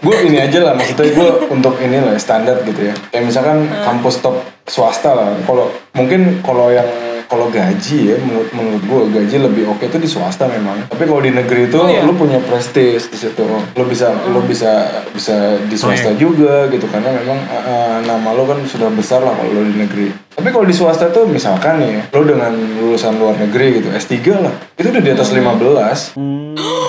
Gue 0.02 0.18
ini 0.26 0.34
aja 0.36 0.58
lah 0.60 0.74
maksudnya 0.74 1.14
gue 1.14 1.28
untuk 1.46 1.78
ini 1.78 1.94
lah 1.96 2.18
standar 2.18 2.58
gitu 2.60 2.90
ya. 2.90 2.94
Kayak 3.08 3.22
misalkan 3.22 3.58
kampus 3.80 4.18
top 4.18 4.34
swasta 4.66 5.14
lah. 5.14 5.30
Kalau 5.40 5.70
mungkin 5.94 6.42
kalau 6.42 6.68
yang 6.68 6.90
kalau 7.26 7.46
gaji 7.48 7.98
ya 8.12 8.16
menurut 8.18 8.48
menurut 8.52 8.82
gue 8.82 9.00
gaji 9.20 9.36
lebih 9.38 9.62
oke 9.68 9.84
itu 9.84 9.98
di 9.98 10.08
swasta 10.08 10.46
memang. 10.46 10.86
Tapi 10.88 11.04
kalau 11.04 11.20
di 11.20 11.30
negeri 11.30 11.66
itu 11.66 11.78
Oh, 11.78 11.88
iya? 11.88 12.02
lu 12.02 12.14
punya 12.14 12.38
prestis 12.38 13.08
di 13.08 13.18
situ. 13.18 13.42
Lu 13.48 13.84
bisa 13.84 14.12
lu 14.30 14.40
bisa 14.44 14.86
bisa 15.10 15.58
di 15.66 15.76
swasta 15.76 16.10
Oh, 16.10 16.14
iya. 16.14 16.20
juga 16.20 16.54
gitu. 16.68 16.86
Karena 16.86 17.10
memang 17.12 17.38
uh, 17.44 17.56
uh, 17.62 17.94
nama 18.02 18.28
lu 18.32 18.44
kan 18.44 18.58
sudah 18.64 18.88
besar 18.92 19.20
lah 19.20 19.34
kalau 19.34 19.50
lu 19.50 19.68
di 19.68 19.76
negeri 19.78 20.06
tapi 20.32 20.48
kalau 20.48 20.64
di 20.64 20.74
swasta 20.74 21.12
tuh 21.12 21.28
misalkan 21.28 21.78
nih 21.78 21.90
ya, 21.92 22.02
lu 22.16 22.24
dengan 22.24 22.52
lulusan 22.56 23.20
luar 23.20 23.36
negeri 23.36 23.80
gitu 23.80 23.88
S3 23.92 24.14
lah 24.40 24.54
itu 24.80 24.88
udah 24.88 25.02
di 25.04 25.12
atas 25.12 25.28
15 25.30 26.16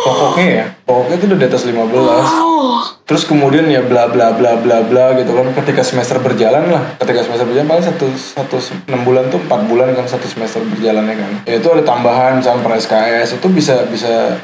pokoknya 0.04 0.48
ya 0.48 0.66
pokoknya 0.88 1.16
itu 1.20 1.26
udah 1.28 1.39
di 1.39 1.48
atas 1.48 1.64
15 1.68 2.64
terus 3.04 3.28
kemudian 3.28 3.68
ya 3.68 3.84
bla 3.84 4.08
bla 4.08 4.32
bla 4.32 4.56
bla 4.56 4.80
bla 4.80 5.12
gitu 5.20 5.36
kan 5.36 5.52
ketika 5.60 5.84
semester 5.84 6.24
berjalan 6.24 6.72
lah 6.72 6.96
ketika 7.04 7.20
semester 7.28 7.44
berjalan 7.44 7.68
paling 7.68 7.86
satu 7.86 8.08
satu 8.16 8.56
enam 8.88 9.04
bulan 9.04 9.28
tuh 9.28 9.44
empat 9.44 9.62
bulan 9.68 9.91
kan 9.91 10.08
satu 10.08 10.24
semester 10.24 10.64
berjalannya 10.64 11.16
kan. 11.20 11.32
Ya 11.44 11.60
itu 11.60 11.68
ada 11.68 11.84
tambahan 11.84 12.39
misalnya 12.39 12.64
per 12.64 12.80
SKS 12.80 13.44
itu 13.44 13.48
bisa 13.52 13.84
bisa 13.91 14.39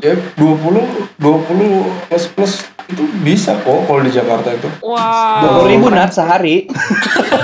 ya 0.00 0.14
20 0.40 1.20
20 1.20 2.08
plus 2.08 2.24
plus 2.32 2.52
itu 2.88 3.04
bisa 3.20 3.52
kok 3.60 3.84
kalau 3.84 4.00
di 4.00 4.08
Jakarta 4.08 4.56
itu. 4.56 4.68
Wow. 4.80 5.60
Dua 5.60 5.68
ribu 5.68 5.92
Nat 5.92 6.08
sehari 6.08 6.64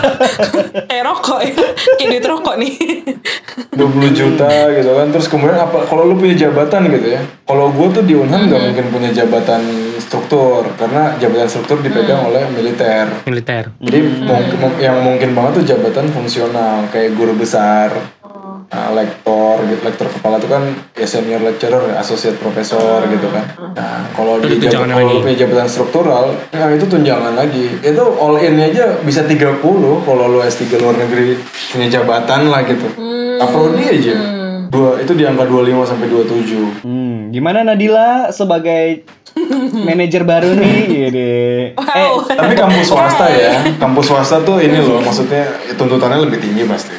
kayak 0.86 1.04
rokok 1.08 1.40
ya. 1.40 1.54
Kayak 1.96 2.08
duit 2.10 2.24
rokok 2.24 2.54
nih. 2.56 2.72
20 3.78 3.84
juta 4.14 4.50
gitu 4.70 4.90
kan. 4.90 5.06
Terus 5.10 5.26
kemudian 5.26 5.58
apa 5.58 5.84
kalau 5.84 6.06
lu 6.06 6.14
punya 6.14 6.34
jabatan 6.38 6.88
gitu 6.88 7.08
ya. 7.14 7.20
Kalau 7.44 7.70
gue 7.70 7.86
tuh 7.90 8.02
di 8.02 8.14
Unhan 8.14 8.46
nggak 8.46 8.62
mungkin 8.62 8.84
punya 8.90 9.10
jabatan 9.12 9.62
struktur. 9.98 10.66
Karena 10.74 11.14
jabatan 11.16 11.48
struktur 11.48 11.80
dipegang 11.80 12.26
oleh 12.26 12.46
militer. 12.50 13.06
Militer. 13.24 13.70
jadi 13.78 13.98
mungkin 14.00 14.56
mung- 14.58 14.80
yang 14.80 14.98
mungkin 15.00 15.30
banget 15.32 15.62
tuh 15.62 15.64
jabatan 15.74 16.06
fungsional. 16.10 16.86
Kayak 16.88 17.14
guru 17.14 17.34
besar 17.34 17.90
nah, 18.74 18.90
lektor 18.90 19.62
gitu 19.70 19.80
lektor 19.86 20.10
kepala 20.10 20.42
itu 20.42 20.50
kan 20.50 20.62
ya 20.98 21.06
senior 21.06 21.38
lecturer 21.46 21.94
associate 21.94 22.34
profesor 22.42 23.06
gitu 23.06 23.30
kan. 23.30 23.46
Nah 23.78 24.10
kalau 24.10 24.42
di 24.42 24.58
jabatan 24.58 24.90
kalau 24.90 25.22
punya 25.22 25.46
jabatan 25.46 25.68
struktural 25.70 26.34
nah 26.50 26.68
itu 26.74 26.86
tunjangan 26.90 27.38
lagi. 27.38 27.78
Itu 27.78 28.04
all 28.18 28.42
in 28.42 28.58
aja 28.58 28.98
bisa 29.06 29.22
30 29.22 29.62
kalau 30.02 30.24
lu 30.26 30.42
S3 30.42 30.82
luar 30.82 30.98
negeri 30.98 31.38
punya 31.70 31.86
jabatan 31.86 32.50
lah 32.50 32.66
gitu. 32.66 32.90
Aprodi 33.38 33.84
aja. 33.86 34.14
Dua 34.74 34.98
itu 34.98 35.14
di 35.14 35.22
angka 35.22 35.46
25 35.46 35.86
sampai 35.86 36.10
27 36.10 36.82
Hmm, 36.82 37.30
gimana 37.30 37.62
Nadila 37.62 38.34
sebagai 38.34 39.06
manajer 39.72 40.22
baru 40.24 40.54
nih? 40.56 40.76
Eh, 41.14 41.64
wow 41.76 42.22
tapi 42.24 42.54
kampus 42.54 42.86
swasta 42.90 43.26
ya 43.30 43.62
kampus 43.78 44.04
swasta 44.10 44.36
tuh 44.42 44.58
ini 44.60 44.78
loh 44.80 45.00
maksudnya 45.00 45.46
tuntutannya 45.74 46.24
lebih 46.26 46.38
tinggi 46.42 46.62
pasti 46.66 46.94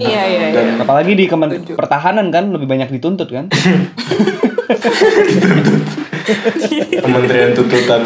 iya 0.00 0.22
iya 0.26 0.42
iya 0.50 0.52
dan 0.52 0.66
apalagi 0.82 1.12
di 1.16 1.24
Kemen 1.28 1.64
Pertahanan 1.76 2.28
kan 2.32 2.52
lebih 2.52 2.68
banyak 2.68 2.88
dituntut 2.92 3.28
kan? 3.32 3.48
Kementerian 7.02 7.50
Tuntutan 7.52 8.00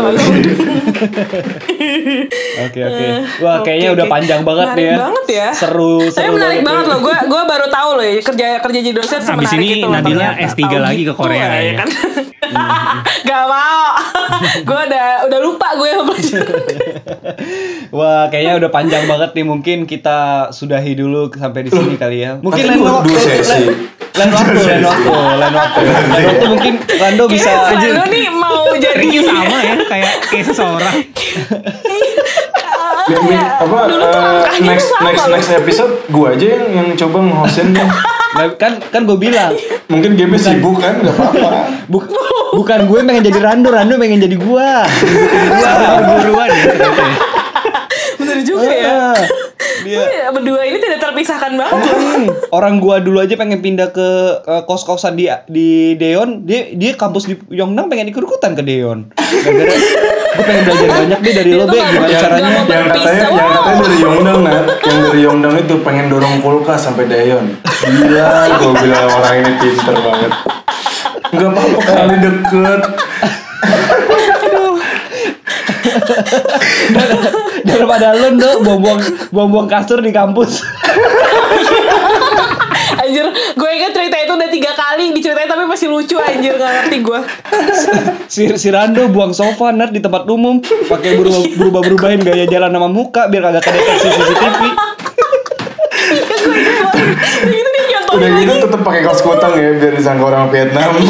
Oke 2.56 2.80
oke. 2.80 3.06
Wah 3.44 3.60
kayaknya 3.60 3.88
Oke, 3.92 3.96
udah 4.00 4.06
panjang 4.08 4.40
banget 4.40 4.68
nih 4.72 4.84
ya. 4.88 4.96
Menarik 4.96 5.04
banget 5.04 5.26
ya. 5.28 5.48
Seru 5.52 5.96
Tapi 6.00 6.16
seru 6.16 6.32
menarik 6.40 6.60
banget 6.64 6.84
loh. 6.88 6.98
Gue 7.04 7.16
gue 7.28 7.42
baru 7.44 7.66
tahu 7.68 7.90
loh 8.00 8.04
ya 8.04 8.12
kerja 8.24 8.46
kerja 8.64 8.78
jadi 8.80 8.96
dosen 8.96 9.20
Abis 9.20 9.52
ini 9.54 9.66
itu 9.80 9.86
ternyata. 9.86 10.32
S3 10.48 10.60
Tahu 10.64 10.80
lagi 10.80 11.02
ke 11.04 11.04
gitu 11.04 11.12
Korea 11.14 11.46
ya 11.60 11.72
kan. 11.84 11.88
Gak 13.28 13.44
mau. 13.46 13.86
gue 14.68 14.80
udah 14.86 15.08
udah 15.26 15.38
lupa 15.40 15.68
gue. 15.74 15.90
Wah 17.96 18.28
kayaknya 18.28 18.54
udah 18.58 18.70
panjang 18.70 19.04
banget 19.06 19.30
nih. 19.32 19.44
Mungkin 19.44 19.78
kita 19.84 20.48
sudahi 20.50 20.92
dulu 20.94 21.30
sampai 21.30 21.60
di 21.64 21.70
sini 21.70 21.96
kali 21.96 22.22
ya. 22.22 22.38
Mungkin 22.38 22.62
lain 22.64 22.78
dua- 22.78 23.02
waktu. 23.02 23.10
Lain 24.16 24.32
waktu, 24.32 24.56
lain 24.56 24.80
waktu, 24.80 25.12
lain 25.12 25.52
waktu. 25.52 25.80
Lain 25.84 26.26
waktu 26.26 26.46
mungkin 26.48 26.72
Rando 26.96 27.24
bisa. 27.28 27.50
Kayaknya 27.68 27.88
Rando 27.92 28.04
nih 28.08 28.26
mau 28.32 28.64
jadi 28.72 28.96
Ricky 28.96 29.20
sama 29.20 29.56
ya 29.60 29.74
kayak 29.84 30.12
kayak 30.32 30.44
seseorang. 30.46 30.94
Mi- 33.06 33.38
apa 33.38 33.78
eh, 33.86 34.42
next 34.66 34.90
next 34.98 35.24
next 35.30 35.50
episode 35.52 35.92
gua 36.10 36.34
aja 36.34 36.58
yang 36.58 36.64
yang 36.74 36.88
coba 36.98 37.22
nge-hostin 37.22 37.70
kan 38.58 38.82
kan 38.82 39.00
gue 39.06 39.14
bilang 39.14 39.54
Mungkin 39.86 40.18
GB 40.18 40.34
sibuk 40.34 40.74
kan 40.76 40.98
nggak 40.98 41.14
apa-apa. 41.14 41.70
Buk- 42.48 42.54
bukan 42.56 42.80
gue 42.84 42.98
pengen 43.02 43.24
jadi 43.24 43.40
Rando, 43.40 43.68
Rando 43.68 43.94
pengen 43.96 44.18
jadi 44.20 44.36
gua. 44.36 44.86
Gua 45.48 45.70
perguruan 46.00 46.48
ya 46.48 46.62
ya. 46.72 46.90
Bener 48.16 48.38
juga 48.42 48.68
ya. 48.68 48.92
Ah, 49.12 49.18
Dia 49.78 50.02
Iya, 50.02 50.26
Berdua 50.28 50.62
ini 50.62 50.78
tidak 50.78 50.98
terpisahkan 51.00 51.52
banget. 51.54 51.78
Hmm, 51.86 52.24
orang 52.50 52.76
gua 52.76 52.98
dulu 52.98 53.20
aja 53.20 53.34
pengen 53.34 53.60
pindah 53.60 53.88
ke 53.88 54.08
eh, 54.40 54.62
kos-kosan 54.64 55.14
di 55.14 55.28
di 55.46 55.68
Deon, 55.94 56.42
dia 56.42 56.72
dia 56.72 56.92
kampus 56.92 57.24
di 57.24 57.34
Yongnam 57.50 57.86
pengen 57.86 58.08
ikut-ikutan 58.08 58.52
ke 58.52 58.62
Deon. 58.62 59.06
Gara-gara 59.14 59.74
gue 60.36 60.44
pengen 60.44 60.62
belajar 60.64 60.88
banyak 60.92 61.18
deh 61.18 61.32
dari 61.34 61.50
lo, 61.50 61.64
Be, 61.64 61.78
gimana 61.78 61.96
nggak 62.02 62.10
caranya? 62.18 62.50
mau 62.50 62.64
yang 62.66 62.66
katanya 62.66 62.84
berpisah. 62.84 63.14
yang 63.16 63.32
Wow. 63.32 63.54
katanya 63.56 63.80
dari 63.80 63.96
Yongdang 63.98 64.38
nah 64.38 64.52
yang 64.82 64.98
dari 65.02 65.20
Yongdang 65.22 65.54
itu 65.56 65.74
pengen 65.80 66.06
dorong 66.06 66.36
kulkas 66.38 66.80
sampai 66.82 67.04
Dayon 67.06 67.44
gila 67.78 68.28
gue 68.52 68.72
bilang 68.76 69.08
orang 69.08 69.34
ini 69.38 69.52
pinter 69.56 69.96
banget 69.96 70.32
nggak 71.32 71.50
apa-apa 71.50 71.80
kali 71.82 72.16
deket 72.22 72.82
Daripada 77.66 78.14
lo 78.14 78.28
ndo 78.34 78.50
buang-buang 78.62 79.00
buang-buang 79.32 79.68
kasur 79.70 80.02
di 80.02 80.12
kampus. 80.12 80.62
Anjir, 83.02 83.26
gue 83.30 83.70
ingat 83.70 83.92
cerita 83.94 84.16
itu 84.18 84.32
udah 84.34 84.50
tiga 84.50 84.72
kali 84.74 85.14
diceritain 85.14 85.46
tapi 85.46 85.64
masih 85.66 85.90
lucu 85.90 86.16
anjir 86.18 86.58
gak 86.58 86.72
ngerti 86.82 86.96
gue. 87.02 87.20
si, 88.32 88.50
si 88.58 88.68
Rando 88.70 89.06
buang 89.10 89.30
sofa 89.34 89.70
nat 89.70 89.90
di 89.94 90.00
tempat 90.02 90.26
umum 90.26 90.58
pakai 90.90 91.14
berubah 91.18 91.42
berubah 91.58 91.80
berubahin 91.86 92.20
gaya 92.22 92.46
jalan 92.50 92.70
sama 92.70 92.88
muka 92.90 93.30
biar 93.30 93.50
kagak 93.50 93.62
kedeteksi 93.66 94.08
CCTV. 94.10 94.60
Iya 96.06 96.22
gue 96.22 96.54
ingat 96.54 96.82
banget. 96.94 97.75
Udah 98.16 98.28
gitu 98.28 98.32
nyontohin 98.32 98.48
gitu 98.48 98.52
lagi. 98.56 98.64
tetep 98.64 98.80
pakai 98.80 99.00
kaos 99.04 99.20
kutang 99.20 99.52
ya 99.54 99.68
biar 99.76 99.92
disangka 99.94 100.24
orang 100.24 100.48
Vietnam 100.48 100.92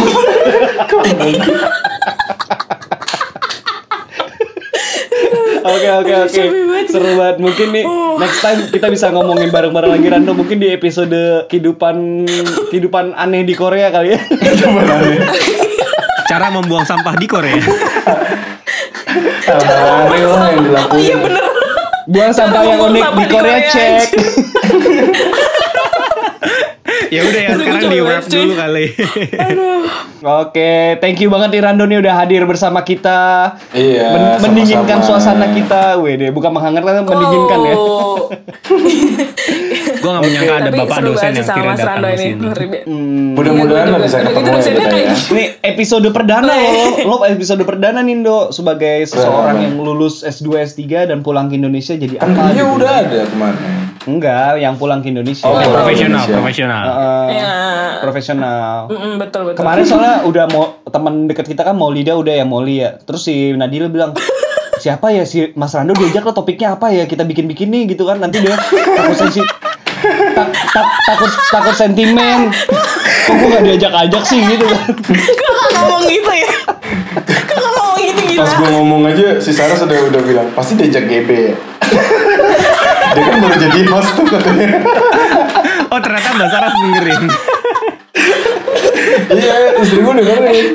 Oke 5.66 5.88
oke 5.90 6.14
oke. 6.30 6.42
Seru 6.86 7.10
banget. 7.18 7.36
Mungkin 7.42 7.68
nih 7.74 7.84
next 8.22 8.38
time 8.38 8.60
kita 8.70 8.86
bisa 8.86 9.10
ngomongin 9.10 9.50
bareng-bareng 9.50 9.98
lagi 9.98 10.06
Rando. 10.06 10.32
Mungkin 10.32 10.62
di 10.62 10.70
episode 10.70 11.50
kehidupan 11.50 12.22
kehidupan 12.70 13.18
aneh 13.18 13.42
di 13.42 13.58
Korea 13.58 13.90
kali 13.90 14.14
ya. 14.14 14.20
Cara 16.30 16.54
membuang 16.54 16.86
sampah 16.86 17.18
di 17.18 17.26
Korea. 17.26 17.58
aneh 19.46 20.22
lah 20.22 20.48
yang 20.54 20.62
Oh 20.62 20.62
dilakuin 20.62 21.02
iya 21.02 21.16
bener. 21.18 21.44
Buang 22.06 22.30
sampah 22.30 22.62
yang 22.62 22.80
unik 22.86 23.02
sampah 23.02 23.18
di 23.18 23.26
di 23.26 23.34
Korea 23.34 23.58
Korea, 23.58 23.74
cek. 23.74 24.08
Ya 27.08 27.20
udah 27.22 27.40
ya 27.40 27.50
sekarang 27.54 27.82
di 27.86 27.98
wrap 28.00 28.24
cuy. 28.24 28.36
dulu 28.36 28.54
kali. 28.54 28.86
Oke, 30.18 30.72
thank 30.98 31.18
you 31.18 31.28
banget 31.28 31.48
nih 31.50 31.62
Rando 31.62 31.84
nih 31.84 31.98
udah 31.98 32.14
hadir 32.16 32.42
bersama 32.42 32.80
kita. 32.80 33.54
Iya, 33.70 34.06
Men- 34.10 34.42
mendinginkan 34.44 34.98
sama-sama. 34.98 35.36
suasana 35.38 35.46
kita. 35.52 35.82
Wede, 35.98 36.30
bukan 36.30 36.50
menghangatkan, 36.50 37.04
mendinginkan 37.04 37.58
ya. 37.62 37.74
Wow. 37.74 38.32
Gue 39.96 40.10
gak 40.12 40.22
menyangka 40.22 40.54
ada 40.56 40.68
Tapi 40.68 40.78
bapak 40.78 40.98
dosen 41.00 41.30
yang 41.32 41.42
sama 41.42 41.56
kira 41.56 41.72
datang 41.74 41.98
ke 41.98 42.08
ini. 42.08 42.26
sini. 42.26 42.78
Hmm. 42.86 43.28
mudah-mudahan 43.34 43.86
lah 43.86 43.98
gua 43.98 44.06
bisa 44.06 44.16
ketemu 44.18 44.48
gitu 44.56 44.70
ya 44.70 44.72
ya 44.72 44.86
kayak- 44.92 45.18
Ini 45.28 45.44
episode 45.64 46.08
perdana 46.10 46.48
Oh, 46.48 46.56
iya. 46.56 47.04
lo, 47.04 47.14
lo 47.14 47.26
episode 47.26 47.62
perdana 47.62 48.00
nih 48.00 48.16
Ndo 48.16 48.38
sebagai 48.48 49.04
seseorang 49.04 49.56
yang 49.60 49.74
lulus 49.76 50.22
S2 50.22 50.48
S3 50.64 50.80
dan 51.06 51.18
pulang 51.20 51.46
ke 51.46 51.54
Indonesia 51.54 51.92
jadi 51.92 52.16
kan 52.16 52.32
apa 52.32 52.50
dia 52.50 52.62
gitu. 52.62 52.76
udah 52.76 52.90
ada 52.98 53.20
kemarin 53.26 53.85
Enggak, 54.06 54.56
yang 54.56 54.74
pulang 54.74 54.98
ke 54.98 55.10
Indonesia. 55.10 55.44
Oh, 55.44 55.58
profesional, 55.58 56.22
Indonesia. 56.22 56.32
profesional. 56.32 56.84
Heeh, 56.84 57.26
Iya. 57.32 57.52
profesional. 57.98 58.74
Mm-mm, 58.86 59.12
betul 59.18 59.42
betul. 59.44 59.58
Kemarin 59.58 59.84
soalnya 59.90 60.14
udah 60.22 60.44
mau 60.46 60.64
teman 60.84 61.26
dekat 61.26 61.46
kita 61.46 61.62
kan 61.62 61.74
Maulida 61.74 62.14
udah 62.14 62.32
ya 62.32 62.44
Mauli 62.44 62.78
ya. 62.78 62.94
Terus 62.98 63.22
si 63.22 63.50
Nadila 63.52 63.86
bilang 63.86 64.14
siapa 64.76 65.08
ya 65.08 65.24
si 65.24 65.50
Mas 65.52 65.72
Rando 65.72 65.92
diajak 65.92 66.22
lo 66.22 66.30
topiknya 66.32 66.72
apa 66.72 66.88
ya 66.88 67.04
kita 67.04 67.22
bikin-bikin 67.22 67.66
nih 67.66 67.82
gitu 67.88 68.04
kan 68.04 68.16
nanti 68.16 68.38
dia 68.38 68.54
takut 68.92 69.16
sensi 69.16 69.40
tak, 70.30 70.46
tak, 70.68 70.86
takut 71.02 71.30
takut 71.50 71.74
sentimen 71.74 72.52
kok 73.24 73.34
gue 73.34 73.48
gak 73.50 73.64
diajak-ajak 73.64 74.22
sih 74.22 74.38
gitu 74.46 74.68
kan 74.68 74.86
Kok 74.92 75.70
ngomong 75.74 76.02
gitu 76.06 76.30
ya? 76.30 76.50
Kok 77.24 77.56
ngomong 77.58 77.96
gitu 77.98 78.20
gila? 78.28 78.38
pas 78.38 78.52
gue 78.52 78.68
ngomong 78.70 79.02
aja 79.08 79.26
si 79.40 79.50
Sarah 79.50 79.74
sudah 79.74 79.96
udah 80.06 80.22
bilang 80.22 80.46
pasti 80.52 80.76
diajak 80.76 81.08
GB 81.08 81.28
ya 81.32 81.54
dia 83.16 83.24
kan 83.24 83.36
baru 83.40 83.56
jadi 83.58 83.80
host 83.88 84.10
tuh 84.12 84.26
katanya 84.28 84.68
Oh 85.86 85.98
ternyata 85.98 86.28
Mbak 86.30 86.48
Sarah 86.48 86.70
dengerin. 86.70 87.22
iya 89.32 89.54
istri 89.78 89.98
gue 89.98 90.14
dengerin 90.14 90.66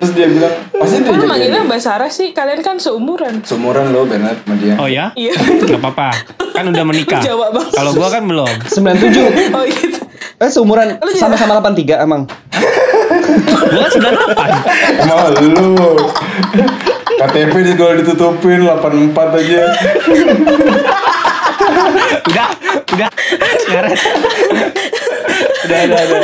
terus 0.00 0.12
dia 0.14 0.26
bilang 0.26 0.54
pasti 0.72 0.96
Kok 0.96 1.10
lu 1.10 1.12
diajak 1.12 1.28
manggilnya 1.28 1.60
Mbak 1.62 1.76
Sarah 1.78 2.08
sih? 2.08 2.30
Kalian 2.30 2.60
kan 2.60 2.76
seumuran. 2.76 3.42
seumuran 3.42 3.90
lo 3.90 4.04
Bernard 4.04 4.40
sama 4.40 4.54
dia 4.56 4.74
Oh 4.78 4.88
ya? 4.88 5.12
Iya. 5.12 5.36
Gak 5.60 5.76
apa-apa. 5.76 6.08
Kan 6.50 6.64
udah 6.66 6.84
menikah. 6.84 7.20
Jawab 7.20 7.52
bang. 7.52 7.68
Kalau 7.68 7.92
gua 7.92 8.08
kan 8.08 8.24
belum. 8.24 8.48
97 8.64 9.52
Oh 9.52 9.62
gitu. 9.66 10.00
eh 10.40 10.48
seumuran 10.48 10.96
Lu 10.96 11.10
sama-sama 11.12 11.60
83 11.60 12.00
emang 12.00 12.24
Gua 13.44 13.86
kan 13.92 14.14
98. 14.96 15.04
emang 15.04 15.30
lu 15.36 15.72
KTP 17.20 17.54
di 17.60 17.72
ditutupin 17.76 18.64
84 18.64 19.12
aja 19.36 19.62
Udah, 22.26 22.48
udah. 22.90 23.10
Ngaret. 23.66 23.98
udah 25.60 25.78
udah 25.84 26.00
udah 26.02 26.20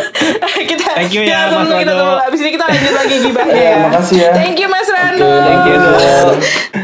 kita 0.59 0.89
Thank 0.97 1.13
you 1.13 1.23
ya, 1.23 1.47
Mas 1.47 1.69
kita 1.69 1.85
Rando. 1.85 1.95
tunggu. 1.95 2.25
Abis 2.25 2.39
ini 2.41 2.51
kita 2.53 2.65
lanjut 2.67 2.93
lagi 2.93 3.15
gibahnya 3.21 3.55
ya. 3.55 3.77
makasih 3.81 4.17
ya. 4.19 4.31
Thank 4.33 4.57
you 4.57 4.69
Mas 4.69 4.89
Rando. 4.89 5.29
thank 5.29 5.65
you. 5.65 5.79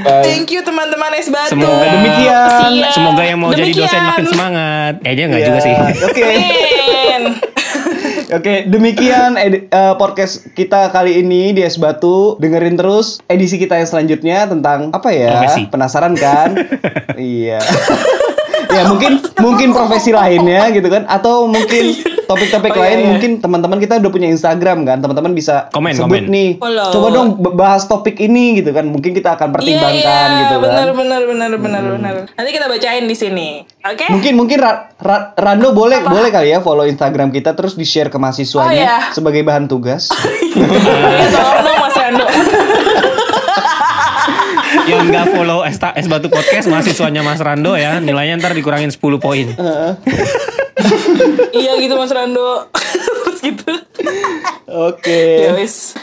Bye. 0.03 0.23
Thank 0.23 0.47
you 0.49 0.61
teman-teman 0.61 1.11
es 1.15 1.29
batu. 1.29 1.53
Semoga 1.53 1.87
Demikian. 1.89 2.71
Siap. 2.73 2.93
Semoga 2.93 3.23
yang 3.23 3.39
mau 3.39 3.51
jadi 3.51 3.63
Demikian. 3.65 3.87
dosen 3.87 4.03
makin 4.05 4.27
semangat. 4.27 4.93
Kayaknya 5.01 5.25
enggak 5.25 5.41
Iya, 5.41 5.49
juga 5.49 5.61
sih. 5.61 5.75
oke 6.03 6.23
Amin. 6.23 7.23
Oke, 8.33 8.65
demikian 8.65 9.37
edi- 9.37 9.69
eh, 9.69 9.95
podcast 9.95 10.49
kita 10.51 10.89
kali 10.89 11.21
ini 11.21 11.53
di 11.53 11.61
Es 11.61 11.77
Batu. 11.77 12.41
Dengerin 12.41 12.75
terus 12.75 13.21
edisi 13.27 13.61
kita 13.61 13.77
yang 13.77 13.85
selanjutnya 13.85 14.49
tentang 14.49 14.89
apa 14.89 15.13
ya? 15.13 15.37
Profesi. 15.37 15.69
Penasaran 15.69 16.17
kan? 16.17 16.57
iya. 17.21 17.61
ya 18.73 18.83
mungkin 18.87 19.13
mungkin 19.37 19.69
profesi 19.71 20.11
lainnya 20.11 20.69
gitu 20.71 20.87
kan 20.87 21.05
atau 21.05 21.45
mungkin 21.45 21.93
topik-topik 22.25 22.73
Oh, 22.73 22.79
iya, 22.79 22.85
lain 22.87 22.99
iya. 22.99 23.09
mungkin 23.09 23.31
teman-teman 23.39 23.77
kita 23.77 23.99
udah 23.99 24.09
punya 24.09 24.27
Instagram 24.27 24.83
kan 24.83 24.99
teman-teman 24.99 25.33
bisa 25.33 25.69
Komen, 25.69 25.93
sebut 25.93 26.09
komen. 26.19 26.25
nih 26.27 26.51
Follow. 26.57 26.89
coba 26.91 27.07
dong 27.11 27.29
bahas 27.53 27.85
topik 27.85 28.17
ini 28.19 28.57
gitu 28.57 28.71
kan 28.71 28.87
mungkin 28.87 29.13
kita 29.13 29.35
akan 29.35 29.53
pertimbangkan 29.53 29.93
Iya, 29.95 30.17
iya, 30.25 30.41
gitu 30.41 30.55
kan 30.57 30.65
benar 30.65 30.89
benar 30.93 31.23
benar 31.23 31.51
benar 31.55 31.83
benar. 31.91 32.15
Nanti 32.31 32.51
kita 32.51 32.67
bacain 32.67 33.05
di 33.05 33.13
sini. 33.13 33.49
Oke? 33.83 34.09
Mungkin 34.09 34.33
mungkin 34.35 34.59
Ra- 34.59 34.95
Ra- 34.97 35.35
Rando 35.35 35.71
boleh 35.73 36.01
boleh 36.01 36.31
kali 36.31 36.49
ya 36.49 36.59
follow 36.59 36.85
Instagram 36.85 37.29
kita 37.29 37.53
terus 37.53 37.75
di 37.75 37.85
share 37.85 38.09
ke 38.09 38.17
mahasiswanya 38.17 38.65
Oh, 38.65 38.73
iya. 38.73 38.97
sebagai 39.11 39.43
bahan 39.43 39.67
tugas. 39.67 40.09
Iya, 40.53 41.29
tolong 41.31 41.61
dong 41.63 41.79
Mas 41.81 41.97
Rando. 41.97 42.27
Yang 44.93 45.07
nggak 45.09 45.27
follow 45.33 45.65
es, 45.65 45.81
es 45.81 46.07
batu 46.07 46.29
podcast 46.29 46.69
mahasiswanya 46.69 47.25
Mas 47.25 47.41
Rando 47.41 47.73
ya 47.81 47.97
nilainya 47.97 48.37
ntar 48.37 48.53
dikurangin 48.53 48.93
10 48.93 49.01
poin. 49.17 49.47
iya 51.57 51.73
gitu 51.81 51.95
Mas 51.97 52.13
Rando. 52.13 52.69
Terus 52.77 53.41
gitu. 53.49 53.73
Oke. 54.69 55.49
Ya 55.49 55.57
wis. 55.57 55.97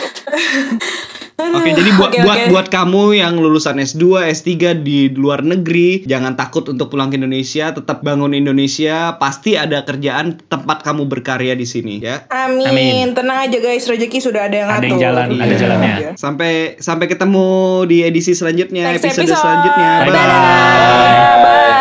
Oke, 1.39 1.71
jadi 1.71 1.91
buat 1.95 2.11
Oke, 2.11 2.19
buat 2.19 2.37
oke. 2.37 2.49
buat 2.49 2.67
kamu 2.67 3.03
yang 3.15 3.33
lulusan 3.35 3.77
S2, 3.77 4.03
S3 4.29 4.49
di 4.77 5.07
luar 5.09 5.39
negeri, 5.39 6.03
jangan 6.03 6.35
takut 6.35 6.67
untuk 6.67 6.89
pulang 6.89 7.07
ke 7.07 7.15
Indonesia, 7.15 7.71
tetap 7.71 8.01
bangun 8.01 8.31
Indonesia, 8.31 9.15
pasti 9.15 9.55
ada 9.55 9.81
kerjaan 9.81 10.35
tempat 10.43 10.81
kamu 10.81 11.05
berkarya 11.05 11.53
di 11.53 11.63
sini 11.63 11.99
ya. 11.99 12.27
Amin. 12.27 12.65
Amin. 12.65 13.05
Tenang 13.11 13.45
aja 13.45 13.57
guys, 13.57 13.83
rezeki 13.83 14.19
sudah 14.19 14.45
ada 14.45 14.55
yang 14.55 14.67
Ada 14.67 14.75
ngatur. 14.75 14.89
yang 14.89 14.99
jalan, 14.99 15.27
ada 15.33 15.55
jalannya. 15.55 15.93
Iya. 15.97 16.11
Sampai 16.15 16.51
sampai 16.77 17.05
ketemu 17.05 17.47
di 17.85 17.97
edisi 18.01 18.31
selanjutnya, 18.31 18.89
Next 18.89 19.05
episode 19.05 19.23
episode. 19.25 19.39
selanjutnya. 19.39 19.91
Bye-bye. 20.01 20.11
Bye. 20.11 20.27
Dadah. 20.27 21.35
Bye. 21.39 21.78